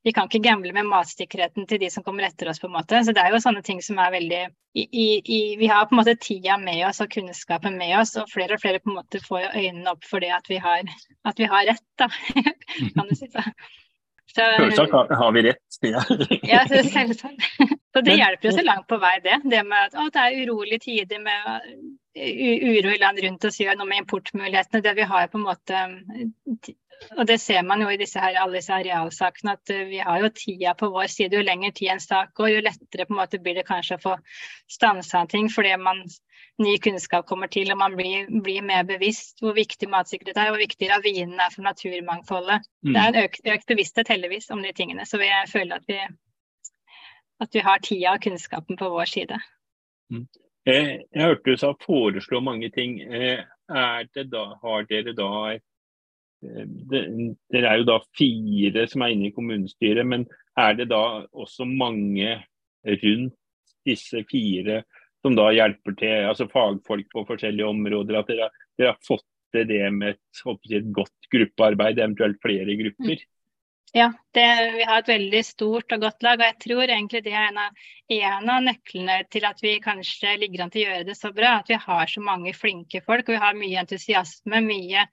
vi 0.01 0.13
kan 0.17 0.25
ikke 0.25 0.41
gamble 0.47 0.73
med 0.73 0.89
matsikkerheten 0.89 1.67
til 1.69 1.83
de 1.83 1.89
som 1.93 2.01
kommer 2.01 2.25
etter 2.25 2.49
oss. 2.49 2.57
på 2.59 2.65
en 2.65 2.73
måte. 2.73 3.03
Så 3.05 3.13
det 3.13 3.21
er 3.21 3.35
jo 3.35 3.43
sånne 3.43 3.61
ting 3.61 3.83
som 3.85 4.01
er 4.01 4.15
veldig 4.15 4.41
i, 4.73 4.85
i, 5.21 5.39
Vi 5.59 5.69
har 5.69 5.85
på 5.85 5.93
en 5.93 6.01
måte 6.01 6.17
tida 6.17 6.57
med 6.57 6.81
oss 6.87 7.03
og 7.03 7.11
kunnskapen 7.13 7.77
med 7.77 7.93
oss, 7.99 8.15
og 8.17 8.29
flere 8.33 8.57
og 8.57 8.63
flere 8.63 8.81
på 8.81 8.89
en 8.89 8.97
måte 9.03 9.21
får 9.21 9.51
øynene 9.53 9.93
opp 9.93 10.09
for 10.09 10.23
det 10.23 10.33
at 10.33 10.49
vi 10.49 10.57
har, 10.65 10.81
at 11.29 11.39
vi 11.45 11.51
har 11.53 11.69
rett, 11.69 11.87
da, 12.01 12.09
kan 12.95 13.05
du 13.05 13.13
si. 13.13 13.29
Så. 13.29 13.45
Så, 14.31 14.45
selvsagt 14.57 15.15
har 15.19 15.31
vi 15.35 15.41
rett. 15.49 15.79
Ja, 15.83 16.03
ja 16.47 16.61
selvsagt. 16.69 17.47
Så 17.91 18.03
det 18.05 18.15
hjelper 18.15 18.47
jo 18.47 18.53
så 18.55 18.63
langt 18.63 18.87
på 18.87 18.99
vei, 19.01 19.17
det. 19.23 19.41
Det 19.51 19.63
med 19.67 19.89
at 19.89 19.97
å, 19.99 20.07
det 20.13 20.23
er 20.23 20.37
urolige 20.45 20.85
tider 20.85 21.19
med 21.23 21.65
uro 22.15 22.91
i 22.91 22.99
land 22.99 23.19
rundt 23.23 23.47
oss 23.47 23.59
gjør 23.59 23.77
noe 23.79 23.89
med 23.89 24.03
importmulighetene. 24.05 24.83
Det 24.83 24.95
vi 24.95 25.07
har 25.07 25.27
på 25.31 25.39
en 25.39 25.47
måte 25.47 25.83
og 27.17 27.27
det 27.27 27.37
ser 27.41 27.63
man 27.65 27.81
jo 27.81 27.89
i 27.91 27.97
disse 27.99 28.19
her, 28.21 28.37
alle 28.39 28.59
disse 28.59 28.73
arealsakene, 28.73 29.55
at 29.57 29.71
vi 29.89 29.99
har 30.03 30.21
jo 30.21 30.29
tida 30.35 30.73
på 30.77 30.89
vår 30.93 31.09
side. 31.11 31.37
Jo 31.37 31.45
lenger 31.45 31.73
tid 31.75 31.93
en 31.95 32.03
sak 32.03 32.33
går, 32.37 32.51
jo 32.55 32.65
lettere 32.65 33.07
på 33.07 33.15
en 33.15 33.19
måte 33.19 33.39
blir 33.41 33.57
det 33.57 33.65
kanskje 33.67 33.97
å 33.97 34.03
få 34.03 34.17
stansa 34.69 35.23
ting. 35.31 35.49
Fordi 35.51 35.73
man, 35.81 36.03
ny 36.61 36.75
kunnskap 36.83 37.25
kommer 37.29 37.49
til, 37.51 37.71
og 37.73 37.79
man 37.81 37.97
blir, 37.97 38.29
blir, 38.45 38.61
mer 38.65 38.85
bevisst 38.87 39.41
hvor 39.41 39.57
viktig 39.57 39.89
matsikkerhet 39.89 40.37
er, 40.37 40.51
hvor 40.53 40.61
viktig 40.61 40.91
ravinene 40.91 41.47
er 41.47 41.55
for 41.55 41.65
naturmangfoldet. 41.65 42.67
Mm. 42.85 42.93
Det 42.93 43.01
er 43.01 43.09
en 43.09 43.23
økt, 43.23 43.41
økt, 43.55 43.67
bevissthet 43.73 44.13
heldigvis 44.13 44.51
om 44.53 44.61
de 44.63 44.73
tingene. 44.77 45.07
Så 45.09 45.19
jeg 45.23 45.49
føler 45.51 45.81
at 45.81 45.89
vi, 45.89 45.99
at 47.41 47.57
vi 47.57 47.65
har 47.65 47.81
tida 47.81 48.15
og 48.15 48.23
kunnskapen 48.23 48.79
på 48.79 48.91
vår 48.93 49.09
side. 49.09 49.41
Mm. 50.13 50.27
Eh, 50.69 50.93
jeg 51.09 51.25
hørte 51.25 51.49
du 51.49 51.57
sa 51.57 51.73
foreslå 51.81 52.39
mange 52.45 52.69
ting. 52.69 52.99
Eh, 53.01 53.41
da, 53.71 54.45
har 54.61 54.87
dere 54.89 55.15
da 55.17 55.31
et 55.55 55.61
eh, 55.61 55.70
Dere 56.41 57.67
er 57.69 57.81
jo 57.81 57.87
da 57.89 57.99
fire 58.17 58.87
som 58.89 59.03
er 59.05 59.13
inne 59.13 59.29
i 59.29 59.35
kommunestyret, 59.35 60.07
men 60.07 60.25
er 60.59 60.77
det 60.79 60.89
da 60.91 61.03
også 61.31 61.67
mange 61.69 62.39
rundt 62.87 63.37
disse 63.87 64.23
fire 64.29 64.81
som 65.21 65.35
da 65.37 65.51
hjelper 65.53 65.93
til, 65.99 66.15
altså 66.31 66.49
fagfolk 66.49 67.11
på 67.13 67.25
forskjellige 67.29 67.69
områder? 67.69 68.21
At 68.21 68.31
dere, 68.31 68.49
dere 68.79 68.95
har 68.95 69.05
fått 69.05 69.27
til 69.53 69.67
det 69.69 69.83
med 69.93 70.15
et, 70.15 70.41
et 70.71 70.89
godt 70.95 71.29
gruppearbeid, 71.33 71.99
eventuelt 71.99 72.41
flere 72.43 72.77
grupper? 72.79 73.21
Mm. 73.21 73.29
Ja, 73.93 74.13
det, 74.31 74.71
vi 74.77 74.83
har 74.87 75.01
et 75.01 75.09
veldig 75.11 75.41
stort 75.43 75.91
og 75.91 76.03
godt 76.05 76.23
lag. 76.23 76.39
Og 76.39 76.47
jeg 76.47 76.57
tror 76.63 76.83
egentlig 76.85 77.23
det 77.25 77.33
er 77.35 77.49
en 77.49 77.59
av, 77.59 77.81
en 78.15 78.51
av, 78.53 78.63
nøklene 78.63 79.17
til 79.33 79.47
at 79.49 79.59
vi 79.63 79.73
kanskje 79.83 80.37
ligger 80.39 80.63
an 80.63 80.71
til 80.71 80.85
å 80.85 80.93
gjøre 80.93 81.07
det 81.09 81.17
så 81.19 81.33
bra. 81.35 81.57
At 81.59 81.71
vi 81.71 81.79
har 81.85 82.07
så 82.07 82.23
mange 82.23 82.53
flinke 82.55 83.03
folk. 83.03 83.27
Og 83.27 83.35
vi 83.35 83.41
har 83.43 83.59
mye 83.59 83.83
entusiasme, 83.83 84.63
mye, 84.63 85.03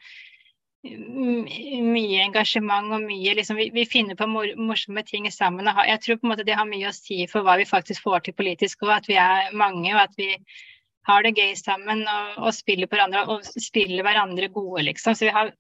mye 0.87 2.21
engasjement 2.23 2.93
og 2.95 3.03
mye 3.03 3.35
liksom, 3.35 3.59
vi, 3.59 3.69
vi, 3.75 3.85
finner 3.89 4.15
på 4.19 4.29
mor, 4.31 4.47
morsomme 4.57 5.03
ting 5.07 5.27
sammen. 5.33 5.67
Jeg 5.67 6.01
tror 6.05 6.21
på 6.21 6.29
en 6.29 6.33
måte 6.33 6.47
det 6.47 6.57
har 6.59 6.69
mye 6.69 6.91
å 6.91 6.95
si 6.95 7.25
for 7.31 7.43
hva 7.43 7.57
vi 7.59 7.67
faktisk 7.69 8.05
får 8.07 8.27
til 8.27 8.37
politisk 8.39 8.87
og 8.87 8.95
At 8.95 9.09
vi 9.11 9.19
er 9.19 9.51
mange, 9.53 9.91
og 9.95 10.05
at 10.05 10.15
vi 10.17 10.31
har 11.09 11.25
det 11.25 11.35
gøy 11.35 11.55
sammen 11.57 12.05
og, 12.07 12.39
og 12.39 12.55
spiller 12.55 12.87
hverandre 12.87 13.25
og 13.33 13.45
spiller 13.49 14.07
hverandre 14.07 14.51
gode, 14.53 14.85
liksom. 14.91 15.17
Så 15.17 15.27
vi 15.27 15.35
har 15.35 15.53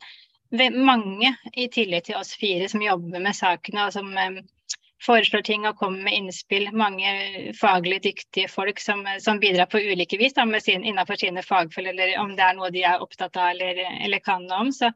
mange, 0.76 1.34
i 1.56 1.68
tillegg 1.72 2.06
til 2.06 2.20
oss 2.20 2.34
fire, 2.38 2.68
som 2.68 2.84
jobber 2.84 3.20
med 3.20 3.36
sakene 3.36 3.88
og 3.88 3.92
som 3.96 4.12
foreslår 5.04 5.42
ting 5.46 5.66
og 5.68 5.78
kommer 5.78 6.02
med 6.02 6.16
innspill. 6.16 6.68
Mange 6.76 7.52
faglig 7.58 8.02
dyktige 8.06 8.48
folk 8.50 8.80
som, 8.82 9.04
som 9.22 9.40
bidrar 9.42 9.70
på 9.70 9.80
ulike 9.80 10.18
vis 10.18 10.36
da, 10.36 10.46
sin, 10.60 10.84
innenfor 10.84 11.20
sine 11.20 11.44
fagfelt, 11.46 11.92
eller 11.92 12.18
om 12.22 12.34
det 12.36 12.44
er 12.44 12.58
noe 12.58 12.72
de 12.74 12.84
er 12.86 13.04
opptatt 13.04 13.38
av 13.38 13.54
eller, 13.54 13.82
eller 14.04 14.24
kan 14.24 14.46
noe 14.46 14.66
om. 14.66 14.72
Så, 14.74 14.90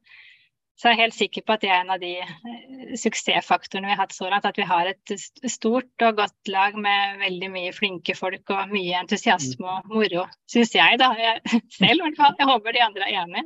så 0.81 0.90
jeg 0.90 1.03
helt 1.05 1.15
sikker 1.15 1.46
på 1.46 1.55
at 1.55 1.63
det 1.63 1.71
er 1.71 1.85
en 1.85 1.94
av 1.94 2.03
de 2.03 2.17
uh, 2.19 2.94
suksessfaktorene 2.98 3.87
vi 3.87 3.94
har 3.94 4.03
hatt 4.03 4.17
så 4.17 4.31
langt. 4.33 4.48
At 4.48 4.59
vi 4.59 4.67
har 4.67 4.90
et 4.90 5.15
stort 5.53 6.07
og 6.09 6.19
godt 6.19 6.50
lag 6.50 6.79
med 6.79 7.23
veldig 7.23 7.53
mye 7.55 7.73
flinke 7.77 8.19
folk 8.19 8.55
og 8.55 8.75
mye 8.75 8.98
entusiasme 9.05 9.79
og 9.79 9.94
moro, 9.94 10.27
syns 10.50 10.75
jeg 10.75 10.98
da. 11.03 11.13
Jeg, 11.21 11.42
selv 11.79 11.98
i 11.98 12.05
hvert 12.09 12.23
fall. 12.25 12.38
Jeg 12.40 12.50
håper 12.50 12.79
de 12.79 12.87
andre 12.90 13.11
er 13.11 13.17
enig. 13.23 13.42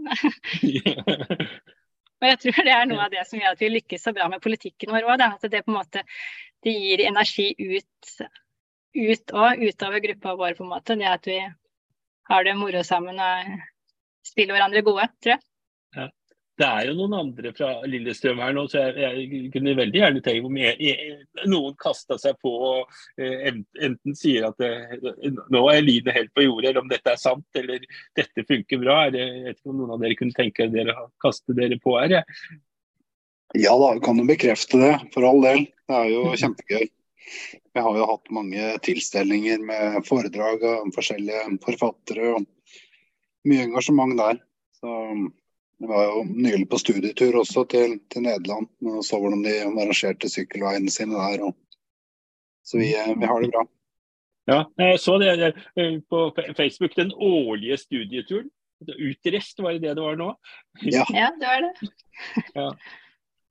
Og 2.22 2.28
jeg 2.30 2.38
tror 2.42 2.64
det 2.64 2.72
er 2.72 2.88
noe 2.88 3.04
av 3.04 3.12
det 3.12 3.22
som 3.28 3.40
gjør 3.40 3.54
at 3.56 3.62
vi 3.62 3.72
lykkes 3.74 4.06
så 4.06 4.12
bra 4.16 4.28
med 4.32 4.42
politikken 4.44 4.92
vår 4.94 5.08
òg. 5.12 5.24
At 5.26 5.48
det 5.52 5.64
på 5.66 5.72
en 5.72 5.78
måte 5.80 6.02
det 6.64 6.72
gir 6.72 7.02
energi 7.04 7.50
ut, 7.60 8.14
ut 8.96 9.34
og 9.36 9.62
utover 9.62 10.02
gruppa 10.04 10.34
vår, 10.40 10.56
på 10.56 10.64
en 10.64 10.72
måte. 10.72 10.96
Det 10.98 11.10
at 11.10 11.28
vi 11.28 11.38
har 12.30 12.46
det 12.46 12.56
moro 12.58 12.82
sammen 12.86 13.20
og 13.22 13.52
spiller 14.26 14.56
hverandre 14.56 14.82
gode, 14.86 15.06
tror 15.22 15.36
jeg. 15.36 15.44
Det 16.56 16.64
er 16.64 16.86
jo 16.88 16.94
noen 16.96 17.14
andre 17.18 17.50
fra 17.52 17.68
Lillestrøm 17.84 18.38
her 18.40 18.54
nå, 18.56 18.62
så 18.72 18.86
jeg, 18.86 19.26
jeg 19.28 19.48
kunne 19.52 19.74
veldig 19.76 20.00
gjerne 20.00 20.22
tenke 20.24 20.48
om 20.48 20.56
jeg, 20.56 20.76
jeg, 20.80 21.18
noen 21.52 21.76
kasta 21.80 22.16
seg 22.20 22.38
på 22.40 22.52
og 22.70 22.94
eh, 23.20 23.50
enten 23.84 24.16
sier 24.16 24.46
at 24.48 24.56
det, 24.62 24.70
nå 25.52 25.62
er 25.68 25.84
linet 25.84 26.16
helt 26.16 26.32
på 26.32 26.46
jordet, 26.46 26.70
eller 26.70 26.80
om 26.80 26.88
dette 26.88 27.12
er 27.12 27.20
sant 27.20 27.60
eller 27.60 27.84
dette 28.16 28.46
funker 28.48 28.80
bra. 28.80 29.02
Er 29.04 29.12
det, 29.12 29.26
jeg 29.26 29.44
vet 29.44 29.60
ikke 29.60 29.74
om 29.74 29.82
noen 29.82 29.94
av 29.98 30.02
dere 30.06 30.18
kunne 30.22 30.38
tenke 30.40 30.70
dere 30.72 30.96
å 30.96 31.06
kaste 31.22 31.56
dere 31.60 31.80
på 31.82 31.98
her? 31.98 32.18
Jeg. 32.22 32.60
Ja 33.66 33.76
da, 33.78 33.92
kan 34.00 34.16
du 34.16 34.24
bekrefte 34.28 34.80
det, 34.80 34.92
for 35.12 35.28
all 35.28 35.44
del. 35.44 35.66
Det 35.86 36.00
er 36.00 36.12
jo 36.14 36.26
kjempegøy. 36.40 36.88
Vi 37.76 37.82
har 37.84 37.96
jo 38.00 38.08
hatt 38.08 38.32
mange 38.32 38.76
tilstelninger 38.86 39.60
med 39.60 40.04
foredrag 40.08 40.64
av 40.64 40.88
forskjellige 40.96 41.58
forfattere 41.64 42.36
og 42.38 42.46
mye 43.46 43.66
engasjement 43.68 44.16
der. 44.18 44.40
Så 44.80 44.94
jeg 45.80 45.88
var 45.90 46.04
jo 46.08 46.24
nylig 46.24 46.66
på 46.72 46.78
studietur 46.80 47.40
også 47.42 47.66
til, 47.68 47.98
til 48.12 48.24
Nederland 48.24 48.68
og 48.88 49.02
så 49.04 49.18
hvordan 49.20 49.42
de 49.44 49.54
arrangerte 49.66 50.30
sykkelveiene 50.32 50.92
sine 50.92 51.18
der. 51.18 51.42
Og, 51.50 51.56
så 52.64 52.80
vi, 52.80 52.92
eh, 52.96 53.12
vi, 53.12 53.28
har 53.28 53.42
det 53.42 53.50
bra. 53.52 53.64
Ja, 54.46 54.60
jeg 54.80 55.00
så 55.02 55.18
det 55.20 55.34
eh, 55.76 55.98
på 56.10 56.30
Facebook, 56.56 56.96
den 56.96 57.12
årlige 57.12 57.76
studieturen. 57.82 58.48
Utrest, 58.86 59.60
var 59.62 59.72
det 59.72 59.82
det 59.82 59.96
det 59.96 60.04
var 60.04 60.16
nå? 60.20 60.30
Ja, 60.84 61.04
ja 61.12 61.28
det 61.40 61.48
var 61.48 61.66
det. 61.66 61.90
ja. 62.60 62.70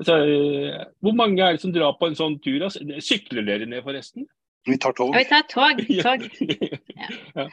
Så, 0.04 0.18
eh, 0.26 0.82
hvor 1.00 1.16
mange 1.16 1.44
er 1.44 1.56
det 1.56 1.62
som 1.62 1.74
drar 1.74 1.96
på 2.00 2.10
en 2.10 2.18
sånn 2.18 2.40
tur? 2.44 2.66
Sykler 3.00 3.46
dere 3.46 3.70
ned, 3.70 3.84
forresten? 3.86 4.26
Vi 4.66 4.78
tar 4.82 4.98
tog. 4.98 5.14
Ja, 5.14 5.22
vi 5.22 5.30
tar 5.30 5.46
tog. 5.52 5.82
tog. 6.08 6.26
Ja. 7.38 7.48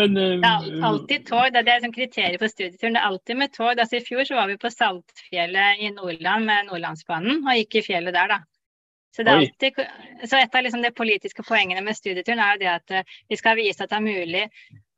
Men, 0.00 0.16
det 0.16 0.48
er 0.48 0.86
alltid 0.88 1.26
tog. 1.28 1.50
Det 1.54 1.62
er 1.64 1.82
sånn 1.84 1.94
kriteriet 1.94 2.40
for 2.40 2.52
studieturen. 2.52 2.96
Det 2.96 3.02
er 3.02 3.10
alltid 3.10 3.40
med 3.42 3.52
tog. 3.54 3.72
Altså, 3.74 3.98
I 3.98 4.06
fjor 4.06 4.24
så 4.28 4.38
var 4.38 4.48
vi 4.48 4.56
på 4.60 4.72
Saltfjellet 4.72 5.84
i 5.84 5.92
Nordland 5.94 6.48
med 6.48 6.70
Nordlandsbanen 6.70 7.42
og 7.44 7.60
gikk 7.60 7.80
i 7.80 7.86
fjellet 7.90 8.16
der, 8.16 8.32
da. 8.36 8.40
Så, 9.16 9.24
alltid, 9.26 9.74
så 10.24 10.38
et 10.38 10.54
av 10.54 10.62
liksom 10.62 10.82
de 10.84 10.92
politiske 10.94 11.42
poengene 11.42 11.82
med 11.82 11.96
studieturen 11.98 12.38
er 12.44 12.60
det 12.60 12.68
at 12.70 12.92
uh, 12.94 13.16
vi 13.28 13.38
skal 13.38 13.56
vise 13.58 13.82
at 13.82 13.90
det 13.90 13.98
er 13.98 14.04
mulig 14.04 14.44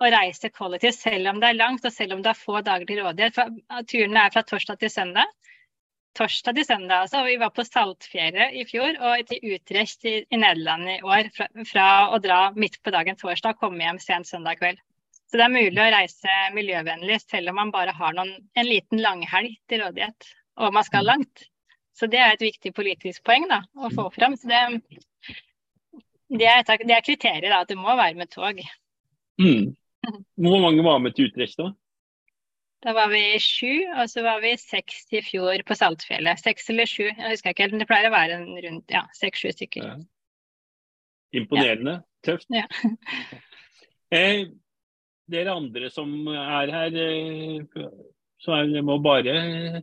å 0.02 0.10
reise 0.12 0.50
kollektivt 0.52 0.98
selv 0.98 1.30
om 1.30 1.40
det 1.40 1.48
er 1.48 1.56
langt 1.56 1.86
og 1.88 1.94
selv 1.94 2.18
om 2.18 2.24
det 2.24 2.34
er 2.34 2.42
få 2.42 2.60
dager 2.60 2.84
til 2.90 3.00
rådighet. 3.00 3.38
For, 3.38 3.54
uh, 3.72 3.80
turene 3.88 4.26
er 4.26 4.34
fra 4.34 4.44
torsdag 4.44 4.82
til 4.82 4.92
søndag. 4.92 5.32
Torsdag 6.18 6.58
til 6.58 6.68
søndag, 6.68 7.06
altså. 7.06 7.24
Vi 7.24 7.38
var 7.40 7.54
på 7.56 7.64
Saltfjellet 7.64 8.60
i 8.60 8.66
fjor 8.68 9.00
og 9.00 9.24
til 9.30 9.54
Utrecht 9.56 10.04
i, 10.04 10.18
i 10.28 10.40
Nederland 10.44 10.92
i 10.92 11.00
år. 11.00 11.32
Fra, 11.32 11.48
fra, 11.72 11.88
å 12.12 12.20
dra 12.20 12.42
midt 12.52 12.82
på 12.84 12.92
dagen 12.92 13.16
torsdag 13.16 13.56
og 13.56 13.64
komme 13.64 13.86
hjem 13.86 14.02
sent 14.02 14.28
søndag 14.28 14.60
kveld. 14.60 14.82
Så 15.32 15.40
det 15.40 15.46
er 15.46 15.54
mulig 15.54 15.80
å 15.80 15.88
reise 15.94 16.32
miljøvennlig 16.52 17.16
selv 17.24 17.54
om 17.54 17.56
man 17.56 17.72
bare 17.72 17.94
har 17.96 18.12
noen, 18.12 18.34
en 18.52 18.68
liten 18.68 19.00
langhelg 19.00 19.54
til 19.70 19.80
rådighet 19.80 20.28
og 20.60 20.72
man 20.74 20.84
skal 20.84 21.04
mm. 21.04 21.08
langt. 21.08 21.44
Så 21.92 22.08
det 22.08 22.20
er 22.20 22.34
et 22.34 22.44
viktig 22.44 22.72
politisk 22.74 23.24
poeng 23.26 23.46
da, 23.50 23.62
å 23.76 23.90
få 23.92 24.08
fram. 24.14 24.36
Så 24.40 24.48
det, 24.48 24.62
det, 26.32 26.48
er, 26.48 26.64
det 26.64 26.96
er 26.96 27.04
kriteriet, 27.04 27.50
da, 27.50 27.62
at 27.62 27.70
det 27.70 27.78
må 27.78 27.92
være 27.92 28.16
med 28.18 28.32
tog. 28.32 28.62
Mm. 29.40 29.72
Hvor 30.42 30.64
mange 30.64 30.84
var 30.84 31.02
med 31.02 31.16
til 31.16 31.30
Utrecht 31.30 31.60
da? 31.60 31.72
Da 32.82 32.96
var 32.96 33.12
vi 33.12 33.22
sju, 33.38 33.84
og 33.94 34.08
så 34.10 34.24
var 34.24 34.40
vi 34.42 34.56
seks 34.58 35.04
i 35.14 35.20
fjor 35.22 35.62
på 35.68 35.76
Saltfjellet. 35.78 36.40
Seks 36.42 36.66
eller 36.72 36.88
sju, 36.90 37.04
jeg 37.04 37.28
husker 37.28 37.54
ikke 37.54 37.68
helt, 37.68 37.76
men 37.76 37.84
det 37.84 37.86
pleier 37.90 38.08
å 38.08 38.14
være 38.16 38.40
en 38.40 38.48
rundt 38.64 38.90
ja, 38.90 39.04
seks-sju 39.14 39.52
stykker. 39.54 39.84
Ja. 39.86 40.00
Imponerende. 41.38 42.00
Ja. 42.00 42.08
Tøft. 42.26 42.48
Ja. 42.50 42.64
eh, 44.18 44.48
dere 45.30 45.54
andre 45.54 45.90
som 45.92 46.10
er 46.28 46.72
her, 46.72 46.96
eh, 46.98 47.86
så 48.42 48.62
det 48.66 48.82
må 48.84 48.98
bare 49.02 49.82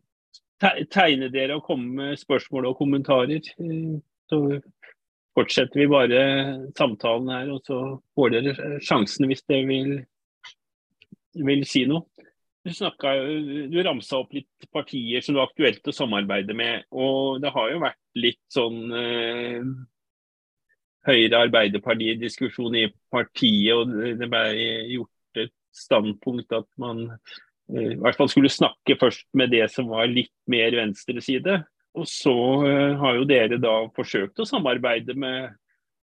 tegne 0.59 1.29
dere 1.31 1.57
og 1.57 1.65
komme 1.67 1.95
med 2.01 2.19
spørsmål 2.19 2.71
og 2.71 2.77
kommentarer. 2.79 3.39
Eh, 3.59 3.99
så 4.29 4.39
fortsetter 5.37 5.79
vi 5.79 5.89
bare 5.89 6.21
samtalen 6.77 7.29
her, 7.33 7.51
og 7.53 7.61
så 7.65 7.79
får 8.15 8.35
dere 8.35 8.79
sjansen 8.83 9.29
hvis 9.29 9.45
dere 9.47 9.67
vil, 9.69 9.93
vil 11.47 11.67
si 11.67 11.85
noe. 11.89 12.05
Du, 12.59 12.73
du 13.71 13.77
ramsa 13.85 14.19
opp 14.19 14.33
litt 14.35 14.67
partier 14.73 15.23
som 15.23 15.37
det 15.37 15.39
er 15.39 15.47
aktuelt 15.47 15.87
å 15.87 15.95
samarbeide 15.95 16.53
med. 16.53 16.83
og 16.91 17.39
Det 17.41 17.53
har 17.55 17.71
jo 17.71 17.79
vært 17.85 18.19
litt 18.19 18.41
sånn 18.51 18.81
eh, 18.99 19.63
Høyre-Arbeiderparti-diskusjon 21.07 22.75
i 22.75 22.89
partiet. 23.09 23.73
og 23.73 24.19
Det 24.19 24.27
ble 24.29 24.43
gjort 24.91 25.13
standpunkt 25.75 26.53
at 26.55 26.67
man 26.81 27.05
eh, 27.09 27.93
i 27.93 27.99
hvert 27.99 28.17
fall 28.17 28.31
skulle 28.31 28.51
snakke 28.51 28.97
først 28.99 29.27
med 29.37 29.53
det 29.53 29.67
som 29.73 29.89
var 29.91 30.09
litt 30.11 30.33
mer 30.49 30.75
venstreside. 30.77 31.61
Og 31.97 32.05
så 32.07 32.35
uh, 32.61 32.99
har 33.01 33.17
jo 33.17 33.25
dere 33.27 33.57
da 33.61 33.73
forsøkt 33.95 34.39
å 34.39 34.47
samarbeide 34.47 35.15
med 35.17 35.55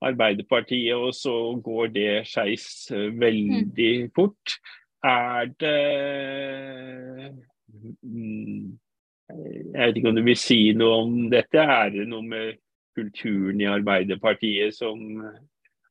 Arbeiderpartiet, 0.05 0.95
og 0.97 1.13
så 1.15 1.33
går 1.63 1.91
det 1.93 2.09
skeis 2.29 2.65
uh, 2.93 3.11
veldig 3.15 3.91
mm. 4.07 4.09
fort. 4.17 4.57
Er 5.05 5.51
det 5.61 5.75
mm, 8.01 8.73
Jeg 9.29 9.77
vet 9.77 9.99
ikke 9.99 10.09
om 10.09 10.17
du 10.17 10.25
vil 10.25 10.39
si 10.39 10.59
noe 10.77 11.01
om 11.03 11.17
dette. 11.29 11.61
Er 11.61 11.93
det 11.93 12.07
noe 12.09 12.25
med 12.25 12.57
kulturen 12.97 13.61
i 13.61 13.69
Arbeiderpartiet 13.69 14.73
som 14.75 15.21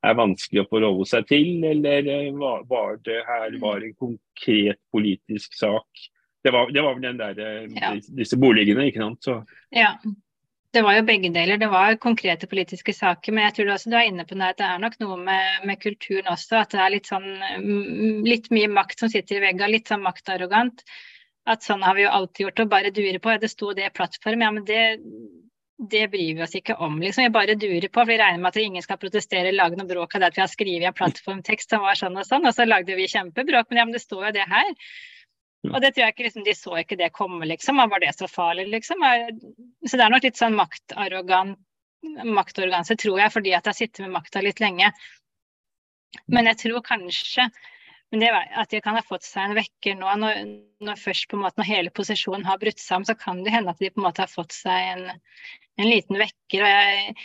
er 0.05 0.19
vanskelig 0.19 0.65
å 0.65 0.69
forholde 0.71 1.07
seg 1.09 1.29
til, 1.31 1.65
eller 1.69 2.11
eh, 2.11 2.33
var, 2.39 2.67
var 2.71 2.99
det 3.07 3.23
her 3.29 3.57
var 3.63 3.85
en 3.85 3.97
konkret 4.01 4.81
politisk 4.95 5.57
sak? 5.59 6.05
Det 6.45 6.53
var, 6.53 6.71
det 6.75 6.85
var 6.85 6.99
vel 6.99 7.07
den 7.07 7.23
der, 7.23 7.41
eh, 7.41 7.73
ja. 7.79 7.95
disse 8.19 8.39
boligene, 8.41 8.91
ikke 8.91 9.05
sant? 9.05 9.25
Så. 9.25 9.41
Ja. 9.75 9.95
Det 10.75 10.83
var 10.83 10.97
jo 10.97 11.05
begge 11.07 11.31
deler. 11.31 11.59
Det 11.61 11.69
var 11.71 11.95
konkrete 12.03 12.49
politiske 12.51 12.93
saker. 12.97 13.33
Men 13.33 13.45
jeg 13.47 13.55
tror 13.57 13.69
også 13.77 13.93
du 13.93 13.95
er 13.95 14.09
inne 14.09 14.25
på 14.27 14.35
det 14.35 14.49
at 14.49 14.59
det 14.59 14.67
er 14.67 14.81
nok 14.83 14.97
noe 14.99 15.19
med, 15.23 15.61
med 15.71 15.79
kulturen 15.79 16.27
også. 16.33 16.65
At 16.65 16.75
det 16.75 16.81
er 16.83 16.95
litt 16.97 17.11
sånn 17.11 17.29
mm, 17.63 18.25
litt 18.27 18.49
mye 18.51 18.73
makt 18.73 19.05
som 19.05 19.13
sitter 19.13 19.39
i 19.39 19.45
veggen, 19.45 19.71
litt 19.71 19.93
sånn 19.93 20.03
maktarrogant. 20.03 20.83
At 21.47 21.63
sånn 21.63 21.85
har 21.87 21.95
vi 21.95 22.03
jo 22.03 22.11
alltid 22.17 22.49
gjort 22.49 22.65
og 22.65 22.73
bare 22.73 22.91
durer 22.97 23.21
på. 23.23 23.37
Det 23.39 23.53
sto 23.53 23.71
det 23.77 23.87
i 23.87 23.95
plattform. 23.95 24.43
Ja, 24.43 24.51
men 24.57 24.67
det, 24.67 24.81
det 25.79 26.09
bryr 26.09 26.37
vi 26.37 26.43
oss 26.43 26.55
ikke 26.55 26.77
om, 26.87 27.01
liksom. 27.03 27.25
Vi 27.25 27.35
bare 27.35 27.57
durer 27.59 27.89
på. 27.89 28.01
for 28.01 28.07
Vi 28.07 28.19
regner 28.19 28.39
med 28.39 28.53
at 28.53 28.61
ingen 28.63 28.83
skal 28.83 29.01
protestere 29.03 29.49
eller 29.49 29.59
lage 29.59 29.79
noe 29.81 29.89
bråk 29.89 30.15
av 30.15 30.23
det 30.23 30.31
at 30.31 30.39
vi 30.39 30.45
har 30.45 30.53
skrevet 30.53 30.87
en 30.89 30.97
plattformtekst 31.01 31.75
som 31.75 31.83
var 31.83 31.99
sånn 31.99 32.17
og 32.21 32.29
sånn. 32.29 32.47
Og 32.47 32.55
så 32.55 32.67
lagde 32.69 32.95
vi 32.95 33.09
kjempebråk. 33.11 33.67
Men 33.71 33.81
ja, 33.81 33.89
men 33.89 33.97
det 33.97 34.05
står 34.05 34.29
jo 34.29 34.33
det 34.39 34.47
her. 34.53 34.71
Og 35.73 35.79
det 35.81 35.95
tror 35.95 36.05
jeg 36.05 36.15
ikke 36.15 36.27
liksom, 36.29 36.45
De 36.47 36.55
så 36.55 36.79
ikke 36.79 36.99
det 37.01 37.11
komme, 37.17 37.49
liksom. 37.51 37.83
Var 37.91 38.05
det 38.05 38.15
så 38.15 38.31
farlig, 38.31 38.69
liksom? 38.71 39.03
Så 39.87 39.99
det 39.99 40.07
er 40.07 40.15
nok 40.15 40.29
litt 40.29 40.41
sånn 40.41 40.59
maktarrogant 40.59 41.59
maktorganse, 42.05 42.97
tror 43.01 43.21
jeg, 43.21 43.33
fordi 43.33 43.55
at 43.57 43.65
jeg 43.65 43.73
har 43.73 43.79
sittet 43.79 44.03
med 44.05 44.15
makta 44.19 44.43
litt 44.45 44.61
lenge. 44.61 44.91
Men 46.31 46.51
jeg 46.51 46.61
tror 46.61 46.85
kanskje 46.85 47.49
men 48.13 48.23
det, 48.23 48.31
at 48.31 48.71
de 48.71 48.81
kan 48.85 48.95
ha 48.95 49.03
fått 49.03 49.25
seg 49.27 49.49
en 49.49 49.57
vekker 49.59 49.97
nå, 49.99 50.11
når, 50.21 50.43
når, 50.87 50.99
først 51.03 51.27
på 51.31 51.39
en 51.39 51.45
måte, 51.47 51.59
når 51.59 51.71
hele 51.71 51.95
posisjonen 51.95 52.45
har 52.47 52.61
brutt 52.63 52.83
sammen, 52.83 53.09
så 53.09 53.17
kan 53.19 53.41
det 53.43 53.55
hende 53.55 53.73
at 53.75 53.81
de 53.83 53.91
på 53.91 54.03
en 54.03 54.07
måte 54.07 54.23
har 54.23 54.31
fått 54.31 54.55
seg 54.55 54.91
en, 54.93 55.09
en 55.81 55.89
liten 55.89 56.21
vekker. 56.21 56.63
og 56.63 56.71
jeg, 56.71 57.17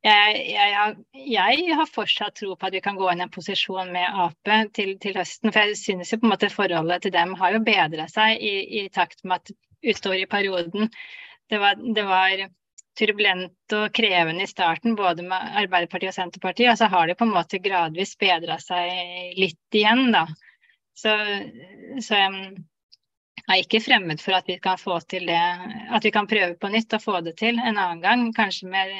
jeg, 0.00 0.94
jeg, 1.12 1.58
jeg, 1.60 1.76
har 1.76 1.90
fortsatt 1.92 2.38
tro 2.40 2.54
på 2.56 2.68
at 2.68 2.76
vi 2.76 2.82
kan 2.84 2.96
gå 2.96 3.10
inn 3.12 3.20
i 3.20 3.26
en 3.26 3.34
posisjon 3.34 3.92
med 3.92 4.22
Ap 4.24 4.52
til, 4.76 4.94
til, 5.02 5.18
høsten. 5.20 5.52
For 5.52 5.60
jeg 5.60 5.80
synes 5.80 6.12
jo 6.12 6.20
på 6.22 6.28
en 6.28 6.34
måte 6.34 6.52
forholdet 6.52 7.04
til 7.04 7.14
dem 7.16 7.34
har 7.40 7.56
jo 7.56 7.64
bedra 7.66 8.08
seg 8.08 8.40
i, 8.40 8.54
i, 8.80 8.86
takt 8.94 9.20
med 9.24 9.42
at 9.42 9.52
utover 9.84 10.22
i 10.22 10.28
perioden 10.30 10.88
det 11.50 11.58
var, 11.60 11.76
det 11.76 12.04
var 12.06 12.46
turbulent 12.98 13.74
og 13.76 13.92
krevende 13.96 14.44
i 14.44 14.50
starten, 14.50 14.96
både 14.98 15.24
med 15.26 15.56
Arbeiderpartiet 15.62 16.12
og 16.12 16.16
Senterpartiet. 16.16 16.72
Og 16.72 16.78
så 16.80 16.90
har 16.92 17.08
det 17.08 17.16
på 17.20 17.28
en 17.28 17.34
måte 17.34 17.62
gradvis 17.62 18.16
bedra 18.20 18.58
seg 18.62 19.36
litt 19.38 19.78
igjen, 19.80 20.10
da. 20.14 20.26
Så, 21.00 21.14
så 22.04 22.18
jeg 23.50 23.56
er 23.56 23.62
ikke 23.64 23.82
fremmed 23.82 24.20
for 24.22 24.36
at 24.36 24.48
vi 24.50 24.58
kan 24.62 24.78
få 24.78 24.98
til 25.08 25.30
det, 25.30 25.40
at 25.90 26.04
vi 26.04 26.12
kan 26.14 26.28
prøve 26.30 26.54
på 26.60 26.70
nytt 26.72 26.92
og 26.98 27.04
få 27.04 27.20
det 27.24 27.36
til 27.40 27.58
en 27.58 27.78
annen 27.78 28.02
gang. 28.04 28.26
Kanskje 28.36 28.68
med 28.70 28.92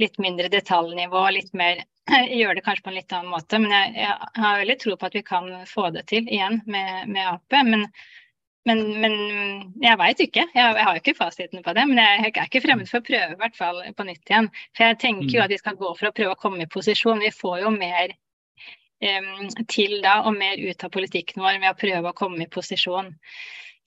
litt 0.00 0.20
mindre 0.22 0.48
detaljnivå, 0.52 1.24
litt 1.36 1.52
mer 1.56 1.84
Gjøre 2.40 2.56
det 2.58 2.62
kanskje 2.66 2.82
på 2.82 2.90
en 2.90 2.96
litt 2.96 3.12
annen 3.14 3.30
måte. 3.30 3.58
Men 3.62 3.74
jeg, 3.74 3.90
jeg 4.00 4.42
har 4.42 4.62
veldig 4.62 4.78
tro 4.82 4.96
på 4.98 5.06
at 5.10 5.16
vi 5.18 5.22
kan 5.26 5.50
få 5.68 5.90
det 5.94 6.06
til 6.10 6.26
igjen 6.26 6.58
med, 6.66 7.10
med 7.12 7.28
Ap. 7.28 7.58
Men 7.66 7.84
men, 8.68 8.80
men 9.00 9.14
jeg 9.80 9.96
veit 10.00 10.20
ikke. 10.20 10.44
Jeg, 10.52 10.72
jeg, 10.76 10.86
har 10.86 10.98
ikke 10.98 11.16
fasiten 11.16 11.62
på 11.64 11.74
det. 11.76 11.84
Men 11.88 12.00
jeg, 12.02 12.24
jeg, 12.26 12.32
er 12.34 12.48
ikke 12.50 12.64
fremmed 12.64 12.90
for 12.90 13.00
å 13.00 13.06
prøve 13.06 13.36
i 13.36 13.38
hvert 13.40 13.56
fall 13.56 13.78
på 13.96 14.06
nytt 14.08 14.32
igjen. 14.32 14.50
For 14.76 14.86
jeg 14.86 14.98
tenker 15.04 15.30
jo 15.30 15.40
mm. 15.40 15.44
at 15.46 15.54
vi 15.54 15.60
skal 15.62 15.78
gå 15.80 15.92
for 15.96 16.10
å 16.10 16.16
prøve 16.16 16.34
å 16.34 16.40
komme 16.40 16.66
i 16.66 16.72
posisjon. 16.74 17.22
Vi 17.24 17.32
får 17.34 17.62
jo 17.62 17.72
mer 17.74 18.12
um, 19.06 19.46
til 19.64 19.96
da, 20.04 20.18
og 20.28 20.36
mer 20.36 20.60
ut 20.60 20.84
av 20.84 20.92
politikken 20.92 21.44
vår 21.44 21.56
ved 21.62 21.70
å 21.72 21.80
prøve 21.80 22.12
å 22.12 22.18
komme 22.20 22.44
i 22.44 22.50
posisjon. 22.52 23.14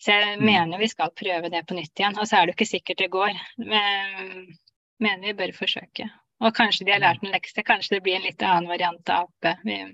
Så 0.01 0.15
jeg 0.17 0.39
mm. 0.39 0.45
mener 0.49 0.81
vi 0.81 0.89
skal 0.91 1.13
prøve 1.15 1.53
det 1.53 1.63
på 1.69 1.77
nytt 1.77 2.01
igjen. 2.01 2.17
Og 2.17 2.27
så 2.27 2.39
er 2.39 2.47
det 2.47 2.55
jo 2.55 2.57
ikke 2.57 2.71
sikkert 2.73 3.03
det 3.03 3.11
går. 3.13 3.37
Men 3.61 4.55
mener 5.03 5.27
vi 5.29 5.37
bør 5.37 5.53
forsøke. 5.57 6.09
Og 6.43 6.55
kanskje 6.57 6.87
de 6.87 6.95
har 6.95 7.03
lært 7.03 7.21
en 7.23 7.31
lekse. 7.31 7.63
Kanskje 7.65 7.97
det 7.97 8.01
blir 8.07 8.17
en 8.17 8.25
litt 8.25 8.41
annen 8.43 8.71
variant 8.71 9.13
av 9.13 9.29
Ap. 9.29 9.61
Mm. 9.63 9.93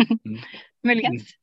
Muligens. 0.88 1.34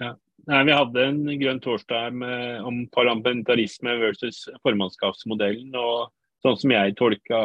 Ja. 0.00 0.16
Nei, 0.48 0.64
Vi 0.64 0.72
hadde 0.74 1.04
en 1.04 1.20
grønn 1.40 1.60
torsdag 1.62 2.14
med, 2.16 2.62
om 2.66 2.82
parlamentarisme 2.94 3.96
versus 4.00 4.46
formannskapsmodellen. 4.64 5.74
og 5.76 6.10
Sånn 6.40 6.56
som 6.56 6.72
jeg 6.72 6.96
tolka 6.96 7.40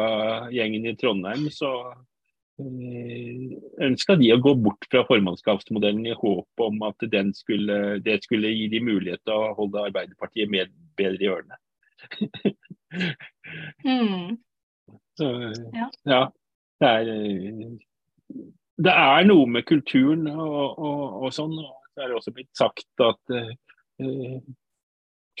gjengen 0.54 0.86
i 0.88 0.94
Trondheim, 0.96 1.50
så 1.52 1.68
eh, 2.62 3.56
ønska 3.84 4.16
de 4.16 4.30
å 4.32 4.40
gå 4.40 4.54
bort 4.64 4.88
fra 4.88 5.02
formannskapsmodellen 5.04 6.06
i 6.08 6.16
håp 6.16 6.64
om 6.64 6.80
at 6.88 7.04
skulle, 7.36 7.98
det 8.00 8.22
skulle 8.24 8.54
gi 8.54 8.70
de 8.72 8.80
mulighet 8.80 9.20
til 9.28 9.36
å 9.36 9.52
holde 9.58 9.84
Arbeiderpartiet 9.90 10.48
med, 10.48 10.72
bedre 10.96 11.20
i 11.20 11.30
ørene. 11.34 11.60
mm. 13.84 14.36
Så, 15.16 15.26
ja. 15.72 15.86
ja. 16.04 16.22
Det 16.80 16.88
er, 16.88 17.06
det 18.84 18.92
er 18.92 19.24
noe 19.24 19.46
med 19.48 19.64
kulturen 19.64 20.26
og, 20.28 20.76
og, 20.76 21.22
og 21.24 21.32
sånn. 21.32 21.54
Så 21.96 22.04
er 22.04 22.10
det 22.12 22.18
også 22.18 22.32
blitt 22.36 22.52
sagt 22.52 23.04
at 23.04 23.34
uh, 23.34 24.40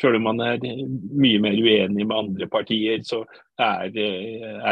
selv 0.00 0.18
om 0.18 0.24
man 0.28 0.40
er 0.40 0.60
mye 0.60 1.40
mer 1.44 1.56
uenig 1.56 2.04
med 2.04 2.16
andre 2.16 2.48
partier, 2.52 3.02
så 3.04 3.22
er 3.60 3.92
det 3.92 4.08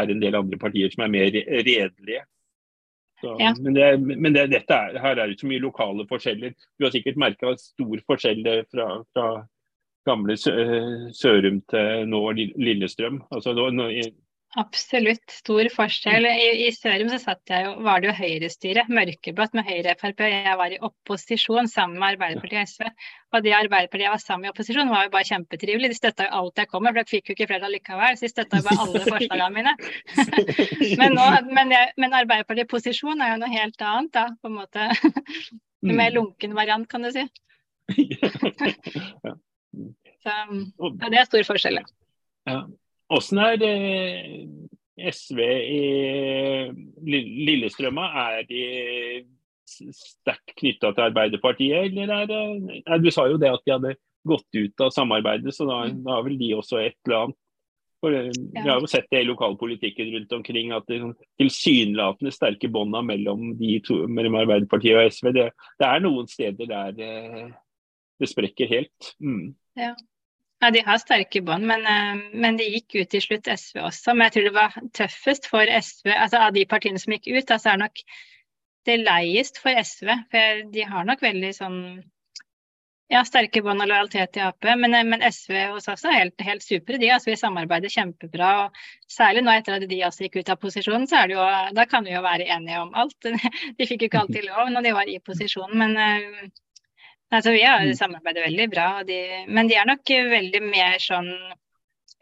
en 0.01 0.21
del 0.21 0.37
andre 0.37 0.57
partier 0.61 0.89
som 0.93 1.05
er 1.05 1.13
mer 1.13 1.29
redelige. 1.33 2.25
Så, 3.21 3.31
ja. 3.39 3.53
Men, 3.61 3.73
det, 3.73 3.87
men 4.01 4.33
det, 4.35 4.47
dette 4.51 4.75
er, 4.75 4.99
her 5.01 5.17
er 5.17 5.31
det 5.31 5.39
så 5.39 5.49
mye 5.49 5.63
lokale 5.63 6.05
forskjeller. 6.09 6.53
Du 6.77 6.85
har 6.85 6.93
sikkert 6.93 7.17
merka 7.21 7.55
stor 7.57 8.01
forskjell 8.09 8.43
fra, 8.69 8.87
fra 9.15 9.27
gamle 10.05 10.35
Sørum 10.37 11.61
til 11.71 12.09
nå 12.11 12.21
Lillestrøm. 12.37 13.23
Altså, 13.33 13.55
nå, 13.55 13.89
Absolutt. 14.55 15.23
Stor 15.31 15.67
forskjell. 15.73 16.25
I, 16.29 16.47
I, 16.63 16.69
Sørum 16.71 17.09
så 17.11 17.17
satt 17.19 17.51
jeg 17.51 17.65
jo, 17.65 17.73
var 17.83 17.99
det 17.99 18.07
jo 18.07 18.13
høyrestyre, 18.15 18.85
mørkeblått 18.87 19.55
med 19.57 19.67
Høyre 19.67 19.95
Frp. 19.99 20.21
Jeg 20.31 20.55
var 20.61 20.71
i 20.71 20.79
opposisjon 20.79 21.67
sammen 21.67 21.99
med 21.99 22.13
Arbeiderpartiet 22.13 22.61
og 22.61 22.71
SV. 22.71 23.09
Og 23.35 23.43
de 23.43 23.51
Arbeiderpartiet 23.57 24.05
jeg 24.07 24.13
var 24.13 24.21
sammen 24.23 24.47
i 24.47 24.51
opposisjon, 24.53 24.91
var 24.93 25.07
jo 25.07 25.11
bare 25.15 25.27
kjempetrivelige. 25.27 25.91
De 25.91 25.99
støtta 25.99 26.27
jo 26.29 26.39
alt 26.39 26.63
jeg 26.63 26.71
kom 26.71 26.85
med, 26.87 26.95
for 26.95 27.03
jeg 27.03 27.11
fikk 27.11 27.31
jo 27.31 27.35
ikke 27.35 27.49
flertall 27.49 27.75
likevel. 27.75 28.15
Så 28.15 28.27
de 28.27 28.31
støtta 28.31 28.61
jo 28.61 28.67
bare 28.69 28.85
alle 28.85 29.03
forslagene 29.09 29.57
mine. 29.57 29.75
men, 31.01 31.17
nå, 31.19 31.27
men, 31.51 31.75
jeg, 31.75 31.91
men 31.99 32.17
Arbeiderpartiet 32.21 32.69
i 32.69 32.73
posisjon 32.77 33.25
er 33.25 33.33
jo 33.33 33.41
noe 33.43 33.51
helt 33.57 33.85
annet, 33.89 34.13
da. 34.15 34.25
På 34.39 34.51
en 34.51 34.59
måte. 34.61 34.87
En 35.85 35.99
mer 35.99 36.09
mm. 36.09 36.15
lunken 36.15 36.55
variant, 36.57 36.87
kan 36.89 37.03
du 37.05 37.11
si. 37.13 37.21
så 40.23 40.31
så 40.33 41.09
det 41.11 41.19
er 41.19 41.27
stor 41.27 41.43
forskjell. 41.45 41.77
Ja. 42.49 42.55
Åssen 43.13 43.37
er 43.37 43.57
det 43.61 43.73
SV 45.13 45.39
i 45.45 45.81
Lillestrømma? 47.05 48.07
Er 48.25 48.45
de 48.49 48.63
sterkt 49.65 50.55
knytta 50.59 50.91
til 50.93 51.07
Arbeiderpartiet, 51.09 51.89
eller 51.89 52.13
er 52.13 52.29
det 52.29 53.01
Du 53.03 53.11
sa 53.13 53.27
jo 53.29 53.39
det 53.41 53.51
at 53.51 53.65
de 53.65 53.73
hadde 53.75 53.95
gått 54.25 54.57
ut 54.57 54.81
av 54.81 54.93
samarbeidet, 54.93 55.53
så 55.53 55.67
da, 55.69 55.83
mm. 55.85 55.99
da 56.05 56.15
har 56.17 56.23
vel 56.25 56.37
de 56.39 56.53
også 56.57 56.79
et 56.81 56.97
eller 57.05 57.17
annet. 57.25 57.41
For, 58.03 58.13
eh, 58.13 58.31
Vi 58.53 58.63
har 58.65 58.81
jo 58.81 58.89
sett 58.89 59.07
det 59.11 59.21
i 59.23 59.27
lokalpolitikken 59.27 60.09
rundt 60.13 60.33
omkring 60.37 60.73
at 60.75 60.87
det 60.89 60.99
tilsynelatende 61.41 62.33
sterke 62.33 62.69
bånda 62.69 63.01
mellom, 63.05 63.53
mellom 63.55 64.39
Arbeiderpartiet 64.41 64.97
og 64.97 65.13
SV, 65.13 65.31
det, 65.33 65.45
det, 65.79 65.87
er 65.87 66.03
noen 66.03 66.27
steder 66.29 66.69
der 66.69 66.97
det, 66.97 67.13
eh, 67.25 67.53
det 68.21 68.29
sprekker 68.31 68.69
helt. 68.71 69.13
Mm. 69.21 69.53
Ja. 69.77 69.93
Ja, 70.65 70.71
De 70.71 70.81
har 70.81 70.97
sterke 70.97 71.43
bånd, 71.45 71.67
men, 71.69 71.83
eh, 71.85 72.21
men, 72.33 72.55
det 72.57 72.65
gikk 72.65 72.95
ut 72.95 73.09
til 73.13 73.21
slutt 73.21 73.49
SV 73.51 73.83
også. 73.85 74.15
Men 74.15 74.25
jeg 74.25 74.33
tror 74.33 74.47
det 74.47 74.53
var 74.55 74.77
tøffest 74.97 75.45
for 75.51 75.69
SV, 75.69 76.09
altså 76.09 76.39
av 76.41 76.55
de 76.55 76.63
partiene 76.65 77.01
som 77.01 77.13
gikk 77.13 77.27
ut, 77.35 77.51
altså 77.53 77.75
er 77.75 77.83
nok 77.83 78.01
det 78.89 78.95
leiest 79.03 79.61
for 79.61 79.77
SV. 79.77 80.09
For 80.33 80.63
de 80.73 80.87
har 80.89 81.05
nok 81.05 81.21
veldig 81.21 81.51
sånn 81.53 81.77
ja, 83.13 83.21
sterke 83.29 83.61
bånd 83.61 83.85
og 83.85 83.91
lojalitet 83.91 84.33
til 84.33 84.47
Ap. 84.47 84.65
Men, 84.81 84.97
men, 85.11 85.21
SV 85.29 85.53
hos 85.75 85.89
oss 85.93 86.07
er 86.09 86.17
helt, 86.17 86.47
helt 86.49 86.65
supre. 86.65 86.97
De 86.97 87.13
altså, 87.13 87.29
vi 87.29 87.37
samarbeider 87.43 87.93
kjempebra. 87.93 88.51
og 88.65 89.11
Særlig 89.19 89.45
nå 89.45 89.53
etter 89.53 89.77
at 89.77 89.85
de 89.91 90.03
også 90.09 90.25
gikk 90.25 90.41
ut 90.41 90.53
av 90.55 90.61
posisjonen, 90.65 91.05
så 91.11 91.21
er 91.21 91.29
det 91.29 91.37
jo, 91.37 91.47
da 91.77 91.85
kan 91.93 92.09
vi 92.09 92.17
jo 92.17 92.25
være 92.25 92.49
enige 92.57 92.81
om 92.81 92.97
alt. 92.97 93.33
De 93.77 93.85
fikk 93.85 94.01
jo 94.01 94.09
ikke 94.09 94.25
alltid 94.25 94.49
lov 94.49 94.73
når 94.73 94.89
de 94.89 94.97
var 94.97 95.13
i 95.13 95.21
posisjonen, 95.21 95.77
men 95.77 95.97
eh, 96.01 96.53
Altså, 97.33 97.51
vi 97.55 97.63
har 97.65 97.81
mm. 97.81 97.95
samarbeidet 97.97 98.45
veldig 98.45 98.67
bra, 98.71 98.89
de, 99.07 99.19
men 99.49 99.69
de 99.69 99.77
er 99.79 99.87
nok 99.89 100.11
veldig 100.29 100.61
mer 100.63 100.99
sånn 101.01 101.31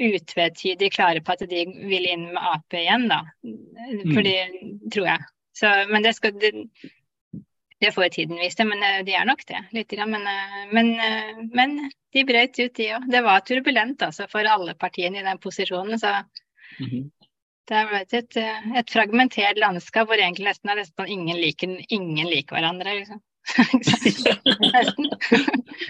utvetydig 0.02 0.90
klare 0.94 1.22
på 1.22 1.36
at 1.36 1.44
de 1.50 1.66
vil 1.68 2.08
inn 2.10 2.30
med 2.32 2.42
Ap 2.42 2.76
igjen, 2.78 3.08
da. 3.12 3.22
For 3.44 4.26
mm. 4.26 4.90
tror 4.94 5.10
jeg. 5.12 5.26
Så, 5.54 5.70
men 5.92 6.06
det 6.06 6.16
skal 6.18 6.34
det, 6.42 6.54
det 7.84 7.92
får 7.92 8.10
tiden 8.16 8.40
vise, 8.40 8.66
men 8.66 8.84
eh, 8.84 9.02
de 9.06 9.16
er 9.18 9.28
nok 9.28 9.44
det. 9.50 9.60
Litt, 9.76 9.94
men, 10.08 10.24
eh, 10.30 10.62
men, 10.72 10.94
eh, 11.04 11.42
men 11.54 11.76
de 12.16 12.24
brøt 12.28 12.60
ut, 12.60 12.74
de 12.80 12.88
òg. 12.98 13.10
Det 13.12 13.22
var 13.26 13.44
turbulent 13.46 14.06
altså, 14.08 14.28
for 14.32 14.48
alle 14.50 14.76
partiene 14.80 15.20
i 15.20 15.26
den 15.26 15.42
posisjonen. 15.44 16.00
Så 16.00 16.14
mm 16.80 16.88
-hmm. 16.90 17.04
det 17.68 17.76
har 17.76 17.92
vært 17.92 18.14
et, 18.14 18.38
et, 18.78 18.90
fragmentert 18.90 19.60
landskap 19.60 20.08
hvor 20.08 20.18
egentlig 20.18 20.48
nesten 20.48 20.70
er 20.70 20.82
nesten 20.82 21.08
ingen 21.08 21.38
liker, 21.38 21.78
ingen 21.90 22.28
liker 22.28 22.56
hverandre. 22.56 22.96
Liksom. 23.00 23.22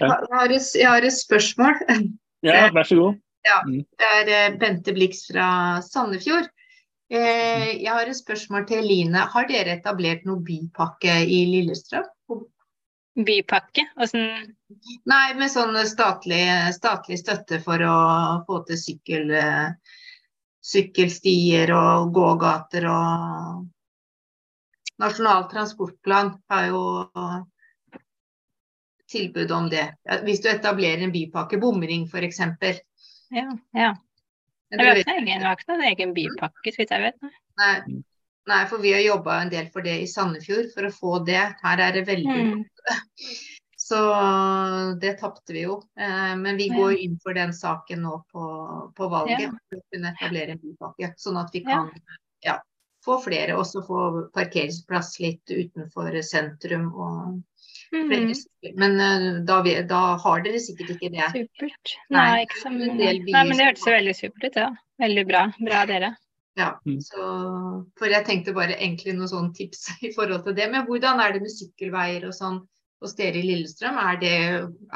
jeg, 0.00 0.08
har 0.32 0.50
et, 0.50 0.66
jeg 0.74 0.88
har 0.88 1.06
et 1.06 1.14
spørsmål. 1.14 1.74
Ja, 2.44 2.68
vær 2.74 2.88
så 2.88 2.98
god. 2.98 3.20
Ja, 3.44 3.60
mm. 3.66 3.84
det 4.00 4.10
er 4.18 4.32
eh, 4.32 4.58
Bente 4.58 4.92
Blix 4.96 5.26
fra 5.28 5.46
Sandefjord. 5.84 6.48
Eh, 7.12 7.82
jeg 7.82 7.92
har 7.92 8.08
et 8.08 8.16
spørsmål 8.16 8.66
til 8.68 8.80
Eline. 8.80 9.26
Har 9.34 9.48
dere 9.50 9.76
etablert 9.78 10.24
noen 10.24 10.44
bypakke 10.44 11.20
i 11.28 11.44
Lillestrøm? 11.52 12.08
Bypakke? 13.14 13.84
Hvordan 13.94 14.54
Nei, 15.06 15.26
med 15.38 15.52
sånn 15.52 15.76
statlig, 15.86 16.42
statlig, 16.74 17.20
støtte 17.20 17.60
for 17.62 17.84
å 17.86 17.98
få 18.48 18.64
til 18.66 18.80
sykkel, 18.80 19.30
eh, 19.38 20.00
sykkelstier 20.64 21.70
og 21.76 22.10
gågater 22.16 22.88
og 22.90 23.68
Nasjonal 25.02 25.48
transportplan 25.50 26.32
har 26.48 26.66
jo 26.70 26.82
tilbud 29.10 29.52
om 29.52 29.68
det. 29.70 29.86
Hvis 30.22 30.42
du 30.42 30.48
etablerer 30.50 31.04
en 31.04 31.12
bypakke, 31.14 31.58
bomring 31.62 32.06
f.eks. 32.08 32.40
Ja, 33.34 33.48
ja. 33.74 33.92
Det 34.70 34.86
var 34.86 34.98
ikke 34.98 35.70
noen 35.70 35.86
egen 35.90 36.14
bypakke, 36.16 36.72
så 36.72 36.82
vidt 36.82 36.94
jeg 36.94 37.08
vet. 37.08 37.32
Nei. 37.60 37.76
Nei, 38.44 38.64
for 38.68 38.82
vi 38.82 38.92
har 38.92 39.00
jobba 39.00 39.38
en 39.40 39.50
del 39.52 39.70
for 39.72 39.84
det 39.86 39.94
i 40.02 40.08
Sandefjord, 40.10 40.66
for 40.74 40.84
å 40.84 40.92
få 40.92 41.12
det. 41.24 41.40
Her 41.62 41.80
er 41.80 41.94
det 41.96 42.02
veldig 42.10 42.40
mm. 42.50 42.64
Så 43.84 44.00
det 45.00 45.14
tapte 45.20 45.52
vi 45.52 45.62
jo. 45.66 45.78
Eh, 46.00 46.34
men 46.40 46.56
vi 46.56 46.70
går 46.72 46.94
inn 47.04 47.16
for 47.20 47.36
den 47.36 47.52
saken 47.56 48.04
nå 48.04 48.18
på, 48.32 48.44
på 48.96 49.08
valget. 49.12 49.46
Ja. 49.46 49.50
For 49.68 49.80
å 49.80 49.92
kunne 49.92 50.12
etablere 50.12 50.56
en 50.56 50.60
bypakke. 50.60 51.10
Sånn 51.20 51.40
at 51.40 51.52
vi 51.52 51.64
kan 51.66 51.90
ja 52.44 52.58
få 53.04 53.18
flere, 53.24 53.56
også 53.60 53.84
få 53.86 54.04
parkeringsplass 54.36 55.18
litt 55.22 55.50
utenfor 55.50 56.22
sentrum. 56.26 56.90
og 56.94 57.42
Mm. 57.94 58.34
Men 58.74 59.00
uh, 59.00 59.44
da, 59.46 59.60
vi, 59.62 59.74
da, 59.86 60.00
har 60.18 60.42
dere 60.42 60.58
sikkert 60.58 60.96
ikke 60.96 61.12
det. 61.14 61.28
Supert. 61.30 61.94
Nei, 62.10 62.24
Nei 62.24 62.42
ikke 62.46 62.60
som, 62.62 62.78
Nei 62.80 63.18
men 63.30 63.54
det 63.54 63.68
hørtes 63.68 63.86
jo 63.86 63.94
veldig 63.94 64.14
supert 64.18 64.46
ut, 64.48 64.60
ja. 64.64 64.68
Veldig 65.02 65.24
bra. 65.28 65.42
Bra 65.60 65.82
dere. 65.90 66.14
Ja, 66.58 66.68
mm. 66.86 67.00
så, 67.02 67.24
for 67.98 68.14
jeg 68.14 68.26
tenkte 68.28 68.54
bare 68.54 68.76
egentlig 68.76 69.16
noen 69.16 69.30
sånne 69.30 69.54
tips 69.58 69.88
i 70.08 70.12
forhold 70.14 70.46
til 70.46 70.56
det. 70.58 70.70
Men 70.72 70.88
hvordan 70.88 71.22
er 71.22 71.34
det 71.34 71.44
med 71.44 71.54
sykkelveier 71.54 72.26
og 72.28 72.34
sånn 72.36 72.62
hos 73.04 73.16
dere 73.18 73.40
i 73.40 73.46
Lillestrøm? 73.46 73.98
Er 74.00 74.20
det, 74.22 74.36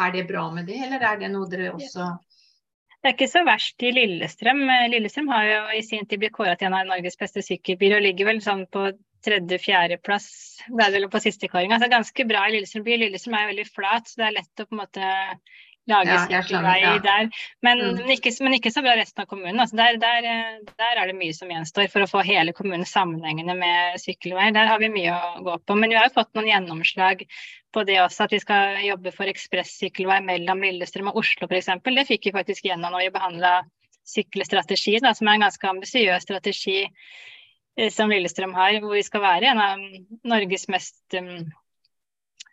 er 0.06 0.14
det 0.14 0.28
bra 0.30 0.48
med 0.54 0.70
det, 0.70 0.80
eller 0.86 1.06
er 1.12 1.22
det 1.22 1.32
noe 1.34 1.50
dere 1.50 1.74
også 1.74 2.12
det 2.98 3.10
er 3.10 3.14
ikke 3.14 3.30
så 3.30 3.44
verst 3.46 3.84
i 3.86 3.92
Lillestrøm. 3.94 4.64
Lillestrøm 4.90 5.28
har 5.30 5.44
jo 5.46 5.60
i 5.78 5.84
sin 5.86 6.06
tid 6.08 6.18
blitt 6.22 6.34
kåra 6.34 6.56
til 6.58 6.66
en 6.68 6.78
av 6.80 6.88
Norges 6.88 7.18
beste 7.20 7.44
sykkelbyer 7.46 7.98
og 7.98 8.02
ligger 8.02 8.26
vel 8.32 8.40
sånn 8.42 8.64
på 8.74 8.88
tredje-fjerdeplass 9.26 10.26
på 11.12 11.20
sistekåringa. 11.22 11.78
Så 11.78 11.90
ganske 11.92 12.26
bra 12.26 12.46
i 12.46 12.56
Lillestrøm 12.56 12.86
by. 12.86 12.98
Lillestrøm 13.04 13.38
er 13.38 13.44
jo 13.44 13.52
veldig 13.52 13.68
flat, 13.70 14.10
så 14.10 14.20
det 14.20 14.26
er 14.28 14.36
lett 14.40 14.64
å 14.64 14.66
på 14.66 14.76
en 14.76 14.82
måte 14.82 15.12
lage 15.88 16.16
ja, 16.32 16.74
ja. 16.82 16.92
der. 17.02 17.28
Men, 17.64 17.80
mm. 17.80 18.00
men, 18.00 18.10
ikke, 18.14 18.32
men, 18.44 18.56
ikke, 18.58 18.72
så 18.74 18.82
bra 18.84 18.96
resten 18.98 19.24
av 19.24 19.28
kommunen. 19.30 19.60
Altså 19.62 19.78
der, 19.78 19.98
der, 20.02 20.26
der, 20.68 21.00
er 21.00 21.10
det 21.10 21.16
mye 21.18 21.36
som 21.36 21.50
gjenstår 21.52 21.88
for 21.92 22.04
å 22.04 22.10
få 22.10 22.24
hele 22.26 22.54
kommunen 22.56 22.86
sammenhengende 22.88 23.56
med 23.58 24.00
sykkelvei. 24.02 24.50
Der 24.56 24.70
har 24.70 24.82
vi 24.82 24.92
mye 24.92 25.14
å 25.14 25.46
gå 25.46 25.56
på. 25.64 25.78
Men 25.78 25.92
vi 25.92 25.98
har 25.98 26.10
jo 26.10 26.16
fått 26.18 26.34
noen 26.36 26.50
gjennomslag 26.50 27.24
på 27.74 27.84
det 27.88 27.98
også, 28.02 28.26
at 28.26 28.34
vi 28.36 28.40
skal 28.42 28.78
jobbe 28.84 29.12
for 29.14 29.30
ekspressykkelvei 29.30 30.20
mellom 30.24 30.62
Lillestrøm 30.64 31.10
og 31.12 31.20
Oslo 31.22 31.48
f.eks. 31.48 31.72
Det 31.84 32.06
fikk 32.08 32.30
vi 32.30 32.36
faktisk 32.36 32.68
gjennom 32.68 32.94
når 32.94 33.06
vi 33.06 33.14
behandla 33.16 33.54
sykkelstrategi, 34.08 34.96
som 35.04 35.28
er 35.28 35.36
en 35.36 35.46
ganske 35.46 35.68
ambisiøs 35.68 36.24
strategi 36.24 36.80
eh, 36.86 37.90
som 37.92 38.12
Lillestrøm 38.12 38.54
har, 38.56 38.80
hvor 38.82 38.96
vi 38.96 39.04
skal 39.04 39.24
være 39.24 39.52
en 39.52 39.60
av 39.62 39.82
Norges 40.32 40.68
mest 40.72 41.18
um, 41.18 41.34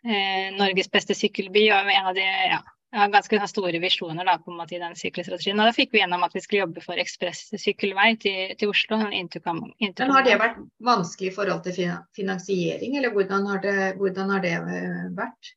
eh, 0.04 0.52
Norges 0.56 0.90
beste 0.92 1.16
sykkelby 1.16 1.66
og 1.72 1.92
en 1.92 2.10
av 2.12 2.18
de 2.18 2.26
ja, 2.26 2.60
har 2.94 3.08
ganske 3.08 3.40
store 3.50 3.78
visjoner 3.82 4.24
da, 4.24 4.38
på 4.38 4.52
en 4.52 4.60
måte 4.60 4.76
i 4.76 4.80
den 4.80 4.94
sykkelstrategien. 4.96 5.58
Og 5.60 5.68
da 5.68 5.74
fikk 5.74 5.92
vi 5.92 6.00
gjennom 6.00 6.24
at 6.26 6.34
vi 6.36 6.42
skulle 6.44 6.62
jobbe 6.64 6.84
for 6.84 7.02
ekspress-sykkelvei 7.02 8.08
til, 8.22 8.54
til, 8.58 8.72
Oslo. 8.72 9.00
Men 9.02 10.14
Har 10.14 10.26
det 10.26 10.38
vært 10.40 10.58
vanskelig 10.78 11.32
i 11.32 11.36
forhold 11.36 11.62
til 11.66 11.92
finansiering, 12.16 12.96
eller 12.96 13.14
hvordan 13.14 13.46
har 13.50 13.62
det, 13.64 13.76
hvordan 14.00 14.34
har 14.36 14.44
det 14.44 14.56
eh, 14.56 15.06
vært? 15.18 15.54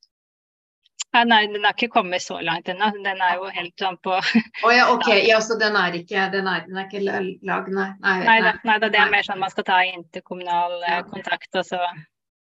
Ja, 1.09 1.23
nei, 1.25 1.47
den 1.49 1.63
har 1.65 1.73
ikke 1.73 1.89
kommet 1.89 2.21
så 2.21 2.37
langt 2.45 2.69
ennå. 2.69 2.91
Den 3.01 3.21
er 3.25 3.39
jo 3.39 3.47
helt 3.53 3.81
sånn 3.81 3.97
på 4.03 4.13
oh, 4.19 4.71
ja, 4.73 4.91
OK. 4.93 5.07
Ja, 5.31 5.39
så 5.41 5.57
den 5.57 5.77
er 5.79 5.95
ikke, 5.97 6.27
den 6.33 6.49
er, 6.49 6.67
den 6.67 6.77
er 6.77 6.85
ikke 6.85 7.01
lag, 7.05 7.71
nei. 7.73 7.89
Nei, 8.03 8.17
Nei 8.27 8.37
da, 8.45 8.53
nei 8.65 8.77
da, 8.83 8.91
det 8.93 9.01
er 9.01 9.13
mer 9.13 9.25
sånn 9.25 9.41
man 9.41 9.53
skal 9.53 9.65
ta 9.69 9.81
interkommunal 9.89 10.81
eh, 10.83 10.99
Ja. 10.99 11.03
kontakt 11.09 11.61
og 11.61 11.65
så 11.65 11.81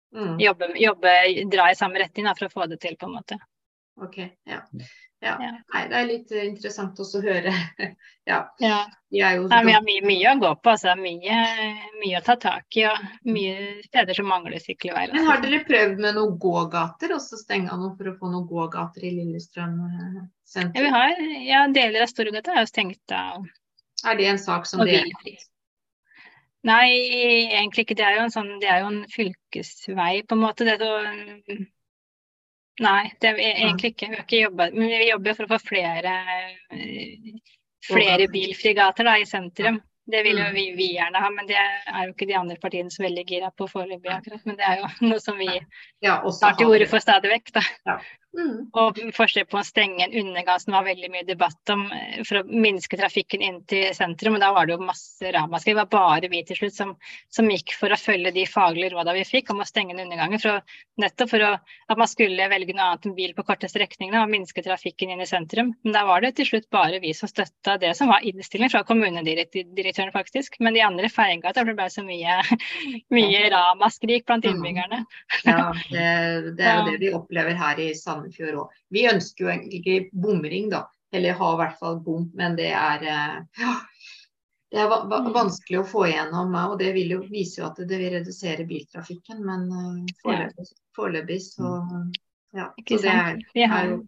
Mm, 0.08 0.38
jobbe, 0.40 0.72
jobbe, 0.80 1.10
dra 1.52 1.70
i 1.70 1.74
samme 1.76 1.98
retning 2.00 2.24
da, 2.24 2.32
for 2.32 2.48
å 2.48 2.52
få 2.52 2.66
det 2.70 2.78
til, 2.80 2.94
på 2.96 3.08
en 3.08 3.16
måte. 3.18 3.36
OK. 4.04 4.18
Ja. 4.48 4.62
ja. 5.20 5.34
Ja. 5.42 5.50
Nei, 5.74 5.80
det 5.90 5.96
er 5.98 6.06
litt 6.06 6.32
eh, 6.34 6.46
interessant 6.46 6.98
også 7.02 7.18
å 7.18 7.24
høre. 7.24 7.52
ja. 8.30 8.38
Ja. 8.62 8.78
Er 9.10 9.38
jo 9.38 9.48
Nei, 9.50 9.60
vi 9.66 9.74
har 9.74 9.82
mye, 9.82 10.02
mye 10.06 10.30
å 10.30 10.38
gå 10.38 10.52
på, 10.60 10.74
altså. 10.74 10.94
Mye, 11.00 11.38
mye 11.98 12.20
å 12.20 12.24
ta 12.26 12.36
tak 12.38 12.78
i, 12.78 12.84
og 12.86 13.26
mye 13.26 13.80
steder 13.88 14.18
som 14.18 14.28
mangler 14.30 14.62
sykkelveier. 14.62 15.14
Men 15.16 15.26
har 15.26 15.38
altså. 15.38 15.48
dere 15.48 15.64
prøvd 15.66 16.02
med 16.04 16.18
noen 16.20 16.38
gågater, 16.42 17.14
også 17.16 17.40
stenge 17.40 17.72
av 17.74 17.82
noe 17.82 17.96
for 17.98 18.12
å 18.12 18.16
få 18.20 18.30
noen 18.30 18.46
gågater 18.50 19.08
i 19.08 19.14
Lillestrøm 19.16 19.78
sentrum? 20.46 20.76
Ja, 20.76 20.86
vi 20.86 20.94
har, 20.94 21.22
ja, 21.48 21.62
deler 21.74 22.06
av 22.06 22.12
Storgata 22.12 22.54
er 22.54 22.62
jo 22.62 22.70
stengt 22.70 23.16
av 23.16 23.48
Er 24.06 24.20
det 24.20 24.28
en 24.36 24.42
sak 24.42 24.68
som 24.70 24.84
Og 24.84 24.90
dere. 24.92 25.38
Nei, 26.68 26.86
egentlig 27.54 27.86
ikke. 27.86 27.96
Det 27.98 28.04
er 28.04 28.18
jo 28.18 28.22
en 28.26 28.34
sånn, 28.34 28.54
det 28.62 28.70
er 28.70 28.82
jo 28.82 28.92
en 28.92 29.02
fylkesvei, 29.10 30.12
på 30.28 30.36
en 30.36 30.42
måte. 30.42 30.66
Det 30.66 30.74
er 30.74 30.82
så, 30.84 31.58
nei, 32.80 33.12
det 33.20 33.28
er 33.30 33.34
vi 33.38 33.46
egentlig 33.52 33.92
ikke. 33.94 34.08
Vi 34.08 34.16
har 34.16 34.24
ikke 34.26 34.42
jobbet, 34.44 34.74
men 34.74 34.88
vi 34.88 35.08
jobber 35.10 35.34
for 35.38 35.44
å 35.46 35.52
få 35.54 35.58
flere, 35.68 36.14
eh, 36.72 37.38
flere 37.88 38.26
Gågater. 38.26 38.32
bilfrie 38.32 38.74
gater 38.74 39.04
da, 39.08 39.16
i 39.18 39.26
sentrum. 39.26 39.80
Det 40.08 40.22
vil 40.24 40.38
jo 40.40 40.44
Mm. 40.46 40.54
vi, 40.54 40.62
vi 40.72 40.86
gjerne 40.96 41.20
ha, 41.20 41.28
men 41.30 41.46
det 41.46 41.56
er 41.58 42.06
jo 42.06 42.14
ikke 42.14 42.26
de 42.30 42.34
andre 42.38 42.56
partiene 42.56 42.90
så 42.90 43.02
veldig 43.04 43.26
gira 43.28 43.50
på 43.52 43.66
foreløpig 43.68 44.08
akkurat. 44.08 44.46
Men 44.46 44.56
det 44.56 44.64
er 44.64 44.78
jo 44.80 44.86
noe 45.10 45.20
som 45.20 45.36
vi 45.36 45.50
ja, 46.00 46.14
tar 46.40 46.56
til 46.56 46.66
orde 46.72 46.86
for 46.88 46.98
stadig 47.04 47.28
vekk. 47.34 47.52
da. 47.58 47.98
Mm. 48.38 48.68
Og 48.78 48.98
forsøk 49.16 49.48
på 49.50 49.58
å 49.60 49.66
stenge 49.66 50.04
en 50.04 50.14
undergang 50.20 50.60
som 50.62 50.76
var 50.76 50.86
veldig 50.86 51.10
mye 51.12 51.26
debatt 51.28 51.72
om 51.74 51.84
eh, 51.94 52.20
for 52.26 52.40
å 52.40 52.46
minske 52.48 52.98
trafikken 53.00 53.44
inn 53.44 53.60
til 53.70 53.88
sentrum. 53.96 54.36
Og 54.38 54.42
da 54.42 54.50
var 54.54 54.68
det 54.68 54.76
jo 54.76 54.86
masse 54.88 55.32
ramaskrik. 55.34 55.74
Det 55.74 55.80
var 55.80 55.90
bare 55.92 56.30
vi 56.32 56.42
til 56.48 56.58
slutt 56.60 56.76
som, 56.76 56.94
som 57.34 57.50
gikk 57.52 57.74
for 57.78 57.94
å 57.94 58.00
følge 58.00 58.32
de 58.34 58.46
faglige 58.48 58.94
rådene 58.94 59.18
vi 59.20 59.26
fikk 59.28 59.52
om 59.54 59.62
å 59.62 59.68
stenge 59.68 59.94
den 59.94 60.06
undergangen. 60.08 60.42
For 60.42 60.56
å, 60.56 60.82
nettopp 61.02 61.32
for 61.34 61.46
å, 61.46 61.52
at 61.92 62.00
man 62.00 62.10
skulle 62.10 62.48
velge 62.50 62.74
noe 62.76 62.88
annet 62.88 63.08
enn 63.08 63.16
bil 63.18 63.36
på 63.36 63.46
korte 63.48 63.70
strekninger 63.70 64.18
og 64.22 64.32
minske 64.32 64.64
trafikken 64.66 65.14
inn 65.14 65.22
i 65.24 65.28
sentrum. 65.28 65.74
Men 65.84 65.96
da 65.96 66.04
var 66.08 66.24
det 66.24 66.34
til 66.38 66.50
slutt 66.50 66.70
bare 66.74 67.02
vi 67.04 67.14
som 67.16 67.30
støtta 67.30 67.78
det 67.82 67.94
som 67.98 68.10
var 68.10 68.26
innstilling 68.26 68.72
fra 68.72 68.84
kommunedirektøren, 68.88 70.14
faktisk. 70.14 70.58
Men 70.64 70.74
de 70.74 70.84
andre 70.86 71.10
feiga 71.12 71.52
at 71.52 71.58
det 71.58 71.74
ble 71.78 71.90
så 71.92 72.02
mye, 72.06 72.40
mye 73.18 73.44
ramaskrik 73.54 74.26
blant 74.26 74.46
Mm. 74.48 74.56
innbyggerne. 74.56 75.04
Ja, 75.44 75.72
det, 75.90 76.06
det 76.58 76.64
er 76.64 76.78
jo 76.78 76.90
det 76.90 76.98
vi 77.02 77.12
opplever 77.14 77.56
her 77.58 77.80
i 77.82 77.90
Sandefjord 78.28 78.60
òg. 78.62 78.70
Vi 78.90 79.06
ønsker 79.08 79.44
jo 79.44 79.50
egentlig 79.52 79.80
ikke 79.82 80.10
bomring, 80.12 80.70
da. 80.70 80.84
Eller 81.12 81.32
ha 81.32 81.52
i 81.54 81.56
hvert 81.56 81.78
fall 81.78 82.00
bom, 82.04 82.30
men 82.36 82.56
det 82.56 82.70
er 82.72 83.02
eh, 83.02 83.36
ja, 83.62 83.74
det 84.70 84.80
er 84.82 84.90
Mm. 85.08 85.32
vanskelig 85.32 85.78
å 85.80 85.86
få 85.88 86.04
igjennom. 86.10 86.54
eh, 86.54 86.66
Og 86.70 86.78
det 86.78 86.92
vil 86.94 87.10
jo 87.10 87.20
vise 87.30 87.60
jo 87.62 87.66
at 87.66 87.76
det 87.76 87.98
vil 87.98 88.12
redusere 88.12 88.66
biltrafikken, 88.68 89.40
men 89.44 89.70
eh, 89.72 90.14
foreløpig, 90.22 90.66
foreløpig 90.96 91.40
så 91.40 91.72
ja. 92.54 92.72
Ikke 92.78 92.98
Så 92.98 93.02
det 93.02 93.10
er, 93.10 93.24
sant? 93.32 93.44
Vi 93.54 93.62
har, 93.62 93.84
er 93.84 93.88
jo 93.90 94.06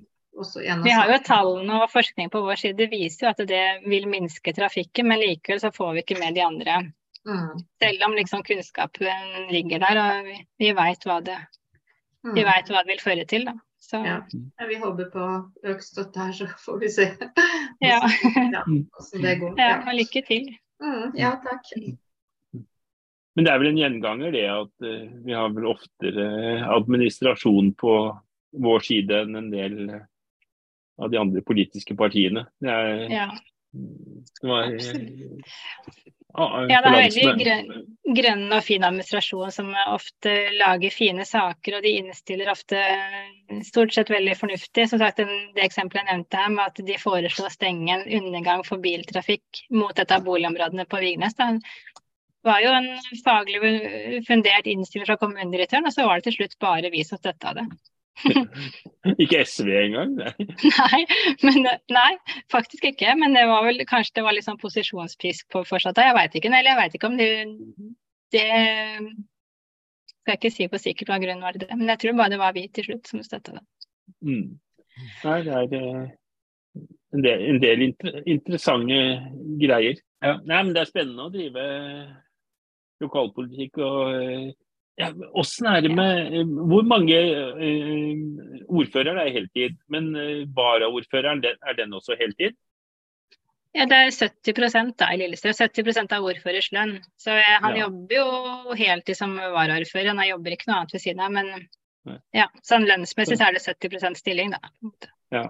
Vi 0.85 0.91
har 0.91 1.09
jo 1.11 1.19
tallene 1.25 1.83
og 1.83 1.91
forskning 1.91 2.31
på 2.31 2.41
vår 2.41 2.57
side. 2.57 2.77
Det 2.77 2.91
viser 2.91 3.27
jo 3.27 3.31
at 3.31 3.41
det 3.49 3.83
vil 3.89 4.07
minske 4.09 4.53
trafikken, 4.55 5.09
men 5.09 5.19
likevel 5.21 5.61
så 5.61 5.71
får 5.75 5.93
vi 5.95 6.03
ikke 6.05 6.19
med 6.21 6.35
de 6.35 6.41
andre. 6.45 6.93
Mm, 7.27 7.59
Selv 7.83 8.03
om 8.07 8.13
liksom 8.17 8.43
kunnskapen 8.43 9.51
ligger 9.51 9.79
der 9.81 9.99
og 10.01 10.25
vi, 10.25 10.47
vi 10.59 10.73
veit 10.73 11.05
hva, 11.05 11.19
det- 11.23 11.37
mm. 12.25 12.35
hva 12.35 12.85
det 12.85 12.87
vil 12.87 12.99
føre 13.03 13.27
til. 13.27 13.45
Da. 13.45 13.53
Så 13.91 13.99
Ja. 14.07 14.21
Ja, 14.61 14.67
vi 14.71 14.77
håper 14.79 15.09
på 15.11 15.25
økt 15.67 15.83
støtte 15.83 16.21
her, 16.23 16.33
så 16.37 16.47
får 16.63 16.79
vi 16.85 16.89
se 16.95 17.07
Ja. 17.83 17.99
hvordan 18.07 18.85
det 19.25 19.35
går. 19.41 19.57
ja, 19.59 19.73
og 19.83 19.97
lykke 19.99 20.23
til. 20.29 20.51
Mm, 20.81 21.11
ja 21.19 21.33
takk. 21.43 21.73
Men 23.37 23.47
det 23.47 23.53
er 23.53 23.59
vel 23.63 23.71
en 23.73 23.79
gjenganger 23.81 24.33
det 24.35 24.47
at 24.51 24.87
eh, 24.87 25.11
vi 25.27 25.35
har 25.37 25.51
vel 25.55 25.67
oftere 25.71 26.25
administrasjon 26.77 27.73
på 27.79 27.93
vår 28.63 28.81
side 28.87 29.21
enn 29.25 29.37
en 29.39 29.51
del 29.53 29.77
av 31.01 31.11
de 31.13 31.19
andre 31.21 31.43
politiske 31.47 31.95
partiene. 31.97 32.47
Det 32.61 32.71
er 32.71 33.05
Ja. 33.11 33.29
det 33.73 34.49
var, 34.51 34.73
Absolutt. 34.75 36.17
Ja, 36.31 36.67
det 36.67 36.77
er 36.77 36.95
veldig 36.95 37.33
grønn, 37.41 37.71
grønn 38.17 38.45
og 38.55 38.63
fin 38.65 38.85
administrasjon 38.87 39.53
som 39.55 39.71
ofte 39.91 40.35
lager 40.55 40.95
fine 40.95 41.27
saker, 41.27 41.77
og 41.77 41.87
de 41.87 41.95
innstiller 41.99 42.53
ofte 42.53 42.79
eh, 42.79 43.63
stort 43.67 43.95
sett 43.95 44.13
veldig 44.13 44.37
fornuftig. 44.39 44.87
Som 44.91 45.03
sagt, 45.03 45.19
den, 45.23 45.51
det 45.57 45.67
eksempelet 45.67 46.05
jeg 46.05 46.11
nevnte 46.11 46.43
her 46.43 46.53
med 46.55 46.65
at 46.69 46.83
de 46.87 46.99
foreslo 47.03 47.49
å 47.49 47.53
stenge 47.53 47.97
en 47.97 48.07
undergang 48.21 48.65
for 48.67 48.83
biltrafikk 48.83 49.65
mot 49.75 49.99
et 49.99 50.15
av 50.15 50.25
boligområdene 50.27 50.87
på 50.91 51.03
Vignes, 51.03 51.37
da, 51.39 51.53
var 52.47 52.63
jo 52.65 52.73
en 52.73 52.91
faglig 53.25 53.61
fundert 54.29 54.69
innstilling 54.71 55.09
fra 55.09 55.19
kommunedirektøren, 55.21 55.89
og 55.89 55.93
så 55.93 56.07
var 56.09 56.21
det 56.21 56.31
til 56.31 56.39
slutt 56.39 56.61
bare 56.63 56.93
vi 56.95 57.05
som 57.05 57.21
støtta 57.21 57.53
det. 57.59 57.67
Ikke 59.23 59.43
SV 59.47 59.69
engang. 59.85 60.15
Nei. 60.19 60.47
Nei, 60.77 61.01
men, 61.47 61.67
nei, 61.93 62.13
faktisk 62.53 62.87
ikke. 62.93 63.15
Men 63.21 63.37
det 63.37 63.47
var 63.51 63.65
vel 63.67 63.83
kanskje 63.89 64.21
det 64.21 64.27
var 64.27 64.37
litt 64.37 64.47
sånn 64.47 64.61
posisjonspisk 64.61 65.49
på 65.53 65.65
fortsatt. 65.69 66.01
Jeg 66.03 66.17
veit 66.17 66.37
ikke. 66.37 66.53
Eller 66.53 66.73
jeg 66.73 66.81
veit 66.83 66.97
ikke 66.99 67.11
om 67.11 67.19
det 67.21 67.31
Det 68.31 68.47
skal 70.21 70.35
jeg 70.35 70.39
ikke 70.39 70.55
si 70.55 70.69
på 70.71 70.79
sikkert 70.79 71.11
hva 71.11 71.21
grunnen 71.23 71.45
var 71.45 71.57
til 71.57 71.65
det. 71.65 71.77
Men 71.77 71.93
jeg 71.95 72.03
tror 72.05 72.19
bare 72.21 72.35
det 72.35 72.41
var 72.43 72.57
vi 72.57 72.67
til 72.69 72.87
slutt 72.87 73.11
som 73.11 73.23
støtta 73.25 73.57
det. 73.57 73.65
Mm. 74.27 74.49
Nei, 75.25 75.37
det 75.47 75.55
er 75.57 75.77
eh, 75.79 76.09
en 77.17 77.25
del, 77.25 77.45
en 77.55 77.61
del 77.63 77.85
inter, 77.89 78.19
interessante 78.29 78.99
greier. 79.63 80.03
Ja. 80.21 80.37
Nei, 80.45 80.61
men 80.61 80.75
det 80.77 80.85
er 80.85 80.91
spennende 80.91 81.27
å 81.27 81.33
drive 81.33 81.65
lokalpolitikk. 83.01 83.81
og 83.81 84.13
eh, 84.15 84.51
ja, 85.01 85.11
er 85.75 85.85
det 85.85 85.93
med 85.97 86.35
eh, 86.41 86.57
Hvor 86.71 86.87
mange 86.87 87.19
eh, 87.19 88.65
ordførere 88.69 89.27
er 89.27 89.35
heltid? 89.35 89.79
Men 89.93 90.11
eh, 90.17 90.43
varaordføreren, 90.57 91.43
er 91.45 91.79
den 91.79 91.97
også 91.97 92.19
heltid? 92.21 92.57
Ja, 93.77 93.87
det 93.87 93.99
er 93.99 94.11
70% 94.11 94.97
da 94.99 95.13
i 95.15 95.21
Lillestrøm. 95.21 95.55
70% 95.55 96.15
av 96.17 96.27
ordførers 96.27 96.71
lønn. 96.75 96.97
Så 97.21 97.37
jeg, 97.39 97.61
han 97.63 97.77
Ja. 97.77 97.87
jobber 97.87 98.17
jo 98.17 98.79
heltid 98.79 99.19
som 99.19 99.37
varaordfører. 99.39 100.11
Han 100.11 100.27
jobber 100.27 100.57
ikke 100.57 100.71
noe 100.71 100.81
annet 100.81 100.97
ved 100.97 101.05
siden 101.05 101.23
av. 101.23 101.31
Men 101.37 101.53
Nei. 102.09 102.19
ja, 102.35 102.49
sånn 102.67 102.89
lønnsmessig 102.89 103.39
så 103.39 103.47
er 103.47 103.59
det 103.59 103.63
70% 103.63 104.19
stilling, 104.19 104.57
da. 104.57 104.73
Ja. 105.31 105.45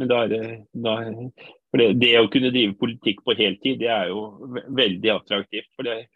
Men 0.00 0.08
da 0.08 0.22
er 0.24 0.30
det, 0.32 0.44
da, 0.72 0.94
for 1.70 1.82
det, 1.82 1.90
det 2.00 2.14
å 2.16 2.28
kunne 2.32 2.50
drive 2.54 2.72
politikk 2.80 3.18
på 3.26 3.34
heltid, 3.36 3.82
det 3.82 3.90
er 3.92 4.08
jo 4.08 4.22
veldig 4.72 5.10
attraktivt. 5.12 5.68
For 5.76 5.84
det, 5.84 6.06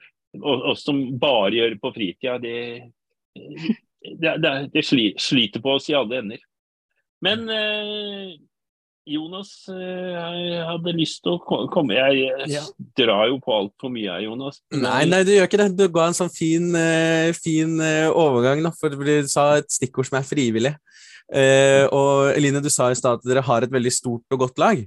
oss 0.42 0.84
som 0.84 0.98
bare 1.20 1.52
gjør 1.54 1.74
det 1.76 1.80
på 1.82 1.92
fritida, 1.94 2.38
det, 2.42 2.56
det, 3.34 4.34
det, 4.42 4.54
det 4.74 4.82
sliter 4.86 5.62
på 5.62 5.76
oss 5.78 5.88
i 5.90 5.94
alle 5.98 6.18
ender. 6.22 6.42
Men 7.24 7.46
eh, 7.48 8.34
Jonas 9.08 9.50
eh, 9.72 10.10
jeg 10.12 10.64
hadde 10.68 10.92
lyst 10.96 11.22
til 11.24 11.34
å 11.36 11.64
komme 11.72 11.96
Jeg, 11.96 12.22
jeg 12.24 12.52
Ja. 12.56 12.62
drar 12.98 13.26
jo 13.30 13.38
på 13.44 13.52
altfor 13.56 13.92
mye 13.92 14.10
her, 14.12 14.24
Jonas. 14.26 14.60
Nei, 14.72 15.04
nei, 15.08 15.22
du 15.24 15.32
gjør 15.34 15.48
ikke 15.48 15.60
det. 15.62 15.70
Du 15.78 15.86
ga 15.92 16.06
en 16.10 16.16
sånn 16.16 16.32
fin, 16.32 16.70
eh, 16.76 17.30
fin 17.36 17.78
eh, 17.84 18.08
overgang, 18.10 18.62
da, 18.64 18.72
for 18.78 18.88
du 18.96 19.14
sa 19.30 19.54
et 19.60 19.68
stikkord 19.72 20.08
som 20.08 20.18
er 20.20 20.28
frivillig. 20.28 20.74
Eh, 21.32 21.84
og 21.92 22.34
Eline, 22.36 22.60
du 22.64 22.68
sa 22.72 22.90
i 22.92 22.96
stad 22.98 23.20
at 23.22 23.28
dere 23.28 23.44
har 23.44 23.64
et 23.64 23.72
veldig 23.72 23.92
stort 23.92 24.24
og 24.36 24.42
godt 24.46 24.60
lag. 24.60 24.82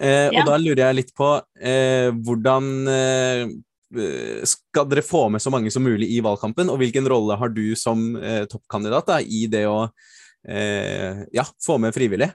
Eh, 0.00 0.30
Ja. 0.30 0.40
Og 0.40 0.46
da 0.48 0.56
lurer 0.60 0.84
jeg 0.86 0.96
litt 1.02 1.12
på 1.16 1.32
eh, 1.60 2.08
hvordan 2.14 2.70
eh, 2.88 3.44
skal 4.46 4.86
dere 4.90 5.02
få 5.02 5.24
med 5.34 5.42
så 5.42 5.50
mange 5.50 5.70
som 5.74 5.82
mulig 5.82 6.10
i 6.14 6.20
valgkampen, 6.22 6.70
og 6.70 6.78
hvilken 6.78 7.08
rolle 7.10 7.36
har 7.40 7.50
du 7.54 7.74
som 7.78 8.12
eh, 8.16 8.44
toppkandidat 8.50 9.08
da, 9.10 9.18
i 9.20 9.46
det 9.50 9.64
å 9.66 9.80
eh, 10.46 11.24
ja, 11.34 11.46
få 11.64 11.78
med 11.82 11.94
frivillig? 11.96 12.30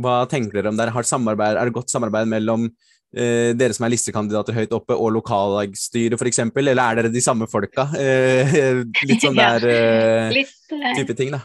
Hva 0.00 0.22
tenker 0.30 0.60
dere 0.60 0.70
om 0.70 1.04
samarbeid, 1.04 1.58
er 1.58 1.68
det 1.68 1.74
godt 1.74 1.90
samarbeid 1.90 2.30
mellom 2.30 2.68
eh, 3.16 3.52
dere 3.58 3.74
som 3.74 3.86
er 3.86 3.94
listekandidater 3.94 4.56
høyt 4.56 4.74
oppe, 4.76 4.94
og 4.96 5.12
lokallagsstyret 5.18 6.20
f.eks., 6.20 6.42
eller 6.48 6.82
er 6.82 7.00
dere 7.00 7.12
de 7.12 7.24
samme 7.24 7.48
folka? 7.50 7.88
Eh, 7.98 8.84
litt 9.10 9.24
sånn 9.24 9.38
der 9.44 9.66
eh, 9.70 10.42
eh, 10.42 10.92
type 11.00 11.16
ting, 11.18 11.34
da. 11.34 11.44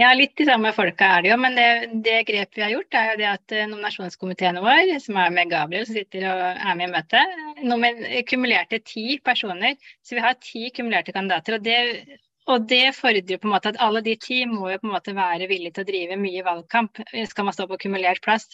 Ja, 0.00 0.08
litt 0.18 0.32
de 0.34 0.44
samme 0.48 0.72
folka 0.74 1.06
er 1.16 1.22
det 1.22 1.30
jo. 1.30 1.36
Men 1.38 1.54
det, 1.54 1.66
det 2.02 2.16
grepet 2.26 2.58
vi 2.58 2.64
har 2.64 2.72
gjort, 2.72 2.96
er 2.98 3.12
jo 3.12 3.18
det 3.20 3.28
at 3.30 3.54
eh, 3.54 3.68
nominasjonskomiteen 3.70 4.58
vår, 4.64 4.90
som 5.04 5.20
er 5.22 5.30
med 5.36 5.52
Gabriel, 5.52 5.86
som 5.86 5.94
sitter 5.94 6.26
og 6.32 6.42
er 6.50 6.78
med 6.80 6.88
i 6.88 6.94
møtet, 6.96 8.24
kumulerte 8.30 8.80
ti 8.82 9.20
personer. 9.22 9.78
Så 10.02 10.18
vi 10.18 10.24
har 10.24 10.34
ti 10.42 10.72
kumulerte 10.74 11.14
kandidater. 11.14 11.60
Og 11.60 11.68
det, 11.68 12.18
og 12.50 12.66
det 12.74 12.82
fordrer 12.98 13.38
på 13.38 13.46
en 13.46 13.54
måte 13.54 13.70
at 13.70 13.80
alle 13.86 14.02
de 14.02 14.16
ti 14.18 14.42
må 14.50 14.72
jo 14.72 14.82
på 14.82 14.90
en 14.90 14.96
måte 14.96 15.14
være 15.14 15.46
villige 15.52 15.78
til 15.78 15.86
å 15.86 15.90
drive 15.92 16.20
mye 16.26 16.46
valgkamp. 16.50 17.04
Skal 17.30 17.46
man 17.46 17.54
stå 17.54 17.70
på 17.70 17.78
kumulert 17.86 18.22
plass. 18.26 18.50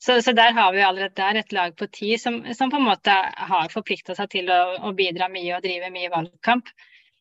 Så, 0.00 0.22
så 0.24 0.32
der 0.32 0.56
har 0.56 0.72
vi 0.72 0.80
allerede 0.80 1.20
der 1.20 1.36
et 1.42 1.52
lag 1.52 1.76
på 1.76 1.84
ti 1.92 2.14
som, 2.16 2.40
som 2.56 2.72
på 2.72 2.80
en 2.80 2.88
måte 2.88 3.12
har 3.52 3.68
forplikta 3.68 4.16
seg 4.16 4.32
til 4.32 4.48
å, 4.48 4.62
å 4.88 4.96
bidra 4.96 5.28
mye 5.28 5.58
og 5.58 5.66
drive 5.68 5.92
mye 5.92 6.08
valgkamp. 6.16 6.72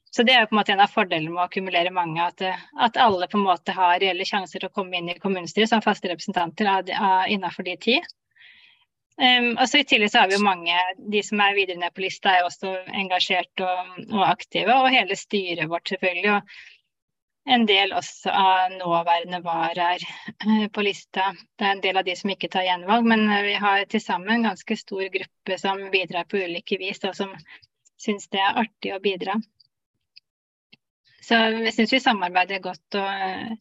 Så 0.10 0.24
det 0.26 0.34
er 0.34 0.42
jo 0.42 0.50
på 0.50 0.56
en 0.56 0.60
måte 0.60 0.74
en 0.74 0.82
av 0.84 0.94
fordelene 0.94 1.30
med 1.30 1.42
å 1.42 1.46
akkumulere 1.46 1.92
mange, 1.94 2.24
at, 2.24 2.42
at 2.82 2.98
alle 2.98 3.28
på 3.30 3.38
en 3.38 3.46
måte 3.46 3.76
har 3.78 4.00
reelle 4.02 4.26
sjanser 4.26 4.62
til 4.62 4.70
å 4.72 4.74
komme 4.74 4.98
inn 4.98 5.12
i 5.12 5.20
kommunestyret 5.22 5.70
som 5.70 5.84
faste 5.86 6.10
representanter 6.10 6.90
innenfor 7.30 7.68
de 7.68 7.76
ti. 7.84 8.00
Um, 9.20 9.58
og 9.60 9.66
så 9.68 9.82
I 9.82 9.86
tillegg 9.88 10.14
så 10.14 10.22
har 10.22 10.30
vi 10.32 10.38
jo 10.38 10.46
mange, 10.46 10.76
de 11.12 11.22
som 11.28 11.42
er 11.44 11.58
videre 11.58 11.82
ned 11.82 11.92
på 11.92 12.06
lista 12.06 12.38
er 12.38 12.46
også 12.48 12.72
engasjert 12.96 13.64
og, 13.66 13.90
og 14.14 14.22
aktive, 14.24 14.78
og 14.80 14.94
hele 14.94 15.18
styret 15.20 15.68
vårt 15.70 15.92
selvfølgelig. 15.92 16.38
Og 16.38 17.52
en 17.56 17.66
del 17.68 17.92
også 17.98 18.32
av 18.32 18.78
nåværende 18.78 19.42
varaer 19.44 20.06
uh, 20.46 20.66
på 20.72 20.88
lista. 20.88 21.34
Det 21.60 21.68
er 21.68 21.76
en 21.76 21.84
del 21.84 22.00
av 22.00 22.08
de 22.08 22.16
som 22.16 22.32
ikke 22.32 22.50
tar 22.54 22.66
gjenvalg, 22.70 23.12
men 23.12 23.28
vi 23.44 23.58
har 23.60 23.84
til 23.92 24.02
sammen 24.02 24.38
en 24.38 24.50
ganske 24.54 24.80
stor 24.80 25.06
gruppe 25.12 25.60
som 25.60 25.84
bidrar 25.92 26.30
på 26.32 26.40
ulike 26.40 26.80
vis, 26.80 27.04
og 27.04 27.18
som 27.20 27.36
syns 28.00 28.32
det 28.32 28.40
er 28.40 28.64
artig 28.64 28.96
å 28.96 29.04
bidra. 29.04 29.36
Så 31.30 31.38
jeg 31.38 31.76
syns 31.76 31.94
vi 31.94 32.02
samarbeider 32.02 32.62
godt. 32.64 32.98
og 32.98 33.58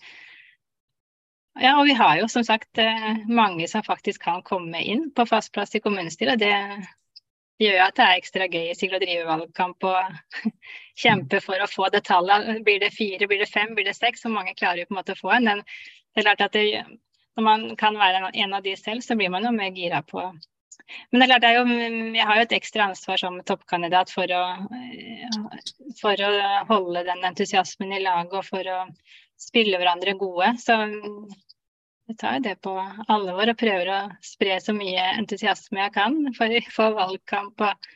ja, 1.58 1.74
og 1.74 1.88
vi 1.88 1.96
har 1.98 2.20
jo 2.20 2.28
som 2.30 2.44
sagt 2.46 2.78
eh, 2.78 3.24
mange 3.26 3.66
som 3.68 3.82
faktisk 3.82 4.22
kan 4.22 4.44
komme 4.46 4.80
inn 4.80 5.08
på 5.10 5.26
fast 5.26 5.52
plass 5.52 5.74
i 5.74 5.82
kommunestyret. 5.82 6.38
Det 6.38 6.52
gjør 7.58 7.82
at 7.88 7.96
det 7.98 8.04
er 8.04 8.20
ekstra 8.20 8.46
gøy 8.46 8.70
til 8.78 8.94
å 8.94 9.00
drive 9.02 9.26
valgkamp 9.26 9.88
og 9.90 10.44
kjempe 11.02 11.42
for 11.42 11.58
å 11.60 11.70
få 11.70 11.90
det 11.94 12.04
tallet. 12.06 12.62
Blir 12.66 12.78
det 12.84 12.92
fire, 12.94 13.26
blir 13.26 13.42
det 13.42 13.50
fem, 13.50 13.74
blir 13.74 13.88
det 13.90 13.96
seks? 13.98 14.22
Så 14.22 14.30
mange 14.32 14.54
klarer 14.54 14.84
jo 14.84 14.88
på 14.88 14.94
en 14.94 15.00
måte 15.00 15.18
å 15.18 15.20
få 15.20 15.34
en. 15.34 15.50
Men 15.50 15.64
det 15.66 16.22
er 16.22 16.28
klart 16.28 16.46
at 16.46 16.54
det, 16.54 16.84
når 17.36 17.48
man 17.50 17.66
kan 17.80 17.98
være 17.98 18.30
en 18.30 18.54
av 18.54 18.62
de 18.62 18.76
selv, 18.78 19.02
så 19.02 19.18
blir 19.18 19.34
man 19.34 19.44
jo 19.44 19.52
mer 19.56 19.74
gira 19.74 20.04
på 20.06 20.30
men 21.10 21.20
det 21.20 21.26
er 21.26 21.30
klart, 21.30 21.44
det 21.44 21.48
er 21.50 21.58
jo, 21.58 21.64
jeg 22.16 22.26
har 22.28 22.38
jo 22.38 22.44
et 22.46 22.54
ekstra 22.56 22.86
ansvar 22.88 23.20
som 23.20 23.36
toppkandidat 23.46 24.12
for 24.12 24.32
å, 24.32 24.42
for 26.00 26.24
å 26.24 26.30
holde 26.70 27.04
den 27.08 27.26
entusiasmen 27.28 27.92
i 27.96 28.00
laget 28.04 28.38
og 28.40 28.46
for 28.46 28.70
å 28.72 28.78
spille 29.38 29.78
hverandre 29.80 30.16
gode. 30.20 30.54
Så 30.62 30.78
jeg 32.08 32.16
tar 32.20 32.40
det 32.44 32.56
på 32.64 32.72
alvor 33.12 33.52
og 33.52 33.60
prøver 33.60 33.92
å 33.92 34.00
spre 34.24 34.56
så 34.64 34.72
mye 34.76 35.10
entusiasme 35.18 35.82
jeg 35.84 35.94
kan 35.98 36.18
for, 36.38 36.56
for 36.72 36.96
valgkamp 36.96 37.66
og, 37.68 37.90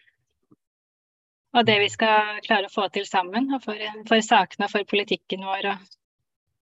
og, 1.57 1.65
det 1.69 1.79
vi 1.81 1.89
skal 1.93 2.43
klare 2.45 2.69
å 2.69 2.75
få 2.75 2.91
til 2.93 3.09
sammen. 3.09 3.49
Og 3.57 3.65
for, 3.65 3.89
for 4.09 4.25
sakene 4.25 4.69
og 4.69 4.75
for 4.75 4.89
politikken 4.93 5.49
vår. 5.49 5.73
og 5.73 6.02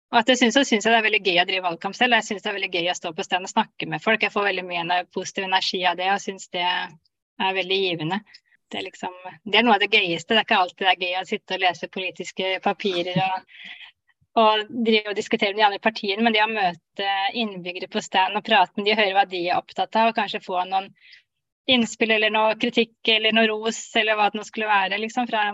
og 0.08 0.18
at 0.22 0.30
jeg 0.32 0.38
synes, 0.40 0.54
så 0.54 0.64
synes 0.64 0.86
jeg 0.86 0.92
det 0.92 0.98
er 0.98 1.04
veldig 1.04 1.20
gøy 1.26 1.38
å 1.42 1.46
drive 1.48 1.64
valgkamp 1.66 1.96
selv. 1.96 2.16
Jeg 2.16 2.24
syns 2.24 2.44
det 2.44 2.48
er 2.48 2.56
veldig 2.56 2.70
gøy 2.78 2.86
å 2.88 2.96
stå 2.96 3.10
på 3.12 3.24
stand 3.26 3.44
og 3.44 3.52
snakke 3.52 3.88
med 3.92 4.00
folk. 4.00 4.22
Jeg 4.24 4.32
får 4.32 4.46
veldig 4.46 4.64
mye 4.64 5.00
positiv 5.12 5.44
energi 5.44 5.82
av 5.84 5.98
det 5.98 6.06
og 6.14 6.22
syns 6.22 6.48
det 6.54 6.64
er 6.64 7.58
veldig 7.58 7.80
givende. 7.82 8.22
Det 8.68 8.80
er, 8.80 8.84
liksom, 8.84 9.12
det 9.44 9.58
er, 9.58 9.64
noe 9.64 9.76
av 9.76 9.82
det 9.84 9.90
gøyeste. 9.92 10.32
Det 10.32 10.40
er 10.40 10.46
ikke 10.46 10.62
alltid 10.62 10.86
det 10.86 10.94
er 10.94 11.04
gøy 11.04 11.18
å 11.20 11.26
sitte 11.28 11.56
og 11.56 11.62
lese 11.64 11.90
politiske 11.92 12.54
papirer 12.64 13.20
og, 13.24 13.60
og 14.40 14.72
drive 14.88 15.12
og 15.12 15.18
diskutere 15.18 15.52
med 15.52 15.60
de 15.60 15.66
andre 15.68 15.84
partiene, 15.84 16.24
men 16.24 16.36
det 16.36 16.44
å 16.44 16.50
møte 16.52 17.14
innbyggere 17.42 17.88
på 17.92 18.04
stand 18.04 18.36
og 18.36 18.44
prate 18.48 18.76
med 18.76 18.88
de 18.88 18.94
og 18.94 19.00
høre 19.02 19.16
hva 19.16 19.24
de 19.28 19.42
er 19.46 19.60
opptatt 19.60 19.96
av, 19.96 20.10
og 20.10 20.16
kanskje 20.16 20.44
få 20.44 20.64
noen 20.68 20.88
innspill 21.68 22.12
eller 22.16 22.32
noe 22.32 22.56
kritikk 22.60 23.12
eller 23.12 23.36
noe 23.36 23.48
ros 23.50 23.80
eller 23.96 24.16
hva 24.16 24.30
det 24.32 24.40
nå 24.40 24.44
skulle 24.48 24.70
være 24.70 25.00
liksom, 25.04 25.28
fra 25.28 25.50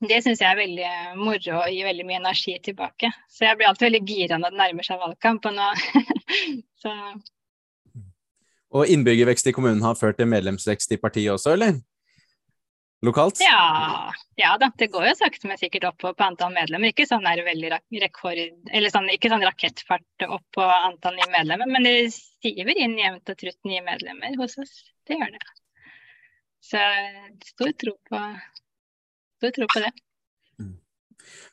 det 0.00 0.22
syns 0.24 0.40
jeg 0.42 0.48
er 0.48 0.58
veldig 0.58 0.88
moro 1.20 1.58
og 1.60 1.68
gir 1.72 1.86
veldig 1.88 2.06
mye 2.08 2.20
energi 2.22 2.56
tilbake. 2.64 3.12
Så 3.30 3.46
jeg 3.46 3.58
blir 3.58 3.68
alltid 3.70 3.88
veldig 3.90 4.02
gira 4.08 4.40
når 4.40 4.54
det 4.54 4.60
nærmer 4.62 4.88
seg 4.88 5.00
valgkamp. 5.02 5.48
Og, 5.50 5.54
nå, 5.56 5.68
og 8.78 8.92
innbyggervekst 8.96 9.50
i 9.50 9.56
kommunen 9.56 9.84
har 9.86 9.98
ført 10.00 10.20
til 10.20 10.30
medlemsvekst 10.32 10.94
i 10.96 11.00
partiet 11.02 11.34
også, 11.34 11.56
eller? 11.56 11.80
Lokalt? 13.02 13.40
Ja, 13.42 14.12
ja 14.38 14.52
da, 14.62 14.68
det 14.78 14.92
går 14.92 15.08
jo 15.08 15.14
sakte, 15.18 15.48
men 15.50 15.58
sikkert 15.58 15.88
opp 15.88 16.04
på 16.04 16.12
antall 16.22 16.52
medlemmer. 16.54 16.92
Ikke 16.92 17.06
sånn, 17.08 17.26
veldig 17.26 17.72
rekord, 18.04 18.38
eller 18.70 18.94
sånn, 18.94 19.08
ikke 19.10 19.32
sånn 19.32 19.42
rakettfart 19.42 20.26
opp 20.28 20.44
på 20.54 20.62
antall 20.62 21.18
nye 21.18 21.32
medlemmer, 21.32 21.66
men 21.66 21.88
det 21.88 21.96
stiver 22.14 22.78
inn 22.78 22.94
jevnt 23.00 23.34
og 23.34 23.40
trutt 23.40 23.58
nye 23.66 23.82
medlemmer 23.82 24.38
hos 24.38 24.54
oss. 24.62 24.76
Det 25.08 25.18
gjør 25.18 25.34
det. 25.34 25.42
Så 26.62 26.78
stor 27.48 27.72
tro 27.82 27.96
på 28.06 28.20
stor 29.42 29.56
tro 29.58 29.68
på 29.72 29.82
det. 29.82 29.90
Mm. 30.62 30.76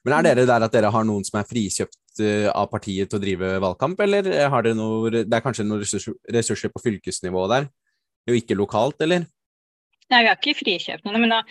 Men 0.06 0.16
er 0.20 0.30
dere 0.30 0.46
der 0.50 0.68
at 0.68 0.78
dere 0.78 0.94
har 0.94 1.10
noen 1.10 1.26
som 1.28 1.42
er 1.42 1.50
frikjøpt 1.50 2.24
eh, 2.24 2.48
av 2.54 2.70
partiet 2.72 3.10
til 3.10 3.20
å 3.20 3.24
drive 3.26 3.52
valgkamp, 3.66 4.06
eller 4.06 4.30
har 4.54 4.66
dere 4.66 4.78
noe, 4.78 5.12
det 5.18 5.28
er 5.28 5.44
kanskje 5.44 5.68
noen 5.68 5.84
ressurser 5.84 6.72
på 6.72 6.86
fylkesnivå 6.86 7.50
der, 7.52 7.68
jo 8.30 8.38
ikke 8.38 8.58
lokalt, 8.58 9.02
eller? 9.04 9.28
Nei, 10.10 10.24
vi 10.24 10.32
har 10.32 10.40
ikke 10.40 10.58
frikjøpt 10.58 11.06
noen. 11.06 11.22
men 11.22 11.34
da, 11.34 11.44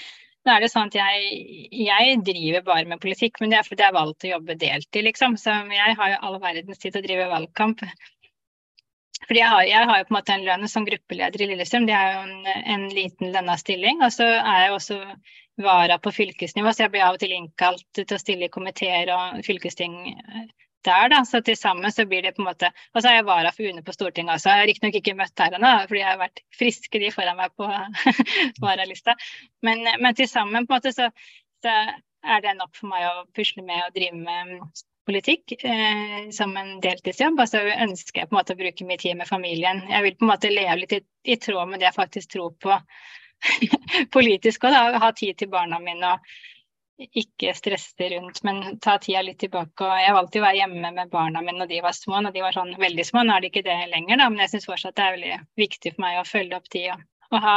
nå 0.47 0.55
er 0.55 0.65
det 0.65 0.71
sånn 0.73 0.91
at 0.91 0.97
jeg, 0.99 1.41
jeg, 1.77 2.21
driver 2.27 2.65
bare 2.67 2.89
med 2.91 3.03
politikk, 3.03 3.41
men 3.43 3.53
det 3.53 3.61
er 3.61 3.67
fordi 3.67 3.85
jeg 3.85 3.93
har 3.93 3.99
valgt 3.99 4.27
å 4.27 4.33
jobbe 4.33 4.57
deltid, 4.59 5.05
liksom. 5.07 5.37
Så 5.41 5.55
jeg 5.75 5.99
har 5.99 6.15
jo 6.15 6.21
all 6.25 6.39
verdens 6.43 6.81
tid 6.81 6.95
til 6.95 7.03
å 7.03 7.07
drive 7.07 7.29
valgkamp. 7.35 7.85
Fordi 9.27 9.41
jeg 9.41 9.51
har, 9.51 9.65
jeg 9.67 9.89
har, 9.91 9.99
jo 9.99 10.07
på 10.09 10.15
en 10.15 10.19
måte 10.19 10.37
en 10.37 10.47
lønn 10.47 10.71
som 10.71 10.87
gruppeleder 10.87 11.43
i 11.43 11.49
Lillestrøm, 11.51 11.89
det 11.89 11.97
er 11.97 12.15
jo 12.15 12.23
en, 12.27 12.63
en 12.75 12.87
liten 12.95 13.33
lønna 13.35 13.59
stilling. 13.61 14.03
Og 14.07 14.15
så 14.15 14.29
er 14.39 14.63
jeg 14.65 14.77
også 14.77 15.01
vara 15.59 15.99
på 15.99 16.13
fylkesnivå, 16.15 16.73
så 16.73 16.85
jeg 16.85 16.95
blir 16.95 17.05
av 17.07 17.19
og 17.19 17.23
til 17.23 17.35
innkalt 17.35 17.87
til 17.97 18.15
å 18.15 18.21
stille 18.21 18.47
i 18.47 18.53
komiteer 18.55 19.11
og 19.15 19.41
fylkesting 19.47 19.97
eh, 20.13 20.45
der, 20.87 21.09
da. 21.13 21.23
Så 21.27 21.41
til 21.45 21.57
sammen 21.59 21.93
så 21.93 22.07
blir 22.09 22.23
det 22.23 22.37
på 22.37 22.43
en 22.45 22.51
måte 22.51 22.71
Og 22.95 23.03
så 23.03 23.11
er 23.11 23.19
jeg 23.19 23.27
vara 23.29 23.53
for 23.55 23.67
UNE 23.67 23.83
på 23.85 23.95
Stortinget 23.97 24.37
også. 24.37 24.53
Jeg 24.53 24.63
har 24.63 24.71
riktignok 24.71 25.01
ikke 25.01 25.17
møtt 25.19 25.43
her 25.43 25.57
ennå, 25.59 25.73
fordi 25.89 26.03
jeg 26.03 26.11
har 26.11 26.21
vært 26.23 26.45
friske 26.59 27.03
de 27.03 27.11
foran 27.15 27.41
meg 27.41 27.55
på 27.59 27.69
varalista. 28.67 29.17
Men, 29.67 29.83
men 29.99 30.19
til 30.19 30.31
sammen 30.31 30.67
på 30.67 30.77
en 30.77 30.79
måte 30.79 30.95
så, 30.95 31.11
så, 31.65 31.75
er 32.29 32.41
det 32.43 32.57
nok 32.59 32.73
for 32.75 32.91
meg 32.91 33.05
å 33.07 33.27
pusle 33.35 33.63
med 33.63 33.79
og 33.85 33.93
drive 33.95 34.17
med 34.19 34.81
politikk 35.09 35.55
eh, 35.59 36.29
som 36.35 36.53
en 36.61 36.77
deltidsjobb. 36.85 37.41
Og 37.41 37.51
så 37.51 37.63
ønsker 37.87 38.23
jeg 38.23 38.31
på 38.31 38.37
en 38.37 38.41
måte 38.41 38.57
å 38.57 38.61
bruke 38.61 38.89
mye 38.89 39.01
tid 39.01 39.17
med 39.21 39.31
familien. 39.31 39.83
Jeg 39.89 40.07
vil 40.07 40.19
på 40.19 40.27
en 40.27 40.33
måte 40.35 40.53
leve 40.53 40.83
litt 40.83 40.95
i, 40.99 41.01
i 41.35 41.39
tråd 41.41 41.73
med 41.73 41.83
det 41.83 41.89
jeg 41.89 41.99
faktisk 41.99 42.37
tror 42.37 42.53
på 42.61 42.77
politisk 44.17 44.69
òg, 44.69 45.01
ha 45.03 45.11
tid 45.17 45.39
til 45.39 45.51
barna 45.53 45.81
mine 45.83 46.17
og 46.17 46.31
ikke 46.99 47.53
stresse 47.55 48.09
rundt, 48.11 48.41
men 48.43 48.79
ta 48.83 48.97
tida 48.99 49.23
litt 49.23 49.39
tilbake. 49.43 49.87
Og 49.87 50.01
jeg 50.03 50.17
valgte 50.17 50.41
å 50.41 50.45
være 50.45 50.61
hjemme 50.63 50.93
med 50.97 51.13
barna 51.13 51.43
mine 51.45 51.63
når 51.63 51.71
de 51.71 51.83
var 51.85 51.95
små. 51.95 52.23
Når 52.25 52.35
de 52.35 52.43
var 52.43 52.57
sånn 52.57 52.75
veldig 52.81 53.07
små, 53.07 53.23
nå 53.23 53.37
er 53.37 53.45
de 53.45 53.53
ikke 53.53 53.67
det 53.67 53.79
lenger, 53.93 54.19
da, 54.19 54.29
men 54.33 54.43
jeg 54.43 54.55
syns 54.57 54.69
fortsatt 54.69 54.99
det 54.99 55.07
er 55.07 55.17
veldig 55.17 55.39
viktig 55.63 55.95
for 55.95 56.05
meg 56.05 56.19
å 56.19 56.27
følge 56.29 56.59
opp 56.59 56.69
tida. 56.73 56.99
Og 57.29 57.43
ha 57.45 57.57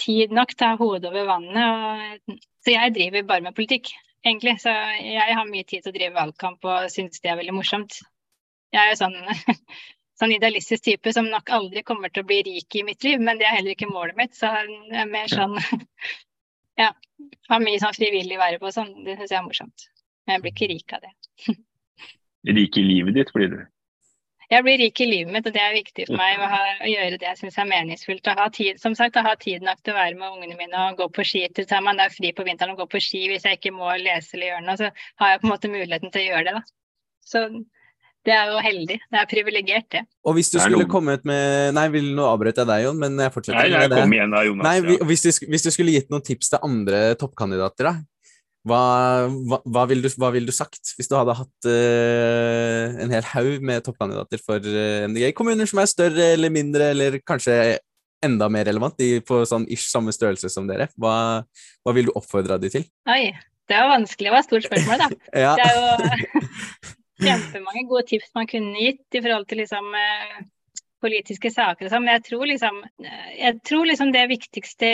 tid 0.00 0.32
nok 0.34 0.54
ta 0.58 0.74
hodet 0.80 1.10
over 1.12 1.28
vannet. 1.28 2.30
Og... 2.30 2.38
Så 2.64 2.74
jeg 2.74 2.92
driver 2.96 3.28
bare 3.28 3.46
med 3.46 3.56
politikk, 3.56 3.92
egentlig. 4.26 4.56
Så 4.62 4.72
jeg 4.72 5.36
har 5.38 5.48
mye 5.48 5.66
tid 5.66 5.84
til 5.84 5.92
å 5.92 5.96
drive 5.96 6.16
valgkamp 6.16 6.68
og 6.68 6.90
syns 6.92 7.22
det 7.22 7.32
er 7.32 7.40
veldig 7.40 7.56
morsomt. 7.56 8.00
Jeg 8.74 8.82
er 8.82 8.92
jo 8.92 9.00
sånn 9.00 9.18
sånn 10.20 10.34
idealistisk 10.36 10.84
type 10.84 11.12
som 11.16 11.30
nok 11.32 11.50
aldri 11.56 11.82
kommer 11.86 12.12
til 12.12 12.24
å 12.24 12.28
bli 12.28 12.42
rik 12.46 12.76
i 12.76 12.84
mitt 12.86 13.04
liv, 13.06 13.22
men 13.24 13.40
det 13.40 13.48
er 13.48 13.56
heller 13.56 13.74
ikke 13.74 13.88
målet 13.90 14.18
mitt. 14.18 14.36
Så 14.36 14.50
jeg 14.52 15.00
er 15.04 15.10
mer 15.10 15.30
sånn 15.32 15.56
Ja. 16.80 16.94
Har 17.50 17.60
mye 17.60 17.80
sånn 17.82 17.92
frivillig 17.92 18.38
være 18.40 18.60
på 18.62 18.70
sånn. 18.72 18.92
Det 19.04 19.18
syns 19.18 19.32
jeg 19.34 19.38
er 19.40 19.44
morsomt. 19.44 19.90
Men 20.24 20.38
jeg 20.38 20.42
blir 20.44 20.54
ikke 20.54 20.68
rik 20.70 20.94
av 20.96 21.02
det. 21.04 21.56
rik 22.60 22.78
i 22.80 22.84
livet 22.86 23.18
ditt 23.18 23.32
blir 23.36 23.50
du? 23.52 23.58
Jeg 24.50 24.66
blir 24.66 24.80
rik 24.82 24.98
i 24.98 25.06
livet 25.06 25.30
mitt, 25.30 25.46
og 25.46 25.54
det 25.54 25.62
er 25.62 25.76
viktig 25.76 26.08
for 26.08 26.18
meg 26.18 26.40
å, 26.42 26.46
ha, 26.50 26.60
å 26.82 26.88
gjøre 26.90 27.18
det 27.22 27.28
jeg 27.28 27.38
syns 27.38 27.58
er 27.62 27.68
meningsfullt. 27.70 28.30
Å 28.32 28.34
ha 28.34 28.48
tid, 28.50 28.80
som 28.82 28.96
sagt, 28.98 29.18
å 29.18 29.22
ha 29.22 29.36
tid 29.38 29.62
nok 29.62 29.78
til 29.84 29.94
å 29.94 29.98
være 30.00 30.18
med 30.18 30.32
ungene 30.32 30.58
mine 30.58 30.86
og 30.88 30.98
gå 30.98 31.06
på 31.14 31.26
ski. 31.28 31.44
Til 31.54 31.68
tar 31.70 31.84
man 31.86 32.02
er 32.02 32.10
fri 32.10 32.32
på 32.34 32.46
vinteren 32.46 32.74
og 32.74 32.82
går 32.82 32.90
på 32.96 33.02
ski 33.04 33.28
hvis 33.30 33.46
jeg 33.46 33.60
ikke 33.60 33.74
må 33.76 33.92
lese 34.02 34.34
eller 34.34 34.50
gjøre 34.50 34.64
noe, 34.66 34.78
så 34.80 34.90
har 35.22 35.34
jeg 35.36 35.42
på 35.42 35.46
en 35.46 35.54
måte 35.54 35.70
muligheten 35.70 36.10
til 36.10 36.24
å 36.24 36.32
gjøre 36.32 36.48
det. 36.48 36.56
da. 36.58 36.64
Så 37.30 37.44
det 38.26 38.34
er 38.36 38.50
jo 38.52 38.60
heldig. 38.60 38.98
Det 39.06 39.20
er 39.22 39.28
privilegert, 39.30 39.86
det. 39.94 40.02
Og 40.28 40.34
hvis 40.36 40.50
du 40.52 40.58
skulle 40.58 40.82
noen... 40.82 40.92
kommet 40.92 41.22
med 41.28 41.72
Nei, 41.76 41.86
vil 41.94 42.10
nå 42.16 42.26
avbryter 42.28 42.66
jeg 42.66 42.68
deg, 42.68 42.84
Jon, 42.88 42.98
men 43.00 43.22
jeg 43.22 43.32
fortsetter 43.32 43.70
nei, 43.70 43.86
nei, 43.86 44.00
Kom 44.02 44.16
igjen 44.16 44.34
da, 44.34 44.42
Jonas. 44.44 44.66
Nei, 44.66 44.96
hvis, 45.08 45.24
du, 45.24 45.46
hvis, 45.46 45.64
du, 45.64 45.70
skulle 45.72 45.94
gitt 45.94 46.10
noen 46.12 46.26
tips 46.26 46.52
til 46.52 46.66
andre 46.66 47.04
toppkandidater, 47.20 47.88
da? 47.88 47.94
Hva, 48.68 48.80
hva, 49.48 49.58
hva 49.64 49.86
ville 49.88 50.04
du, 50.04 50.12
vil 50.34 50.48
du, 50.48 50.52
sagt 50.52 50.92
hvis 50.98 51.08
du 51.08 51.14
hadde 51.16 51.36
hatt 51.38 51.68
uh, 51.68 52.98
en 53.00 53.14
hel 53.14 53.24
haug 53.30 53.64
med 53.64 53.86
toppkandidater 53.86 54.42
for 54.44 54.60
uh, 54.60 54.80
eh, 55.00 55.06
MDG? 55.08 55.30
Kommuner 55.36 55.68
som 55.70 55.80
er 55.80 55.88
større 55.88 56.26
eller 56.34 56.52
mindre, 56.52 56.90
eller 56.92 57.16
kanskje 57.24 57.78
enda 58.20 58.50
mer 58.52 58.68
relevant, 58.68 58.98
de 59.00 59.22
på 59.24 59.40
sånn 59.48 59.64
ish 59.72 59.88
samme 59.88 60.12
størrelse 60.12 60.52
som 60.52 60.68
dere. 60.68 60.90
Hva, 61.00 61.14
hva 61.80 61.96
vil 61.96 62.10
du 62.10 62.14
oppfordre 62.20 62.60
de 62.60 62.72
til? 62.74 62.84
Oi, 63.08 63.32
det 63.70 63.80
var 63.80 63.94
vanskelig. 63.94 64.28
Det 64.28 64.34
var 64.34 64.44
et 64.44 64.50
stort 64.50 64.68
spørsmål, 64.68 65.04
da. 65.06 65.10
ja. 65.46 65.56
Det 65.56 65.66
er 65.66 65.76
jo 65.78 66.30
kjempemange 67.30 67.86
gode 67.88 68.06
tips 68.12 68.32
man 68.36 68.48
kunne 68.50 68.76
gitt 68.76 69.16
i 69.16 69.22
forhold 69.24 69.48
til 69.48 69.62
liksom, 69.62 69.88
eh, 69.96 70.40
politiske 71.00 71.52
saker 71.52 71.88
og 71.88 71.94
sånn. 71.94 72.04
Men 72.04 72.18
jeg 72.18 72.26
tror 72.28 72.46
liksom, 72.50 72.80
jeg 73.38 73.60
tror 73.68 73.88
liksom 73.88 74.12
det 74.16 74.26
viktigste 74.36 74.90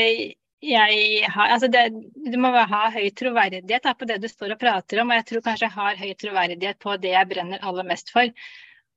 jeg 0.65 1.31
har 1.31 1.53
altså 1.53 1.69
det, 1.69 1.91
Du 2.33 2.39
må 2.41 2.51
ha 2.51 2.83
høy 2.91 3.11
troverdighet 3.15 3.83
da, 3.85 3.95
på 3.95 4.07
det 4.09 4.21
du 4.23 4.29
står 4.29 4.55
og 4.55 4.61
prater 4.61 5.03
om. 5.03 5.11
Og 5.11 5.21
jeg 5.21 5.27
tror 5.31 5.45
kanskje 5.45 5.67
jeg 5.67 5.77
har 5.77 5.99
høy 6.01 6.15
troverdighet 6.15 6.79
på 6.81 6.97
det 7.03 7.13
jeg 7.13 7.29
brenner 7.29 7.63
aller 7.63 7.85
mest 7.85 8.11
for. 8.15 8.31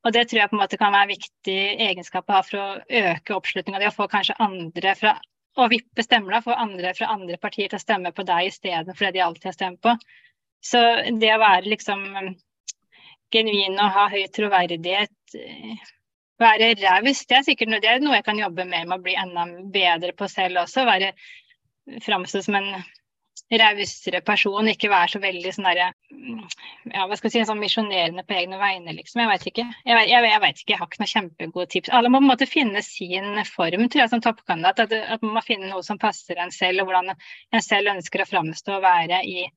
Og 0.06 0.16
det 0.16 0.30
tror 0.30 0.40
jeg 0.40 0.50
på 0.50 0.56
en 0.56 0.62
måte 0.62 0.80
kan 0.80 0.94
være 0.96 1.10
en 1.10 1.16
viktig 1.18 1.60
egenskap 1.90 2.30
å 2.30 2.38
ha 2.38 2.44
for 2.48 2.62
å 2.64 3.02
øke 3.02 3.36
oppslutninga 3.36 3.82
di 3.82 3.90
og 3.90 3.98
få 3.98 4.08
kanskje 4.08 4.38
andre 4.40 4.96
fra 4.96 5.18
å 5.60 5.68
vippe 5.68 6.06
stemmer, 6.06 6.40
få 6.46 6.56
andre 6.56 6.94
fra 6.96 7.10
andre 7.12 7.36
partier 7.42 7.68
til 7.68 7.80
å 7.80 7.84
stemme 7.84 8.14
på 8.16 8.24
deg 8.24 8.48
istedenfor 8.48 9.10
det 9.10 9.18
de 9.18 9.24
alltid 9.26 9.50
har 9.50 9.58
stemt 9.58 9.82
på. 9.84 9.96
Så 10.64 10.80
det 11.20 11.34
å 11.34 11.42
være 11.42 11.68
liksom 11.68 12.06
genuin 13.34 13.76
og 13.76 13.92
ha 13.96 14.08
høy 14.14 14.24
troverdighet, 14.36 15.36
være 16.40 16.72
raus, 16.80 17.26
det 17.28 17.38
er 17.38 17.46
sikkert 17.46 17.72
noe, 17.72 17.82
det 17.84 17.92
er 17.92 18.02
noe 18.04 18.16
jeg 18.18 18.28
kan 18.30 18.40
jobbe 18.40 18.66
mer 18.66 18.88
med 18.88 19.02
å 19.02 19.04
bli 19.04 19.18
enda 19.20 19.46
bedre 19.74 20.16
på 20.16 20.30
selv 20.32 20.64
også. 20.64 20.86
Være 20.88 21.12
framstå 22.06 22.42
som 22.46 22.58
en 22.60 22.72
rausere 23.58 24.22
person, 24.22 24.68
ikke 24.70 24.92
være 24.92 25.14
så 25.14 25.22
veldig 25.24 25.52
sånn 25.56 25.68
derre 25.70 25.88
ja, 26.92 27.06
hva 27.08 27.18
skal 27.18 27.30
jeg 27.30 27.34
si, 27.34 27.46
sånn 27.50 27.62
misjonerende 27.62 28.26
på 28.28 28.36
egne 28.38 28.60
vegne, 28.62 28.94
liksom. 28.98 29.24
Jeg 29.24 29.32
veit 29.32 29.48
ikke. 29.52 29.66
Jeg, 29.88 30.10
jeg, 30.12 30.28
jeg 30.28 30.44
vet 30.44 30.62
ikke, 30.62 30.74
jeg 30.74 30.82
har 30.82 30.90
ikke 30.90 31.02
noen 31.02 31.12
kjempegode 31.14 31.72
tips. 31.74 31.94
Alle 31.96 32.12
må 32.12 32.20
på 32.20 32.28
en 32.28 32.32
måte 32.34 32.50
finne 32.50 32.84
sin 32.86 33.42
form 33.50 33.88
tror 33.88 34.04
jeg, 34.04 34.12
som 34.14 34.24
toppkandidat. 34.26 34.84
At, 34.86 34.96
at 35.16 35.26
man 35.26 35.38
må 35.40 35.46
finne 35.46 35.72
noe 35.72 35.86
som 35.86 36.02
passer 36.02 36.42
en 36.42 36.54
selv, 36.54 36.84
og 36.84 36.92
hvordan 36.92 37.14
en 37.16 37.66
selv 37.66 37.94
ønsker 37.96 38.24
å 38.24 38.30
framstå 38.30 38.78
og 38.78 38.86
være 38.86 39.24
i 39.26 39.48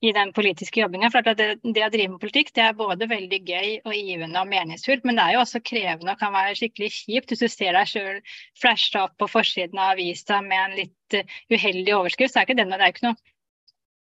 i 0.00 0.12
den 0.16 0.32
politiske 0.32 0.80
jobbinga. 0.80 1.10
For 1.12 1.24
det, 1.26 1.48
det, 1.60 1.82
å 1.84 1.92
drive 1.92 2.14
med 2.14 2.22
politikk 2.22 2.52
det 2.56 2.64
er 2.64 2.76
både 2.76 3.08
veldig 3.10 3.40
gøy 3.44 3.72
og 3.84 3.96
givende 3.96 4.40
og 4.40 4.48
meningsfullt, 4.50 5.04
men 5.04 5.18
det 5.18 5.26
er 5.26 5.36
jo 5.36 5.42
også 5.44 5.62
krevende 5.64 6.14
og 6.14 6.22
kan 6.22 6.32
være 6.34 6.56
skikkelig 6.58 6.90
kjipt 6.94 7.34
hvis 7.34 7.44
du 7.44 7.48
ser 7.52 7.76
deg 7.76 7.90
sjøl 7.90 8.22
flashe 8.60 9.02
opp 9.02 9.18
på 9.20 9.28
forsiden 9.30 9.80
av 9.80 9.94
avisa 9.94 10.40
med 10.46 10.62
en 10.62 10.78
litt 10.78 11.18
uh, 11.18 11.36
uheldig 11.52 11.96
overskrift. 11.98 12.32
Så 12.32 12.40
er 12.40 12.48
ikke 12.48 12.56
det, 12.62 12.68
det 12.72 12.80
er 12.80 12.94
ikke 12.94 13.10
noe 13.10 13.20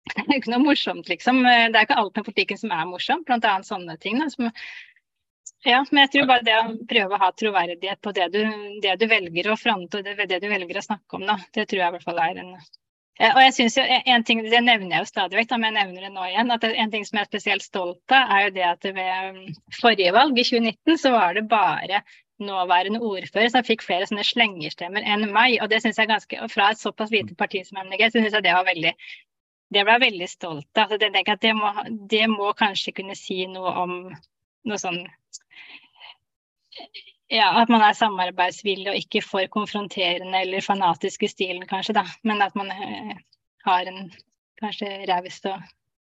det 0.09 0.23
er 0.23 0.37
ikke 0.39 0.53
noe 0.55 0.63
morsomt, 0.63 1.09
liksom. 1.11 1.43
Det 1.43 1.75
er 1.75 1.83
ikke 1.83 1.99
alt 2.01 2.15
med 2.17 2.25
politikken 2.25 2.57
som 2.57 2.71
er 2.73 2.87
morsomt, 2.89 3.27
bl.a. 3.27 3.51
sånne 3.67 3.93
ting. 4.01 4.17
Da, 4.23 4.29
som, 4.33 4.47
ja, 5.67 5.83
men 5.91 6.05
jeg 6.05 6.13
tror 6.15 6.29
bare 6.31 6.45
det 6.47 6.55
å 6.55 6.63
prøve 6.89 7.13
å 7.13 7.21
ha 7.21 7.29
troverdighet 7.37 8.01
på 8.01 8.15
det 8.17 8.29
du, 8.33 8.39
det 8.81 8.95
du 8.97 9.05
velger 9.11 9.51
å 9.51 9.59
fronte, 9.59 9.99
og 9.99 10.07
det, 10.07 10.15
det, 10.31 10.39
du 10.41 10.47
velger 10.49 10.79
å 10.79 10.85
snakke 10.87 11.19
om, 11.19 11.27
da, 11.29 11.35
det 11.53 11.67
tror 11.69 11.83
jeg 11.83 11.91
i 11.91 11.97
hvert 11.97 12.07
fall 12.07 12.23
er 12.23 12.41
en 12.41 12.55
Eh, 12.55 12.88
og 13.19 13.41
jeg 13.43 13.53
synes 13.53 13.75
jo, 13.77 13.83
en 13.83 14.23
ting, 14.23 14.41
Det 14.43 14.61
nevner 14.63 14.95
jeg 14.95 15.03
jo 15.03 15.09
stadig 15.09 15.39
vekk, 15.41 15.57
men 15.59 15.75
jeg 15.75 15.77
nevner 15.79 16.07
det 16.07 16.11
nå 16.13 16.25
igjen. 16.29 16.51
at 16.55 16.63
En 16.63 16.91
ting 16.91 17.05
som 17.05 17.17
jeg 17.17 17.25
er 17.25 17.31
spesielt 17.31 17.65
stolt 17.65 18.15
av, 18.15 18.31
er 18.31 18.45
jo 18.45 18.53
det 18.55 18.65
at 18.69 18.89
ved 18.95 19.29
um, 19.29 19.39
forrige 19.81 20.13
valg, 20.15 20.39
i 20.39 20.45
2019, 20.47 20.97
så 20.97 21.11
var 21.11 21.33
det 21.35 21.49
bare 21.51 22.03
nåværende 22.39 23.01
ordfører 23.03 23.51
som 23.51 23.65
fikk 23.67 23.83
flere 23.83 24.07
sånne 24.07 24.23
slengerstemmer 24.23 25.03
enn 25.03 25.27
meg. 25.35 25.57
Og 25.59 25.67
det 25.71 25.81
synes 25.83 25.99
jeg 25.99 26.07
ganske, 26.07 26.47
Fra 26.53 26.71
et 26.71 26.79
såpass 26.79 27.11
lite 27.11 27.35
parti 27.35 27.65
som 27.67 27.81
MDG, 27.83 28.07
så 28.07 28.21
syns 28.21 28.37
jeg 28.39 28.47
det 28.47 28.55
var 28.55 28.67
veldig 28.67 28.95
det 29.69 29.83
ble 29.85 29.93
jeg 29.93 30.01
veldig 30.01 30.27
stolt 30.29 30.79
av. 30.81 30.95
Det, 30.97 31.11
det, 31.13 31.53
må, 31.53 31.69
det 32.09 32.25
må 32.31 32.53
kanskje 32.57 32.95
kunne 32.97 33.15
si 33.17 33.43
noe 33.51 33.73
om 33.83 33.91
noe 34.65 34.79
sånn 34.81 35.03
ja, 37.29 37.49
at 37.61 37.69
man 37.69 37.83
er 37.85 37.97
samarbeidsvillig 37.97 38.89
og 38.91 38.97
ikke 38.97 39.21
for 39.25 39.45
konfronterende 39.53 40.41
eller 40.41 40.65
fanatisk 40.65 41.23
i 41.23 41.31
stilen, 41.31 41.65
kanskje, 41.69 41.99
da. 41.99 42.05
Men 42.27 42.41
at 42.41 42.55
man 42.57 42.71
eh, 42.73 43.13
har 43.67 43.91
en 43.91 44.09
kanskje 44.59 44.89
raus 45.09 45.39
og 45.49 45.61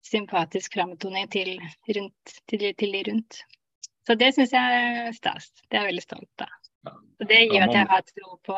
sympatisk 0.05 0.79
framtoning 0.79 1.29
til, 1.31 1.57
til, 1.85 2.09
til, 2.47 2.95
de 2.95 3.03
rundt. 3.11 3.43
Så 4.07 4.15
det 4.17 4.31
syns 4.33 4.55
jeg 4.55 4.79
er 4.79 5.13
stas. 5.13 5.51
Det 5.67 5.77
er 5.77 5.83
jeg 5.83 5.91
veldig 5.91 6.05
stolt 6.07 6.45
av. 6.45 6.55
Så 7.19 7.27
det 7.27 7.39
gjør 7.51 7.65
at 7.67 7.75
jeg 7.75 7.87
har 7.91 8.03
tro 8.07 8.35
på, 8.47 8.57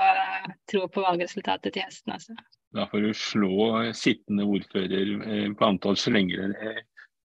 tro 0.70 0.88
på 0.94 1.04
valgresultatet 1.04 1.74
til 1.74 1.88
høsten. 1.88 2.14
Altså. 2.14 2.38
Da 2.78 2.86
får 2.92 3.04
du 3.04 3.14
slå 3.18 3.56
sittende 3.98 4.46
ordfører 4.48 5.16
eh, 5.26 5.48
på 5.58 5.68
antall 5.68 5.98
slengere 6.00 6.54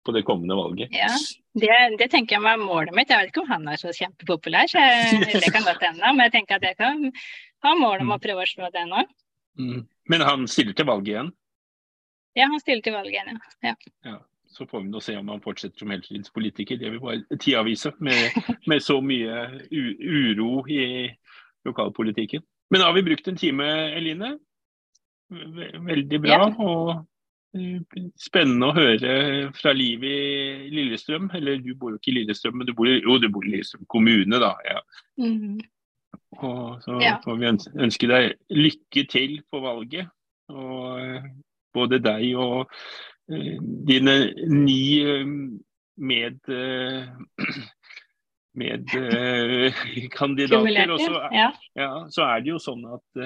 på 0.05 0.13
det 0.15 0.23
kommende 0.27 0.57
valget. 0.57 0.93
Ja, 0.93 1.09
det, 1.57 1.71
det, 1.99 2.09
tenker 2.13 2.37
jeg 2.37 2.45
var 2.45 2.61
målet 2.61 2.93
mitt. 2.95 3.09
Jeg 3.09 3.23
vet 3.23 3.33
ikke 3.33 3.43
om 3.43 3.51
han 3.51 3.65
er 3.71 3.81
så 3.81 3.93
kjempepopulær, 3.95 4.69
så 4.69 4.83
jeg, 4.83 5.25
det 5.33 5.51
kan 5.53 5.65
godt 5.65 5.83
hende. 5.85 6.03
Men 6.05 6.27
jeg 6.27 6.35
tenker 6.37 6.59
at 6.59 6.67
jeg 6.69 6.77
kan 6.79 7.09
ha 7.65 7.73
mål 7.79 8.05
om 8.05 8.13
å 8.15 8.21
prøve 8.21 8.45
å 8.45 8.49
slå 8.49 8.69
det 8.73 8.85
nå. 8.89 9.01
Mm. 9.59 9.81
Men 10.11 10.25
han 10.27 10.47
stiller 10.51 10.77
til 10.77 10.87
valget 10.89 11.13
igjen? 11.15 11.33
Ja, 12.35 12.49
han 12.51 12.61
stiller 12.61 12.83
til 12.85 12.95
valget 12.95 13.15
igjen, 13.15 13.43
ja. 13.63 13.75
ja. 14.05 14.17
Så 14.55 14.67
får 14.69 14.85
vi 14.85 14.91
nå 14.91 15.01
se 15.03 15.15
om 15.19 15.31
han 15.33 15.41
fortsetter 15.43 15.81
som 15.81 15.91
heltidspolitiker. 15.91 16.77
Det 16.79 16.91
vil 16.93 17.01
bare 17.03 17.39
tida 17.41 17.63
vise, 17.65 17.91
med, 18.03 18.37
med 18.69 18.83
så 18.83 18.99
mye 19.03 19.47
uro 19.71 20.61
i 20.71 21.09
lokalpolitikken. 21.67 22.43
Men 22.71 22.81
da 22.81 22.87
har 22.89 22.95
vi 22.95 23.03
brukt 23.07 23.27
en 23.27 23.39
time, 23.39 23.65
Eline. 23.97 24.35
Veldig 25.29 26.21
bra. 26.21 26.37
Ja. 26.37 26.47
og 26.61 27.05
Spennende 28.19 28.67
å 28.67 28.75
høre 28.75 29.13
fra 29.55 29.71
livet 29.75 30.65
i 30.67 30.73
Lillestrøm. 30.73 31.29
Eller 31.37 31.61
du 31.63 31.71
bor 31.79 31.93
jo 31.93 32.01
ikke 32.01 32.11
i 32.11 32.17
Lillestrøm, 32.19 32.59
men 32.59 32.67
du 32.67 32.73
bor, 32.75 32.89
jo, 32.89 33.17
du 33.21 33.29
bor 33.31 33.45
i 33.45 33.53
Lillestrøm 33.55 33.85
kommune, 33.91 34.41
da. 34.43 34.51
Ja. 34.67 34.81
Mm. 35.21 35.61
Og 36.43 36.83
så 36.83 36.99
ja. 37.03 37.15
får 37.23 37.39
vi 37.39 37.51
ønske 37.85 38.09
deg 38.11 38.35
lykke 38.51 39.05
til 39.11 39.39
på 39.51 39.61
valget. 39.63 40.11
Og 40.51 40.99
eh, 40.99 41.29
både 41.75 41.99
deg 42.03 42.27
og 42.39 42.67
uh, 42.67 43.55
dine 43.87 44.17
ni 44.51 44.81
uh, 45.03 45.31
med 45.97 46.51
uh, 46.51 47.07
med 48.59 48.87
kandidater. 50.15 50.91
Og 50.93 51.01
så, 51.01 51.23
ja. 51.35 51.49
Ja, 51.75 51.91
så 52.11 52.27
er 52.29 52.43
det 52.43 52.53
jo 52.53 52.59
sånn 52.63 52.85
at 52.87 53.25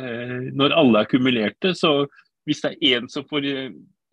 når 0.57 0.73
alle 0.73 1.03
er 1.03 1.09
kumulerte, 1.11 1.75
så 1.77 2.07
hvis 2.49 2.63
det 2.63 2.71
er 2.71 2.97
én 2.97 3.09
som 3.13 3.27
får 3.30 3.45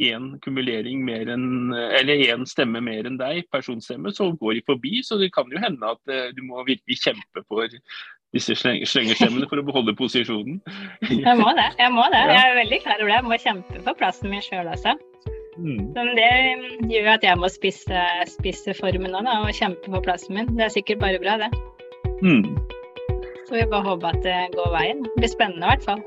én 0.02 0.34
kumulering 0.44 1.04
mer 1.04 1.28
enn 1.32 1.72
Eller 1.74 2.20
én 2.28 2.44
stemme 2.48 2.82
mer 2.84 3.06
enn 3.08 3.18
deg, 3.20 3.46
personstemme, 3.52 4.12
så 4.12 4.30
går 4.36 4.58
de 4.58 4.66
forbi. 4.66 5.00
Så 5.04 5.18
det 5.20 5.32
kan 5.34 5.50
jo 5.52 5.60
hende 5.62 5.94
at 5.94 6.12
uh, 6.12 6.28
du 6.36 6.42
må 6.44 6.64
virkelig 6.66 7.00
kjempe 7.04 7.44
for 7.48 7.70
disse 8.34 8.56
slengerstemmene 8.58 9.48
for 9.48 9.62
å 9.62 9.64
beholde 9.64 9.96
posisjonen. 9.96 10.60
Jeg 11.26 11.36
må 11.40 11.52
det. 11.56 11.70
Jeg 11.80 11.92
må 11.94 12.04
det. 12.12 12.22
Jeg 12.28 12.42
er 12.42 12.58
veldig 12.60 12.80
klar 12.84 13.00
over 13.00 13.12
det. 13.12 13.18
Jeg 13.20 13.28
må 13.30 13.40
kjempe 13.46 13.84
for 13.86 14.00
plassen 14.02 14.32
min 14.32 14.44
sjøl 14.44 14.68
også. 14.72 14.96
Mm. 15.56 15.86
Men 15.96 16.12
det 16.18 16.32
gjør 16.92 17.14
at 17.14 17.22
jeg 17.24 17.40
må 17.40 17.48
spisse, 17.48 18.00
spisse 18.28 18.74
formen 18.76 19.08
nå 19.08 19.22
da, 19.24 19.38
og 19.40 19.56
kjempe 19.56 19.88
for 19.88 20.04
plassen 20.04 20.36
min. 20.36 20.52
Det 20.58 20.66
er 20.66 20.74
sikkert 20.74 21.00
bare 21.00 21.22
bra, 21.22 21.38
det. 21.40 21.48
Mm. 22.20 22.44
Så 23.48 23.56
vi 23.56 23.64
bare 23.72 23.86
håper 23.88 24.12
at 24.12 24.20
det 24.26 24.38
går 24.52 24.72
veien. 24.76 25.04
Det 25.08 25.16
blir 25.22 25.32
spennende 25.32 25.64
i 25.64 25.72
hvert 25.72 25.88
fall. 25.88 26.04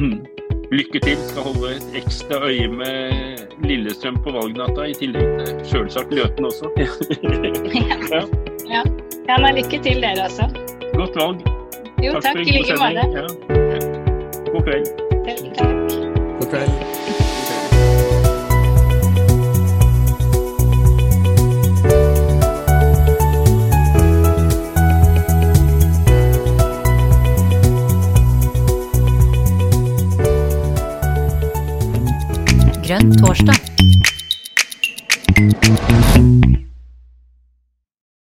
Mm 0.00 0.39
lykke 0.72 1.00
til. 1.04 1.16
Skal 1.28 1.42
holde 1.42 1.76
et 1.76 2.02
ekstra 2.02 2.42
øye 2.46 2.68
med 2.68 3.38
Lillestrøm 3.64 4.20
på 4.24 4.34
valgnatta, 4.34 4.88
i 4.90 4.94
tillegg 4.94 5.46
til 5.46 5.64
selvsagt 5.72 6.14
Løten 6.14 6.44
også. 6.44 6.70
ja. 6.76 8.22
ja. 8.74 8.82
ja 9.28 9.40
men 9.42 9.58
lykke 9.60 9.82
til 9.82 10.02
dere 10.02 10.28
også. 10.28 10.48
Godt 10.94 11.18
valg. 11.22 11.42
Jo, 12.04 12.12
takk, 12.12 12.24
takk 12.24 12.46
i 12.46 12.56
like 12.58 12.78
måte. 12.80 13.04
Ja. 13.18 13.26
God 14.52 14.62
kveld. 14.62 14.86
Takk. 15.58 15.76
God 16.40 16.48
kveld. 16.50 16.89
Grønn 32.90 33.12
torsdag. 33.22 33.54